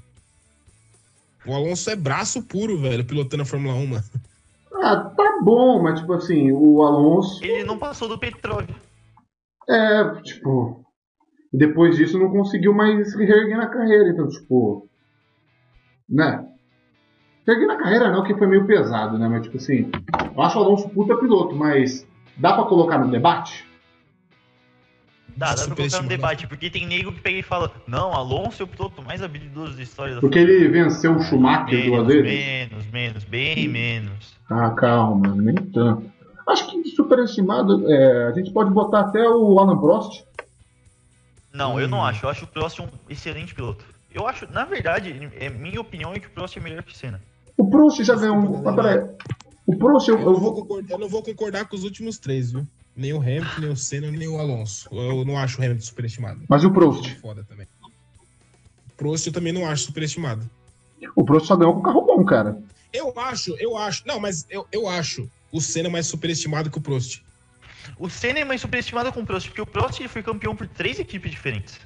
O 1.45 1.53
Alonso 1.53 1.89
é 1.89 1.95
braço 1.95 2.43
puro, 2.43 2.78
velho, 2.78 3.05
pilotando 3.05 3.43
a 3.43 3.45
Fórmula 3.45 3.74
1, 3.76 3.88
mano. 3.88 4.03
Ah, 4.74 4.97
tá 4.97 5.39
bom, 5.43 5.82
mas 5.82 5.99
tipo 5.99 6.14
assim, 6.14 6.51
o 6.51 6.82
Alonso. 6.84 7.43
Ele 7.43 7.64
não 7.64 7.78
passou 7.78 8.07
do 8.07 8.18
petróleo. 8.18 8.76
É, 9.70 10.22
tipo. 10.22 10.84
Depois 11.53 11.97
disso 11.97 12.18
não 12.18 12.32
conseguiu 12.32 12.74
mais 12.74 13.12
se 13.12 13.18
reerguer 13.18 13.57
na 13.57 13.68
carreira, 13.68 14.09
então, 14.09 14.28
tipo. 14.30 14.88
Né? 16.09 16.45
Reerguer 17.52 17.68
na 17.68 17.76
carreira 17.76 18.10
não, 18.12 18.24
que 18.24 18.34
foi 18.36 18.47
meio 18.47 18.66
pesado, 18.66 19.18
né? 19.18 19.28
Mas 19.28 19.43
tipo 19.43 19.58
assim, 19.58 19.91
eu 20.36 20.41
acho 20.41 20.58
o 20.58 20.64
Alonso 20.64 20.88
puta 20.89 21.18
piloto, 21.18 21.54
mas 21.56 22.08
dá 22.38 22.54
pra 22.54 22.64
colocar 22.64 22.97
no 22.97 23.12
debate? 23.12 23.66
Dá, 25.36 25.56
dá 25.56 25.66
pra 25.66 25.76
colocar 25.76 26.02
no 26.02 26.08
debate, 26.08 26.47
porque 26.47 26.70
tem 26.70 26.86
nego 26.86 27.12
que 27.12 27.20
pega 27.22 27.38
e 27.39 27.43
fala, 27.43 27.72
não, 27.88 28.14
Alonso 28.14 28.62
é 28.62 28.66
o 28.66 28.68
piloto 28.68 29.02
mais 29.02 29.22
habilidoso 29.22 29.76
da 29.76 29.84
história 29.84 30.16
da 30.16 30.22
Porque 30.22 30.39
ele 30.39 30.68
venceu 30.70 31.16
o 31.16 31.22
Schumacher 31.22 31.74
menos, 31.78 31.86
duas 31.86 32.08
vezes? 32.08 32.24
Menos, 32.24 32.86
menos, 32.88 33.24
bem 33.26 33.68
menos. 33.68 34.38
Ah, 34.49 34.70
calma, 34.72 35.36
nem 35.36 35.56
tanto. 35.56 36.12
Acho 36.47 36.70
que 36.70 36.89
superestimado, 36.89 37.89
é, 37.91 38.28
a 38.28 38.32
gente 38.32 38.52
pode 38.52 38.72
botar 38.72 39.02
até 39.02 39.28
o 39.28 39.60
Alan 39.60 39.78
Prost. 39.78 40.24
Não, 41.54 41.76
Hum. 41.76 41.80
eu 41.82 41.88
não 41.88 42.04
acho. 42.04 42.26
Eu 42.26 42.30
acho 42.30 42.45
o 42.45 42.47
Prost 42.47 42.80
um 42.80 42.88
excelente 43.10 43.54
piloto. 43.54 43.86
Eu 44.14 44.28
acho, 44.28 44.52
na 44.52 44.66
verdade, 44.66 45.32
é, 45.39 45.49
minha 45.49 45.80
opinião 45.80 46.14
é 46.14 46.20
que 46.20 46.28
o 46.28 46.32
Prost 46.32 46.58
é 46.58 46.60
melhor 46.60 46.84
que 46.84 46.91
o 46.91 46.95
Senna. 46.95 47.22
O 47.62 47.70
Prost 47.70 48.03
já 48.03 48.16
ganhou 48.16 48.38
um. 48.38 48.64
Mas 48.64 48.76
peraí. 48.76 49.07
O 49.68 49.78
Prost, 49.78 50.07
eu, 50.07 50.16
Eu 50.16 50.22
eu 50.24 50.32
não, 50.32 50.39
vou 50.39 50.53
concordar, 50.55 50.93
eu 50.93 50.97
não 50.97 51.07
vou 51.07 51.22
concordar 51.22 51.66
com 51.66 51.76
os 51.76 51.84
últimos 51.84 52.18
três, 52.18 52.51
viu? 52.51 52.66
Nem 52.95 53.14
o 53.14 53.18
Hamilton, 53.18 53.62
nem 53.62 53.70
o 53.70 53.78
Senna, 53.78 54.09
nem 54.09 54.28
o 54.28 54.39
Alonso. 54.39 54.89
Eu 54.91 55.24
não 55.24 55.38
acho 55.38 55.62
o 55.62 55.64
Hamilton 55.64 55.84
superestimado. 55.84 56.41
Mas 56.49 56.64
e 56.64 56.66
o 56.66 56.74
Prost? 56.74 57.07
Foda 57.20 57.45
também. 57.47 57.68
Prost 58.97 59.28
eu 59.28 59.34
também 59.34 59.53
não 59.53 59.68
acho 59.68 59.84
superestimado. 59.84 60.49
O 61.16 61.24
Prost 61.24 61.45
só 61.45 61.55
ganhou 61.55 61.76
com 61.76 61.84
carro 61.84 62.01
bom, 62.01 62.26
cara. 62.26 62.59
Eu 62.91 63.14
acho, 63.20 63.55
eu 63.59 63.78
acho. 63.78 64.07
Não, 64.07 64.20
mas 64.20 64.47
eu, 64.49 64.66
eu 64.72 64.89
acho 64.89 65.30
o 65.51 65.62
Senna 65.62 65.88
mais 65.88 66.07
superestimado 66.07 66.72
que 66.72 66.80
o 66.80 66.82
Prost. 66.82 67.22
O 67.99 68.09
Senna 68.09 68.39
é 68.39 68.43
mais 68.43 68.62
superestimado 68.62 69.14
com 69.14 69.22
o 69.22 69.26
Prost, 69.26 69.49
porque 69.49 69.62
o 69.62 69.68
Prost 69.68 69.99
ele 69.99 70.09
foi 70.09 70.24
campeão 70.24 70.55
por 70.55 70.68
três 70.68 70.97
equipes 70.97 71.30
diferentes. 71.30 71.80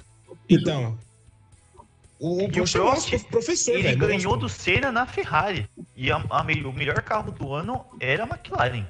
Então. 0.48 0.96
O, 2.18 2.42
o 2.42 2.44
o 2.46 2.48
Prost 2.50 3.12
é 3.12 3.18
professor, 3.18 3.74
Ele 3.74 3.82
velho. 3.82 3.98
ganhou 3.98 4.36
do 4.36 4.48
Senna 4.48 4.90
na 4.90 5.04
Ferrari. 5.06 5.68
E 5.94 6.10
a, 6.10 6.16
a 6.16 6.42
o 6.42 6.72
melhor 6.72 7.02
carro 7.02 7.30
do 7.30 7.52
ano 7.52 7.84
era 8.00 8.24
a 8.24 8.26
McLaren. 8.26 8.86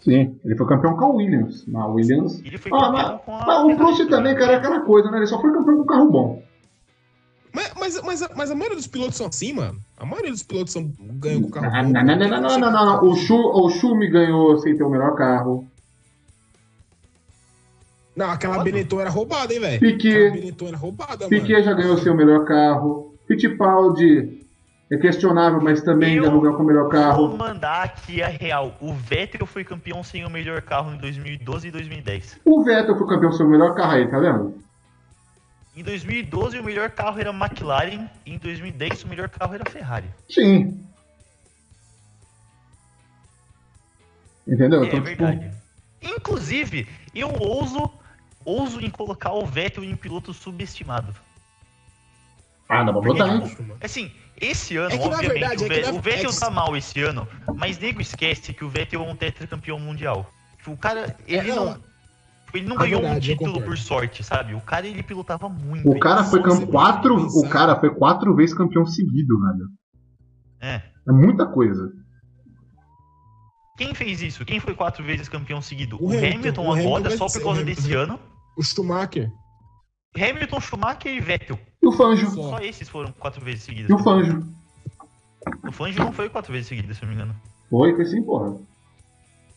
Sim, 0.00 0.38
ele 0.44 0.56
foi 0.56 0.66
campeão 0.66 0.96
com 0.96 1.04
a 1.04 1.08
Williams. 1.08 1.66
Na 1.66 1.86
Williams. 1.86 2.40
Ele 2.44 2.56
foi 2.58 2.70
Ah, 2.72 2.80
campeão 2.80 2.92
mas, 3.12 3.20
com 3.24 3.34
a. 3.36 3.46
mas 3.46 3.64
o 3.64 3.76
Prost 3.76 4.08
também, 4.08 4.34
cara, 4.36 4.52
é 4.52 4.56
aquela 4.56 4.80
coisa, 4.80 5.10
né? 5.10 5.18
Ele 5.18 5.26
só 5.26 5.40
foi 5.40 5.52
campeão 5.52 5.76
com 5.78 5.84
carro 5.86 6.10
bom. 6.10 6.42
Mas, 7.52 7.72
mas, 7.78 8.02
mas, 8.02 8.22
a- 8.22 8.30
mas 8.36 8.50
a 8.50 8.54
maioria 8.54 8.76
dos 8.76 8.86
pilotos 8.86 9.16
são 9.16 9.26
assim, 9.26 9.52
mano. 9.54 9.78
A 9.96 10.04
maioria 10.04 10.30
dos 10.30 10.42
pilotos 10.42 10.72
são, 10.72 10.92
ganham 10.98 11.42
com 11.42 11.48
o 11.48 11.50
carro. 11.50 11.66
Não, 11.66 11.82
bom. 11.84 11.92
não, 11.92 12.04
não, 12.04 12.16
não, 12.16 12.28
não, 12.28 12.58
não, 12.58 12.72
não, 12.72 12.86
não. 13.02 13.08
O 13.10 13.16
Schu, 13.16 13.34
o 13.36 13.70
Schumi 13.70 14.08
ganhou 14.08 14.58
sem 14.58 14.76
ter 14.76 14.84
o 14.84 14.90
melhor 14.90 15.14
carro. 15.16 15.66
Não, 18.18 18.30
aquela 18.30 18.64
Benetton 18.64 19.00
era 19.00 19.10
roubada, 19.10 19.54
hein, 19.54 19.60
velho? 19.60 19.80
Piquet. 19.80 20.08
Aquela 20.26 20.30
Benetton 20.32 20.68
era 20.68 20.76
roubada, 20.76 21.16
mano. 21.18 21.28
Piquet 21.28 21.62
já 21.62 21.72
ganhou 21.72 21.96
seu 21.98 22.14
melhor 22.16 22.44
carro. 22.44 23.14
Fittipaldi 23.28 24.42
é 24.90 24.96
questionável, 24.96 25.60
mas 25.60 25.82
também 25.82 26.16
Eu 26.16 26.24
já 26.24 26.30
não 26.30 26.40
ganhou 26.40 26.56
com 26.56 26.62
o 26.62 26.66
melhor 26.66 26.82
Vou 26.84 26.90
carro. 26.90 27.36
mandar 27.36 27.84
aqui 27.84 28.20
a 28.22 28.26
real. 28.26 28.76
O 28.80 28.92
Vettel 28.92 29.46
foi 29.46 29.62
campeão 29.62 30.02
sem 30.02 30.24
o 30.24 30.30
melhor 30.30 30.60
carro 30.62 30.92
em 30.92 30.98
2012 30.98 31.68
e 31.68 31.70
2010. 31.70 32.40
O 32.44 32.64
Vettel 32.64 32.96
foi 32.98 33.06
campeão 33.06 33.30
com 33.30 33.36
seu 33.36 33.48
melhor 33.48 33.74
carro 33.76 33.92
aí, 33.92 34.08
tá 34.10 34.18
vendo? 34.18 34.54
Em 35.76 35.84
2012 35.84 36.58
o 36.58 36.64
melhor 36.64 36.90
carro 36.90 37.20
era 37.20 37.30
a 37.30 37.32
McLaren. 37.32 38.08
E 38.26 38.32
em 38.34 38.38
2010 38.38 39.04
o 39.04 39.08
melhor 39.08 39.28
carro 39.28 39.54
era 39.54 39.62
a 39.64 39.70
Ferrari. 39.70 40.08
Sim. 40.28 40.82
Entendeu? 44.46 44.82
É, 44.82 44.86
Então, 44.86 45.00
tipo, 45.02 45.04
verdade. 45.04 45.50
Inclusive, 46.00 46.88
eu 47.14 47.28
ouso, 47.38 47.90
ouso 48.48 48.80
em 48.80 48.90
colocar 48.90 49.32
o 49.32 49.44
Vettel 49.46 49.84
em 49.84 49.94
piloto 49.96 50.32
subestimado. 50.32 51.14
Ah, 52.68 52.84
dá 52.84 52.92
pra 52.92 53.00
Porque, 53.00 53.22
botar, 53.22 53.40
tipo, 53.48 53.76
assim, 53.82 54.10
esse 54.40 54.76
ano, 54.76 54.94
É 54.94 54.98
que, 54.98 55.08
na 55.08 55.16
obviamente, 55.16 55.40
verdade, 55.40 55.62
o, 55.62 55.66
é 55.66 55.68
que 55.68 55.74
Vettel, 55.74 55.92
na- 55.92 55.98
o 55.98 56.02
Vettel 56.02 56.30
é 56.30 56.32
que- 56.34 56.40
tá 56.40 56.50
mal 56.50 56.76
esse 56.76 57.02
ano, 57.02 57.28
mas 57.56 57.78
nego 57.78 58.00
esquece 58.00 58.52
que 58.52 58.64
o 58.64 58.68
Vettel 58.68 59.02
é 59.04 59.10
um 59.10 59.16
tetracampeão 59.16 59.78
mundial. 59.78 60.30
Tipo, 60.58 60.72
O 60.72 60.76
cara, 60.76 61.16
ele 61.26 61.50
É, 61.50 61.54
não. 61.54 61.64
não. 61.66 61.88
Ele 62.54 62.66
não 62.66 62.76
É 62.76 62.78
ganhou 62.78 63.02
verdade, 63.02 63.32
um 63.32 63.36
título 63.36 63.62
por 63.62 63.76
sorte, 63.76 64.22
sabe? 64.24 64.54
O 64.54 64.60
cara 64.62 64.86
ele 64.86 65.02
pilotava 65.02 65.48
muito. 65.50 65.88
O 65.88 65.98
cara 66.00 66.24
foi 66.24 66.42
quatro, 66.66 67.14
o 67.16 67.48
cara 67.48 67.76
foi 67.78 67.90
quatro 67.94 68.34
vezes 68.34 68.54
campeão 68.54 68.86
seguido, 68.86 69.38
velho. 69.40 69.68
É. 70.60 70.82
É 71.06 71.12
muita 71.12 71.44
coisa. 71.46 71.92
Quem 73.76 73.94
fez 73.94 74.20
isso? 74.22 74.44
Quem 74.44 74.58
foi 74.60 74.74
quatro 74.74 75.04
vezes 75.04 75.28
campeão 75.28 75.60
seguido? 75.62 75.96
O 76.02 76.06
O, 76.06 76.08
Hamilton. 76.08 76.26
Hamilton, 76.38 76.62
O 76.66 76.72
Hamilton 76.72 76.88
agora, 76.96 77.08
vai 77.10 77.18
só 77.18 77.26
por 77.28 77.42
causa 77.42 77.64
desse 77.64 77.94
Hamilton- 77.94 78.14
ano. 78.14 78.20
O 78.58 78.62
Schumacher. 78.62 79.30
Hamilton, 80.16 80.60
Schumacher 80.60 81.14
e 81.14 81.20
Vettel. 81.20 81.58
E 81.80 81.86
o 81.86 81.92
Fanjo? 81.92 82.28
Só. 82.30 82.50
Só 82.50 82.58
esses 82.58 82.88
foram 82.88 83.12
quatro 83.12 83.42
vezes 83.44 83.62
seguidas. 83.62 83.88
E 83.88 83.94
o 83.94 83.98
Fanjo? 83.98 84.42
O 85.66 85.72
Fangio 85.72 86.04
não 86.04 86.12
foi 86.12 86.28
quatro 86.28 86.52
vezes 86.52 86.66
seguidas, 86.66 86.96
se 86.96 87.04
eu 87.04 87.08
não 87.08 87.14
me 87.14 87.22
engano. 87.22 87.40
Foi, 87.70 87.94
foi 87.94 88.04
sim, 88.04 88.22
porra. 88.22 88.56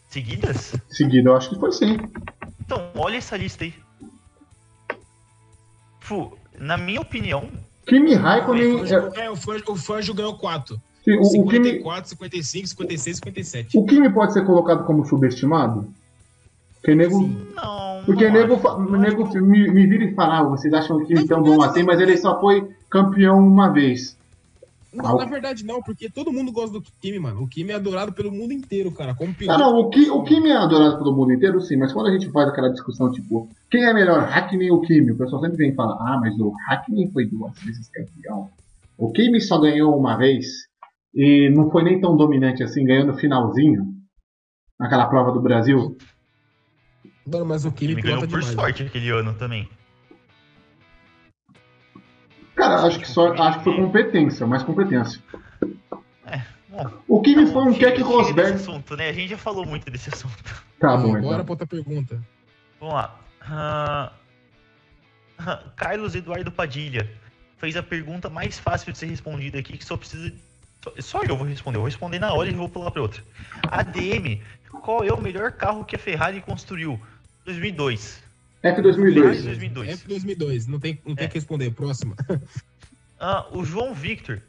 Seguidas? 0.08 0.76
Seguido, 0.90 1.30
eu 1.30 1.36
acho 1.36 1.50
que 1.50 1.60
foi 1.60 1.72
sim. 1.72 1.98
Então, 2.60 2.92
olha 2.96 3.18
essa 3.18 3.36
lista 3.36 3.64
aí. 3.64 3.74
Fu, 6.00 6.38
na 6.60 6.78
minha 6.78 7.02
opinião, 7.02 7.50
Kimi 7.88 8.16
O 8.16 8.20
Raikkonen. 8.20 8.84
É, 9.16 9.30
o 9.30 9.36
Fangio, 9.36 9.66
o 9.68 9.76
Fangio 9.76 10.14
ganhou 10.14 10.38
4. 10.38 10.80
sim, 11.04 11.14
o, 11.14 11.42
o, 11.42 11.48
Kimi, 11.48 11.66
54, 11.66 12.10
55, 12.10 12.68
56, 12.68 13.18
57. 13.18 13.78
o 13.78 13.86
Kimi 13.86 14.14
pode 14.14 14.34
ser 14.34 14.46
colocado 14.46 14.86
como 14.86 15.06
subestimado? 15.06 15.92
Porque 16.82 16.96
nego. 16.96 17.20
não. 17.56 18.04
Porque 18.06 18.28
não 18.28 18.34
nego, 18.34 18.58
fa- 18.58 18.80
nego 18.80 19.30
me, 19.46 19.70
me 19.72 19.86
vira 19.88 20.06
e 20.06 20.16
fala, 20.16 20.40
ah, 20.40 20.44
vocês 20.44 20.74
acham 20.74 20.98
o 20.98 21.06
Kimi 21.06 21.28
tão 21.28 21.42
bom 21.44 21.62
assim, 21.62 21.84
mas 21.84 22.00
ele 22.00 22.18
só 22.18 22.40
foi 22.40 22.68
campeão 22.90 23.38
uma 23.38 23.70
vez. 23.72 24.18
Não, 24.94 25.16
na 25.16 25.26
verdade 25.26 25.64
não, 25.64 25.82
porque 25.82 26.10
todo 26.10 26.34
mundo 26.34 26.52
gosta 26.52 26.74
do 26.74 26.84
Kimi, 27.02 27.18
mano. 27.18 27.44
O 27.44 27.48
Kimi 27.48 27.72
é 27.72 27.76
adorado 27.76 28.12
pelo 28.12 28.30
mundo 28.32 28.52
inteiro, 28.52 28.92
cara. 28.92 29.16
Como 29.16 29.32
Ah, 29.32 29.36
piloto. 29.38 29.60
não, 29.60 29.80
o, 29.80 29.90
Ki, 29.90 30.10
o 30.10 30.24
Kimi 30.24 30.50
é 30.50 30.58
adorado 30.58 30.98
pelo 30.98 31.16
mundo 31.16 31.32
inteiro, 31.32 31.62
sim, 31.62 31.78
mas 31.78 31.94
quando 31.94 32.08
a 32.08 32.12
gente 32.12 32.30
faz 32.32 32.50
aquela 32.50 32.70
discussão, 32.70 33.10
tipo, 33.12 33.48
quem 33.70 33.86
é 33.86 33.94
melhor, 33.94 34.24
Hackney 34.24 34.70
ou 34.70 34.82
Kimi? 34.82 35.12
O 35.12 35.18
pessoal 35.18 35.42
sempre 35.44 35.58
vem 35.58 35.70
e 35.72 35.76
fala, 35.76 35.94
ah, 35.94 36.18
mas 36.20 36.38
o 36.40 36.52
Hackney 36.68 37.10
foi 37.14 37.26
duas 37.26 37.54
vezes 37.64 37.88
campeão. 37.90 38.50
O 38.98 39.12
Kimi 39.14 39.40
só 39.40 39.60
ganhou 39.60 39.98
uma 39.98 40.18
vez 40.18 40.46
e 41.16 41.50
não 41.56 41.70
foi 41.72 41.84
nem 41.84 42.02
tão 42.02 42.18
dominante 42.18 42.62
assim, 42.64 42.84
ganhando 42.84 43.14
finalzinho 43.14 43.86
naquela 44.78 45.06
prova 45.06 45.32
do 45.32 45.40
Brasil. 45.42 45.96
Mano, 47.26 47.46
mas 47.46 47.66
o 47.66 47.72
Kimi 47.72 47.96
ganhou 48.02 48.20
por 48.22 48.28
demais. 48.40 48.48
sorte 48.56 48.84
aquele 48.84 49.10
ano 49.10 49.34
também. 49.34 49.70
Cara, 52.56 52.76
acho 52.88 53.00
que 53.00 53.08
só 53.08 53.34
acho 53.34 53.60
que 53.60 53.64
foi 53.64 53.76
competência, 53.76 54.46
mais 54.46 54.64
competência. 54.64 55.22
Bom, 56.70 56.90
O 57.08 57.22
Kimi 57.22 57.46
tá 57.46 57.52
foi 57.52 57.64
bom, 57.66 57.70
um 57.70 57.74
Keck 57.74 57.98
desse 57.98 58.02
Rosberg. 58.04 58.54
assunto, 58.54 58.96
né? 58.96 59.10
A 59.10 59.14
gente 59.14 59.30
já 59.32 59.38
falou 59.38 59.66
muito 59.66 59.90
desse 59.92 60.10
assunto. 60.10 60.64
Tá 60.80 60.96
bom, 60.96 61.10
Bora 61.12 61.20
então. 61.20 61.44
pra 61.44 61.52
outra 61.54 61.68
pergunta. 61.68 62.22
Vamos 62.80 62.96
lá. 62.96 63.20
Ah, 63.42 64.14
Carlos 65.76 66.16
Eduardo 66.16 66.52
Padilha 66.52 67.10
fez 67.58 67.76
a 67.76 67.84
pergunta 67.84 68.30
mais 68.30 68.58
fácil 68.58 68.92
de 68.94 68.98
ser 68.98 69.08
respondida 69.08 69.60
aqui, 69.60 69.78
que 69.78 69.84
só 69.84 69.98
precisa. 69.98 70.32
Só, 70.84 70.94
só 71.00 71.24
eu 71.24 71.36
vou 71.36 71.46
responder. 71.46 71.78
Eu 71.78 71.82
vou 71.82 71.90
responder 71.90 72.20
na 72.20 72.34
hora 72.34 72.50
e 72.50 72.54
vou 72.54 72.70
pular 72.70 72.90
para 72.92 73.02
outra. 73.02 73.22
ADM, 73.70 74.40
qual 74.82 75.04
é 75.04 75.12
o 75.12 75.22
melhor 75.22 75.52
carro 75.52 75.84
que 75.84 75.96
a 75.96 76.00
Ferrari 76.00 76.40
construiu? 76.42 77.00
2002. 77.52 78.22
Ferrari 78.62 78.82
F2002. 78.84 79.44
2002. 79.44 80.04
F2002, 80.04 80.68
não 80.68 80.80
tem, 80.80 81.00
não 81.06 81.16
tem 81.16 81.26
É. 81.26 81.28
que 81.28 81.36
responder. 81.36 81.72
Próxima. 81.72 82.16
Ah, 83.24 83.46
o 83.52 83.64
João 83.64 83.94
Victor. 83.94 84.42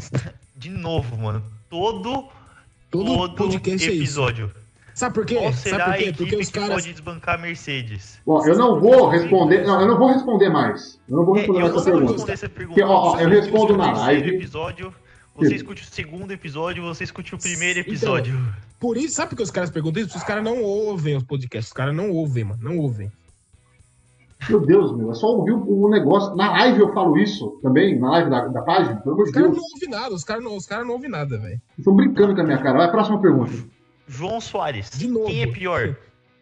De 0.56 0.68
novo, 0.68 1.16
mano. 1.16 1.44
Todo, 1.70 2.28
Todo, 2.90 3.28
todo 3.28 3.36
podcast 3.36 3.88
é 3.88 3.94
episódio. 3.94 4.50
Sabe 4.94 5.14
por 5.14 5.24
quê? 5.26 5.34
Qual 5.36 5.52
Sabe 5.52 5.62
será 5.70 5.84
por 5.84 5.94
a 5.94 5.96
quê? 5.98 6.12
Porque 6.16 6.36
os 6.36 6.50
caras. 6.50 6.70
pode 6.70 6.92
desbancar 6.92 7.34
a 7.34 7.38
Mercedes? 7.38 8.18
Ó, 8.26 8.44
eu 8.46 8.56
não 8.56 8.80
vou 8.80 9.08
responder. 9.08 9.64
Não, 9.64 9.80
eu 9.80 9.86
não 9.86 9.96
vou 9.98 10.08
responder 10.12 10.48
mais. 10.48 10.98
Eu 11.08 11.18
não 11.18 11.24
vou 11.24 11.36
É, 11.36 11.40
responder 11.40 11.60
eu 11.60 11.62
mais 11.66 11.74
essa 11.76 11.84
vou 11.84 11.92
pergunta. 11.92 12.12
responder 12.14 12.32
essa 12.32 12.48
pergunta. 12.48 12.80
Porque, 12.80 12.92
ó, 12.92 13.12
ó, 13.12 13.20
eu 13.20 13.28
respondo 13.28 13.76
na 13.76 13.92
live. 13.92 14.30
episódio, 14.36 14.94
você 15.36 15.54
escute 15.54 15.82
o 15.82 15.86
segundo 15.86 16.32
episódio, 16.32 16.82
você 16.82 17.04
escute 17.04 17.34
o 17.34 17.38
primeiro 17.38 17.80
Então, 17.80 17.92
episódio. 17.92 18.54
Por 18.78 18.96
isso, 18.96 19.14
sabe 19.14 19.30
por 19.30 19.36
que 19.36 19.42
os 19.42 19.50
caras 19.50 19.70
perguntam 19.70 20.02
isso? 20.02 20.16
Os 20.16 20.24
caras 20.24 20.44
não 20.44 20.62
ouvem 20.62 21.16
os 21.16 21.22
podcasts. 21.22 21.68
Os 21.68 21.72
caras 21.72 21.94
não 21.94 22.10
ouvem, 22.10 22.44
mano. 22.44 22.62
Não 22.62 22.78
ouvem. 22.78 23.10
Meu 24.48 24.60
Deus, 24.60 24.96
meu, 24.96 25.10
é 25.10 25.14
só 25.14 25.26
ouvir 25.26 25.52
o, 25.52 25.84
o 25.84 25.88
negócio. 25.88 26.36
Na 26.36 26.50
live 26.50 26.80
eu 26.80 26.92
falo 26.92 27.18
isso 27.18 27.58
também, 27.62 27.98
na 27.98 28.10
live 28.10 28.30
da, 28.30 28.46
da 28.48 28.62
página, 28.62 28.96
pelo 28.96 29.14
amor 29.14 29.24
de 29.24 29.30
Os 29.30 29.34
caras 29.34 29.50
não 29.50 29.62
ouvem 29.74 29.88
nada. 29.88 30.14
Os 30.14 30.24
caras 30.24 30.44
não, 30.44 30.56
os 30.56 30.66
caras 30.66 30.86
não 30.86 30.94
ouvem 30.94 31.10
nada, 31.10 31.38
velho. 31.38 31.60
Estão 31.78 31.94
brincando 31.96 32.34
com 32.34 32.40
a 32.42 32.44
minha 32.44 32.58
cara. 32.58 32.78
Vai, 32.78 32.90
próxima 32.90 33.20
pergunta. 33.20 33.52
João 34.06 34.40
Soares. 34.40 34.90
De 34.90 35.08
novo. 35.08 35.26
Quem 35.26 35.42
é 35.42 35.46
pior? 35.46 35.96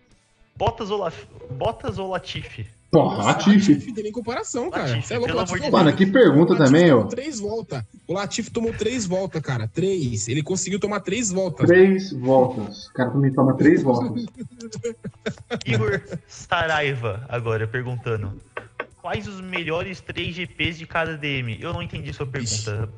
Bottas 0.57 0.91
ou, 0.91 0.99
Laf... 0.99 1.25
Bottas 1.51 1.99
ou 1.99 2.11
Latifi? 2.11 2.67
Porra, 2.95 3.25
Latifi. 3.25 3.73
Latifi 3.73 3.93
tem 3.93 4.05
nem 4.05 4.13
comparação, 4.13 4.71
cara. 4.71 4.89
Latifi, 4.91 5.15
é 5.15 5.19
louco, 5.19 5.35
Latifi 5.35 5.65
é. 5.65 5.71
Mano, 5.71 5.93
que 5.97 6.07
pergunta 6.07 6.53
O 6.53 6.57
também, 6.57 6.93
ó. 6.93 7.03
três 7.05 7.41
voltas. 7.41 7.83
O 8.07 8.13
Latifi 8.15 8.51
tomou 8.53 8.73
três 8.73 9.05
voltas, 9.05 9.43
cara. 9.43 9.67
Três. 9.67 10.29
Ele 10.29 10.45
conseguiu 10.45 10.79
tomar 10.79 11.01
três 11.01 11.33
voltas. 11.33 11.67
Três 11.67 12.13
voltas. 12.13 12.87
O 12.87 12.93
cara 12.93 13.11
também 13.11 13.33
toma 13.33 13.57
três 13.57 13.83
voltas. 13.83 14.25
Igor 15.67 16.01
Saraiva 16.29 17.27
agora 17.29 17.67
perguntando. 17.67 18.41
Quais 19.03 19.27
os 19.27 19.41
melhores 19.41 20.01
3 20.01 20.33
GPs 20.35 20.79
de 20.79 20.87
cada 20.87 21.17
DM? 21.17 21.59
Eu 21.61 21.73
não 21.73 21.83
entendi 21.83 22.13
sua 22.13 22.27
pergunta. 22.27 22.89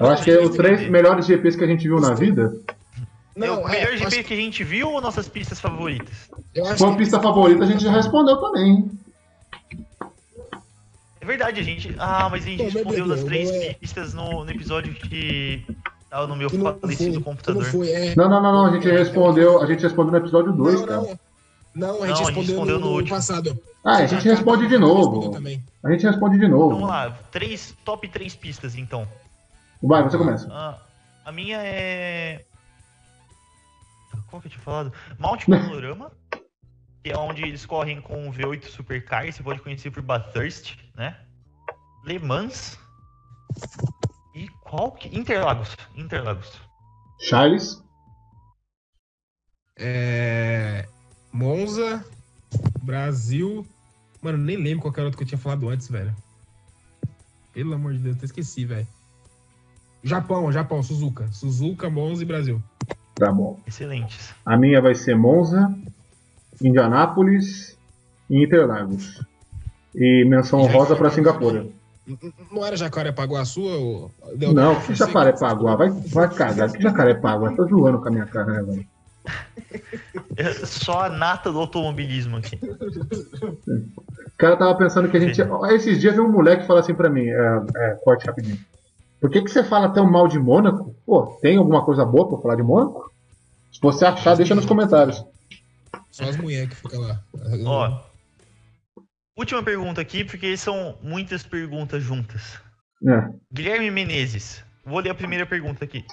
Eu 0.00 0.06
acho 0.08 0.24
que 0.24 0.30
é 0.30 0.40
os 0.40 0.56
três 0.56 0.88
melhores 0.88 1.26
GPs 1.26 1.56
que 1.58 1.64
a 1.64 1.66
gente 1.66 1.82
viu 1.82 2.00
na 2.00 2.14
vida. 2.14 2.54
é 3.36 3.38
o 3.38 3.38
Não, 3.38 3.68
melhor 3.68 3.92
é, 3.92 3.96
GP 3.98 4.06
acho, 4.06 4.24
que 4.24 4.34
a 4.34 4.36
gente 4.36 4.64
viu 4.64 4.88
ou 4.88 5.00
nossas 5.00 5.28
pistas 5.28 5.60
favoritas? 5.60 6.30
eu 6.54 6.64
acho 6.64 6.78
Sua 6.78 6.92
que 6.92 6.96
pista 6.98 7.20
favorita 7.20 7.64
a 7.64 7.66
gente 7.66 7.84
já 7.84 7.92
respondeu 7.92 8.38
também. 8.38 8.90
É 11.30 11.36
verdade, 11.36 11.60
a 11.60 11.62
gente. 11.62 11.94
Ah, 11.98 12.28
mas 12.28 12.42
a 12.44 12.46
gente 12.48 12.62
respondeu 12.64 13.06
das 13.06 13.22
três 13.22 13.48
é- 13.50 13.74
pistas 13.74 14.12
no, 14.12 14.44
no 14.44 14.50
episódio 14.50 14.92
que 14.94 15.64
tava 16.10 16.26
no 16.26 16.34
meu 16.34 16.50
falecido 16.50 17.10
que 17.12 17.16
não 17.16 17.22
computador. 17.22 17.64
foi, 17.66 17.88
é. 17.88 18.14
Não, 18.16 18.28
não, 18.28 18.42
não, 18.42 18.52
não. 18.52 18.66
A 18.66 18.72
gente 18.72 18.88
respondeu, 18.90 19.62
a 19.62 19.66
gente 19.66 19.80
respondeu 19.82 20.10
no 20.12 20.18
episódio 20.18 20.52
2, 20.52 20.74
Não, 20.80 20.86
cara. 20.86 21.00
não. 21.02 21.10
A 21.12 21.18
Não, 21.72 22.02
a 22.02 22.06
gente 22.08 22.16
gente 22.18 22.26
respondeu, 22.26 22.42
respondeu 22.42 22.78
no, 22.80 22.86
no 22.86 22.92
último. 22.96 23.16
passado. 23.16 23.58
Ah, 23.84 23.98
a 23.98 24.06
gente 24.06 24.28
Ah, 24.28 24.32
responde 24.34 24.66
de 24.66 24.76
respondeu 24.76 24.80
novo. 24.80 25.36
A 25.84 25.90
gente 25.92 26.04
responde 26.06 26.38
de 26.38 26.46
Então 26.46 26.58
vamos 26.58 26.80
novo. 26.80 26.86
lá, 26.86 27.10
três, 27.30 27.74
top 27.84 28.08
3 28.08 28.34
pistas 28.34 28.74
então. 28.74 29.06
Vai, 29.80 30.02
você 30.02 30.18
começa. 30.18 30.48
Ah, 30.50 30.78
a 31.24 31.30
minha 31.30 31.58
é. 31.62 32.44
Qual 34.28 34.42
que 34.42 34.48
eu 34.48 34.50
tinha 34.52 34.62
falado? 34.64 34.92
Mount 35.18 35.44
Panorama, 35.46 36.10
que 37.04 37.10
é 37.12 37.16
onde 37.16 37.42
eles 37.44 37.64
correm 37.64 38.00
com 38.00 38.28
o 38.28 38.32
V8 38.32 38.64
Supercar, 38.64 39.32
você 39.32 39.42
pode 39.42 39.60
conhecer 39.60 39.90
por 39.92 40.02
Bathurst, 40.02 40.74
né? 41.00 41.16
Le 42.04 42.18
Mans. 42.18 42.78
E 44.34 44.46
qual 44.60 44.92
que. 44.92 45.08
Interlagos. 45.16 45.74
Interlagos. 45.96 46.60
Charles. 47.18 47.82
É... 49.78 50.86
Monza, 51.32 52.04
Brasil. 52.82 53.66
Mano, 54.20 54.36
nem 54.36 54.58
lembro 54.58 54.82
qual 54.82 54.92
era 54.94 55.04
outro 55.04 55.16
que 55.16 55.24
eu 55.24 55.28
tinha 55.28 55.38
falado 55.38 55.70
antes, 55.70 55.88
velho. 55.88 56.14
Pelo 57.54 57.74
amor 57.74 57.94
de 57.94 58.00
Deus, 58.00 58.16
até 58.16 58.26
esqueci, 58.26 58.66
velho. 58.66 58.86
Japão, 60.04 60.52
Japão, 60.52 60.82
Suzuka. 60.82 61.26
Suzuka, 61.32 61.88
Monza 61.88 62.22
e 62.22 62.26
Brasil. 62.26 62.62
Tá 63.14 63.32
bom. 63.32 63.58
Excelentes. 63.66 64.34
A 64.44 64.56
minha 64.56 64.82
vai 64.82 64.94
ser 64.94 65.16
Monza, 65.16 65.74
Indianápolis 66.60 67.78
e 68.28 68.44
Interlagos. 68.44 69.20
E 69.94 70.24
menção 70.24 70.60
honrosa 70.60 70.94
pra 70.96 71.10
Singapura. 71.10 71.66
Não 72.50 72.64
era 72.64 72.76
Jacarepaguaçu 72.76 73.62
ou... 73.62 74.10
Não, 74.52 74.80
que 74.80 74.94
Jacarepaguá. 74.94 75.76
Vai, 75.76 75.90
vai 75.90 76.28
cagar. 76.28 76.72
Que 76.72 76.82
Jacarepaguá? 76.82 77.52
Tá 77.52 77.64
zoando 77.64 78.00
com 78.00 78.08
a 78.08 78.10
minha 78.10 78.26
cara, 78.26 78.52
né, 78.52 78.62
velho? 78.62 78.86
É 80.36 80.52
só 80.64 81.04
a 81.04 81.08
nata 81.08 81.52
do 81.52 81.60
automobilismo 81.60 82.38
aqui. 82.38 82.58
O 82.62 84.36
cara 84.38 84.56
tava 84.56 84.74
pensando 84.76 85.08
que 85.08 85.16
a 85.16 85.20
gente. 85.20 85.40
Esses 85.74 86.00
dias 86.00 86.14
veio 86.14 86.26
um 86.26 86.32
moleque 86.32 86.66
falar 86.66 86.80
assim 86.80 86.94
pra 86.94 87.10
mim, 87.10 87.26
é, 87.28 87.62
é, 87.76 87.90
corte 88.02 88.26
rapidinho. 88.26 88.58
Por 89.20 89.30
que, 89.30 89.42
que 89.42 89.50
você 89.50 89.62
fala 89.62 89.90
tão 89.90 90.10
mal 90.10 90.26
de 90.26 90.38
Mônaco? 90.38 90.94
Pô, 91.04 91.38
tem 91.42 91.58
alguma 91.58 91.84
coisa 91.84 92.04
boa 92.04 92.28
pra 92.28 92.38
falar 92.38 92.56
de 92.56 92.62
Mônaco? 92.62 93.12
Se 93.70 93.80
você 93.80 94.06
achar, 94.06 94.34
deixa 94.34 94.54
nos 94.54 94.64
comentários. 94.64 95.22
Só 96.10 96.24
as 96.24 96.36
mulheres 96.36 96.70
que 96.70 96.76
ficam 96.76 97.00
lá. 97.00 97.20
Ó. 97.66 98.09
Última 99.40 99.62
pergunta 99.62 100.02
aqui, 100.02 100.22
porque 100.22 100.54
são 100.54 100.98
muitas 101.02 101.42
perguntas 101.42 102.02
juntas. 102.02 102.58
É. 103.08 103.28
Guilherme 103.50 103.90
Menezes. 103.90 104.62
Vou 104.84 104.98
ler 105.00 105.08
a 105.10 105.14
primeira 105.14 105.46
pergunta 105.46 105.82
aqui. 105.82 106.04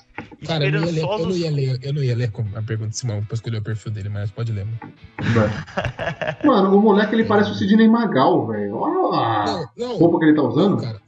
Cara, 0.46 0.66
eu 0.66 0.72
não, 0.72 0.80
ia 0.80 0.86
ler, 0.86 1.02
eu, 1.02 1.08
não 1.08 1.12
Esperançosos. 1.12 1.38
ia 1.38 1.52
ler, 1.52 1.80
eu 1.82 1.94
não 1.94 2.04
ia 2.04 2.16
ler 2.16 2.32
a 2.56 2.62
pergunta 2.62 2.90
de 2.92 2.98
Simão 2.98 3.22
pra 3.26 3.36
escolher 3.36 3.58
o 3.58 3.62
perfil 3.62 3.92
dele, 3.92 4.08
mas 4.08 4.32
pode 4.32 4.54
ler. 4.54 4.66
Mano. 4.66 5.54
Mano, 6.46 6.78
o 6.78 6.82
moleque 6.82 7.16
ele 7.16 7.26
parece 7.26 7.52
o 7.52 7.56
Sidney 7.56 7.90
Magal, 7.90 8.48
velho. 8.48 8.78
Olha 8.78 9.20
a 9.20 9.46
não, 9.46 9.70
não, 9.90 9.98
roupa 9.98 10.20
que 10.20 10.26
ele 10.26 10.36
tá 10.36 10.44
usando. 10.44 10.82
cara. 10.82 11.02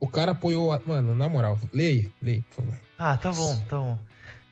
O 0.00 0.08
cara 0.08 0.32
apoiou. 0.32 0.72
a- 0.72 0.80
Mano, 0.84 1.14
na 1.14 1.28
moral, 1.28 1.56
leia, 1.72 2.10
leia, 2.20 2.42
por 2.50 2.64
favor. 2.64 2.74
Ah, 2.98 3.16
tá 3.16 3.30
bom, 3.30 3.56
tá 3.68 3.78
bom. 3.78 3.96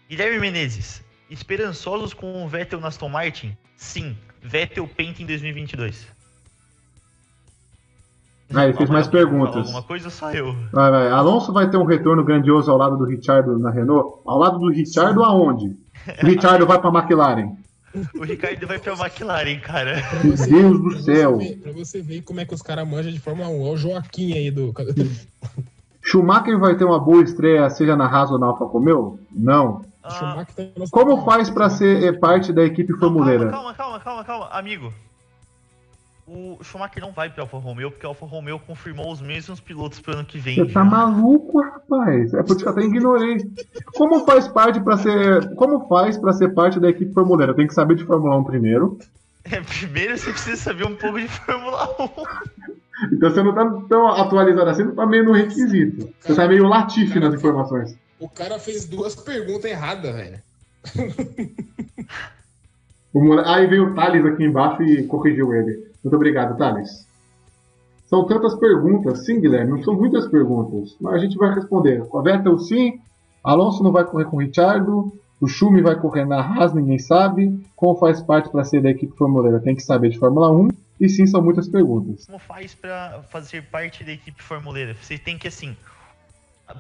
Guilherme 0.09 0.39
Menezes. 0.39 1.03
Esperançosos 1.29 2.15
com 2.15 2.45
o 2.45 2.49
Vettel 2.49 2.79
na 2.81 2.87
Aston 2.87 3.09
Martin? 3.09 3.57
Sim. 3.77 4.17
Vettel 4.41 4.87
Paint 4.87 5.19
em 5.21 5.27
2022. 5.27 6.07
Ah, 8.53 8.65
ele 8.65 8.75
fez 8.75 8.91
mais 8.91 9.07
perguntas. 9.07 9.67
Alguma 9.67 9.83
coisa 9.83 10.11
só 10.11 10.33
eu. 10.33 10.55
Vai, 10.73 10.91
vai. 10.91 11.11
Alonso 11.11 11.53
vai 11.53 11.71
ter 11.71 11.77
um 11.77 11.85
retorno 11.85 12.25
grandioso 12.25 12.71
ao 12.71 12.77
lado 12.77 12.97
do 12.97 13.05
Richardo 13.05 13.59
na 13.59 13.71
Renault? 13.71 14.21
Ao 14.27 14.39
lado 14.39 14.59
do 14.59 14.71
Richardo 14.71 15.25
aonde? 15.25 15.77
O 16.23 16.27
Richardo 16.27 16.67
vai 16.67 16.79
pra 16.79 16.91
McLaren. 16.91 17.57
O 18.15 18.25
Ricardo 18.25 18.67
vai 18.67 18.79
pra 18.79 18.93
McLaren, 18.93 19.59
cara. 19.61 20.03
Meu 20.23 20.37
Deus 20.37 20.83
do 20.83 21.03
céu. 21.03 21.39
Ver, 21.39 21.57
pra 21.59 21.73
você 21.73 22.03
ver 22.03 22.21
como 22.23 22.41
é 22.41 22.45
que 22.45 22.53
os 22.53 22.61
caras 22.61 22.87
manjam 22.87 23.11
de 23.13 23.21
Fórmula 23.21 23.49
1. 23.49 23.63
Olha 23.63 23.73
o 23.73 23.77
Joaquim 23.77 24.35
aí 24.35 24.51
do. 24.51 24.75
Schumacher 26.03 26.59
vai 26.59 26.77
ter 26.77 26.85
uma 26.85 26.99
boa 26.99 27.23
estreia, 27.23 27.71
seja 27.71 27.97
na 27.97 28.07
Haas 28.07 28.31
ou 28.31 28.39
na 28.39 28.47
Alfa 28.47 28.65
Romeo? 28.65 29.19
Não. 29.33 29.83
Ah, 30.03 30.11
Schumacher 30.11 30.73
no 30.75 30.81
nosso 30.81 30.93
Como 30.93 31.25
faz 31.25 31.49
pra 31.49 31.71
ser 31.71 32.03
eh, 32.03 32.13
parte 32.13 32.53
da 32.53 32.63
equipe 32.65 32.93
formuleira? 32.99 33.49
calma, 33.49 33.73
calma, 33.73 34.01
calma, 34.01 34.25
calma, 34.25 34.25
calma, 34.25 34.59
amigo. 34.59 34.93
O 36.27 36.59
Schumacher 36.63 37.03
não 37.03 37.13
vai 37.13 37.29
pra 37.29 37.43
Alfa 37.43 37.59
Romeo, 37.59 37.91
porque 37.91 38.07
a 38.07 38.09
Alfa 38.09 38.25
Romeo 38.25 38.59
confirmou 38.59 39.13
os 39.13 39.21
mesmos 39.21 39.61
pilotos 39.61 40.01
pro 40.01 40.15
ano 40.15 40.25
que 40.25 40.39
vem. 40.39 40.55
Você 40.55 40.73
tá 40.73 40.83
já. 40.83 40.85
maluco, 40.85 41.61
rapaz? 41.61 42.33
É 42.33 42.43
por 42.43 42.53
isso 42.53 42.61
que 42.61 42.65
eu 42.67 42.73
até 42.73 42.81
ignorei. 42.81 43.37
Como 43.95 44.25
faz 44.25 44.49
parte 44.49 44.81
para 44.81 44.97
ser, 44.97 45.55
como 45.55 45.87
faz 45.87 46.17
para 46.17 46.33
ser 46.33 46.55
parte 46.55 46.81
da 46.81 46.89
equipe 46.89 47.13
formuleira? 47.13 47.55
Tem 47.55 47.67
que 47.67 47.75
saber 47.75 47.97
de 47.97 48.05
Fórmula 48.05 48.39
1 48.39 48.45
primeiro. 48.45 48.99
É, 49.45 49.61
primeiro 49.61 50.17
você 50.17 50.31
precisa 50.31 50.57
saber 50.57 50.87
um 50.87 50.97
pouco 50.97 51.21
de 51.21 51.29
Fórmula 51.29 51.95
1. 52.01 53.13
Então 53.13 53.31
você 53.31 53.43
não 53.43 53.55
tá 53.55 53.87
tão 53.89 54.09
atualizado 54.09 54.71
assim, 54.71 54.91
tá 54.93 55.05
meio 55.05 55.25
no 55.25 55.33
requisito. 55.33 56.09
Você 56.21 56.35
tá 56.35 56.49
meio 56.49 56.65
latife 56.65 57.21
nas 57.21 57.35
informações. 57.35 57.95
O 58.19 58.29
cara 58.29 58.59
fez 58.59 58.87
duas 58.87 59.15
perguntas 59.15 59.71
erradas, 59.71 60.15
velho. 60.15 60.43
O 63.15 63.23
mole- 63.25 63.45
Aí 63.47 63.67
veio 63.67 63.91
o 63.93 63.95
Thales 63.95 64.27
aqui 64.27 64.45
embaixo 64.45 64.83
e 64.83 65.05
corrigiu 65.07 65.55
ele. 65.55 65.87
Muito 66.03 66.17
obrigado, 66.17 66.59
Thales. 66.59 67.07
São 68.07 68.25
tantas 68.27 68.55
perguntas, 68.57 69.25
sim, 69.25 69.41
Guilherme, 69.41 69.83
são 69.83 69.95
muitas 69.95 70.27
perguntas, 70.29 70.95
mas 71.01 71.15
a 71.15 71.19
gente 71.19 71.37
vai 71.39 71.55
responder. 71.55 72.05
O 72.11 72.23
Vettel 72.23 72.59
sim, 72.59 73.01
Alonso 73.43 73.83
não 73.83 73.91
vai 73.93 74.05
correr 74.05 74.27
com 74.27 74.37
o 74.37 74.41
Richardo, 74.41 75.13
o 75.41 75.47
Schumi 75.47 75.81
vai 75.81 75.95
correr 75.97 76.25
na 76.25 76.41
Haas, 76.41 76.75
ninguém 76.75 76.99
sabe. 76.99 77.65
Como 77.75 77.97
faz 77.97 78.21
parte 78.21 78.51
para 78.51 78.63
ser 78.65 78.83
da 78.83 78.91
equipe 78.91 79.17
formuleira? 79.17 79.59
Tem 79.61 79.75
que 79.75 79.83
saber 79.83 80.11
de 80.11 80.19
Fórmula 80.19 80.51
1. 80.53 80.69
E 81.01 81.09
sim, 81.09 81.27
são 81.27 81.43
muitas 81.43 81.67
perguntas. 81.69 82.25
Como 82.27 82.39
faz 82.39 82.75
pra 82.75 83.23
fazer 83.31 83.63
parte 83.65 84.05
da 84.05 84.13
equipe 84.13 84.43
formuleira? 84.43 84.95
Você 85.01 85.19
tem 85.19 85.37
que, 85.39 85.49
assim... 85.49 85.77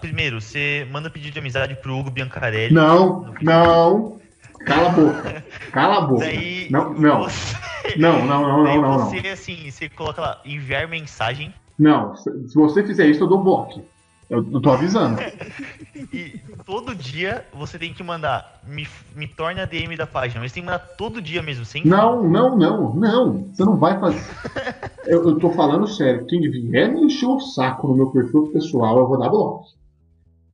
Primeiro, 0.01 0.41
você 0.41 0.87
manda 0.91 1.11
pedido 1.11 1.33
de 1.35 1.39
amizade 1.39 1.75
pro 1.75 1.95
Hugo 1.99 2.11
Biancarelli. 2.11 2.73
Não, 2.73 3.35
não. 3.43 4.19
Cala 4.65 4.89
a 4.89 4.93
boca. 4.93 5.45
Cala 5.73 5.97
a 5.99 6.01
boca. 6.03 6.25
Daí, 6.25 6.69
Não, 6.71 6.95
não. 6.95 7.23
Você, 7.23 7.57
Não, 7.99 8.25
não, 8.27 8.43
não, 8.43 8.65
daí 8.65 8.77
não, 8.77 8.83
não, 8.83 8.99
não. 8.99 9.11
você, 9.11 9.29
assim, 9.29 9.71
você 9.71 9.89
coloca 9.89 10.21
lá, 10.21 10.41
enviar 10.45 10.89
mensagem 10.89 11.55
Não, 11.79 12.17
se 12.17 12.55
você 12.55 12.83
fizer 12.83 13.07
isso, 13.07 13.23
eu 13.23 13.29
dou 13.29 13.43
bloco. 13.43 13.85
Eu, 14.31 14.39
eu 14.53 14.61
tô 14.61 14.71
avisando. 14.71 15.21
e 16.13 16.41
todo 16.65 16.95
dia 16.95 17.45
você 17.53 17.79
tem 17.79 17.93
que 17.93 18.03
mandar, 18.03 18.63
me, 18.67 18.89
me 19.15 19.29
torne 19.29 19.61
a 19.61 19.67
DM 19.67 19.97
da 19.97 20.07
página, 20.07 20.41
mas 20.41 20.51
tem 20.51 20.63
que 20.63 20.67
mandar 20.67 20.79
todo 20.97 21.21
dia 21.21 21.43
mesmo, 21.43 21.65
sem 21.65 21.85
Não, 21.85 22.23
não, 22.27 22.57
não, 22.57 22.95
não. 22.95 23.45
Você 23.53 23.65
não 23.65 23.77
vai 23.77 23.99
fazer. 24.01 24.21
Eu, 25.07 25.23
eu 25.29 25.39
tô 25.39 25.51
falando 25.51 25.87
sério. 25.87 26.25
Quem 26.25 26.41
vier 26.41 26.91
me 26.91 27.05
encher 27.05 27.27
o 27.27 27.39
saco 27.39 27.89
no 27.89 27.95
meu 27.95 28.11
perfil 28.11 28.51
pessoal, 28.51 28.97
eu 28.97 29.07
vou 29.07 29.19
dar 29.19 29.29
bloco. 29.29 29.67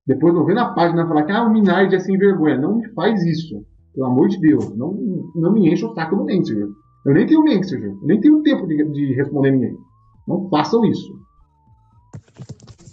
Depois 0.05 0.35
eu 0.35 0.45
vou 0.45 0.53
na 0.53 0.75
página 0.75 1.05
e 1.05 1.07
falar 1.07 1.23
que 1.23 1.31
ah, 1.31 1.45
o 1.45 1.53
Minard 1.53 1.95
é 1.95 2.01
sem 2.01 2.19
vergonha. 2.19 2.59
Não 2.59 2.79
me 2.79 2.89
faz 2.93 3.23
isso. 3.23 3.65
Pelo 3.95 4.07
amor 4.07 4.29
de 4.29 4.39
Deus. 4.41 4.77
Não, 4.77 4.93
não 5.35 5.53
me 5.53 5.73
enche 5.73 5.85
o 5.85 5.95
saco 5.95 6.17
no 6.17 6.25
Messenger. 6.25 6.69
Eu 7.05 7.15
nem 7.15 7.27
tenho 7.27 7.43
Messenger. 7.43 7.97
Nem 8.03 8.21
tenho 8.21 8.43
tempo 8.43 8.67
de, 8.67 8.85
de 8.85 9.15
responder 9.15 9.53
ninguém. 9.53 9.77
Não 10.27 10.49
façam 10.49 10.85
isso. 10.85 11.19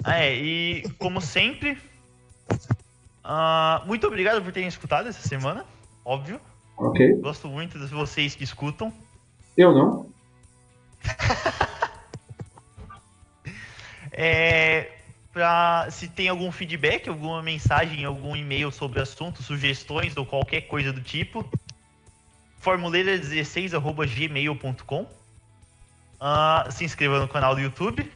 Ah, 0.03 0.19
é, 0.19 0.35
e 0.35 0.89
como 0.97 1.19
sempre, 1.19 1.77
ah, 3.23 3.83
muito 3.85 4.07
obrigado 4.07 4.41
por 4.41 4.53
terem 4.53 4.69
escutado 4.69 5.09
essa 5.09 5.27
semana, 5.27 5.65
óbvio. 6.05 6.39
Ok? 6.77 7.15
Gosto 7.15 7.47
muito 7.47 7.77
de 7.77 7.87
vocês 7.87 8.35
que 8.35 8.43
escutam. 8.43 8.93
Eu 9.57 9.73
não. 9.73 10.09
É, 14.19 14.96
pra, 15.37 15.87
se 15.91 16.07
tem 16.07 16.29
algum 16.29 16.51
feedback, 16.51 17.07
alguma 17.07 17.43
mensagem, 17.43 18.03
algum 18.03 18.35
e-mail 18.35 18.71
sobre 18.71 18.97
o 18.97 19.03
assunto, 19.03 19.43
sugestões 19.43 20.17
ou 20.17 20.25
qualquer 20.25 20.61
coisa 20.61 20.91
do 20.91 21.01
tipo, 21.01 21.47
formuleira16.gmail.com 22.63 25.15
Uh, 26.19 26.71
se 26.71 26.83
inscreva 26.83 27.19
no 27.19 27.27
canal 27.27 27.53
do 27.53 27.61
YouTube, 27.61 28.11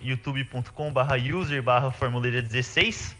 youtube.com.br 0.00 1.36
user 1.36 1.60
barra 1.64 1.90
formuleira 1.90 2.40
16. 2.40 3.16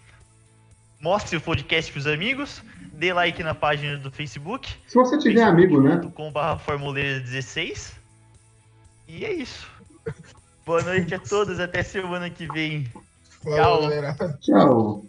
Mostre 1.00 1.36
o 1.36 1.40
podcast 1.40 1.90
para 1.90 1.98
os 1.98 2.06
amigos. 2.06 2.62
Dê 2.92 3.12
like 3.12 3.42
na 3.42 3.56
página 3.56 3.96
do 3.96 4.12
Facebook. 4.12 4.72
Se 4.86 4.94
você 4.94 5.18
tiver 5.18 5.42
amigo, 5.42 5.82
né? 5.82 6.00
.com.br 6.14 6.58
formuleira 6.64 7.18
16. 7.18 7.98
E 9.08 9.24
é 9.24 9.32
isso. 9.32 9.68
Boa 10.64 10.80
noite 10.82 11.12
a 11.12 11.18
todos. 11.18 11.58
Até 11.58 11.82
semana 11.82 12.30
que 12.30 12.46
vem. 12.46 12.86
Tchau. 13.44 13.90
Tchau. 14.40 15.04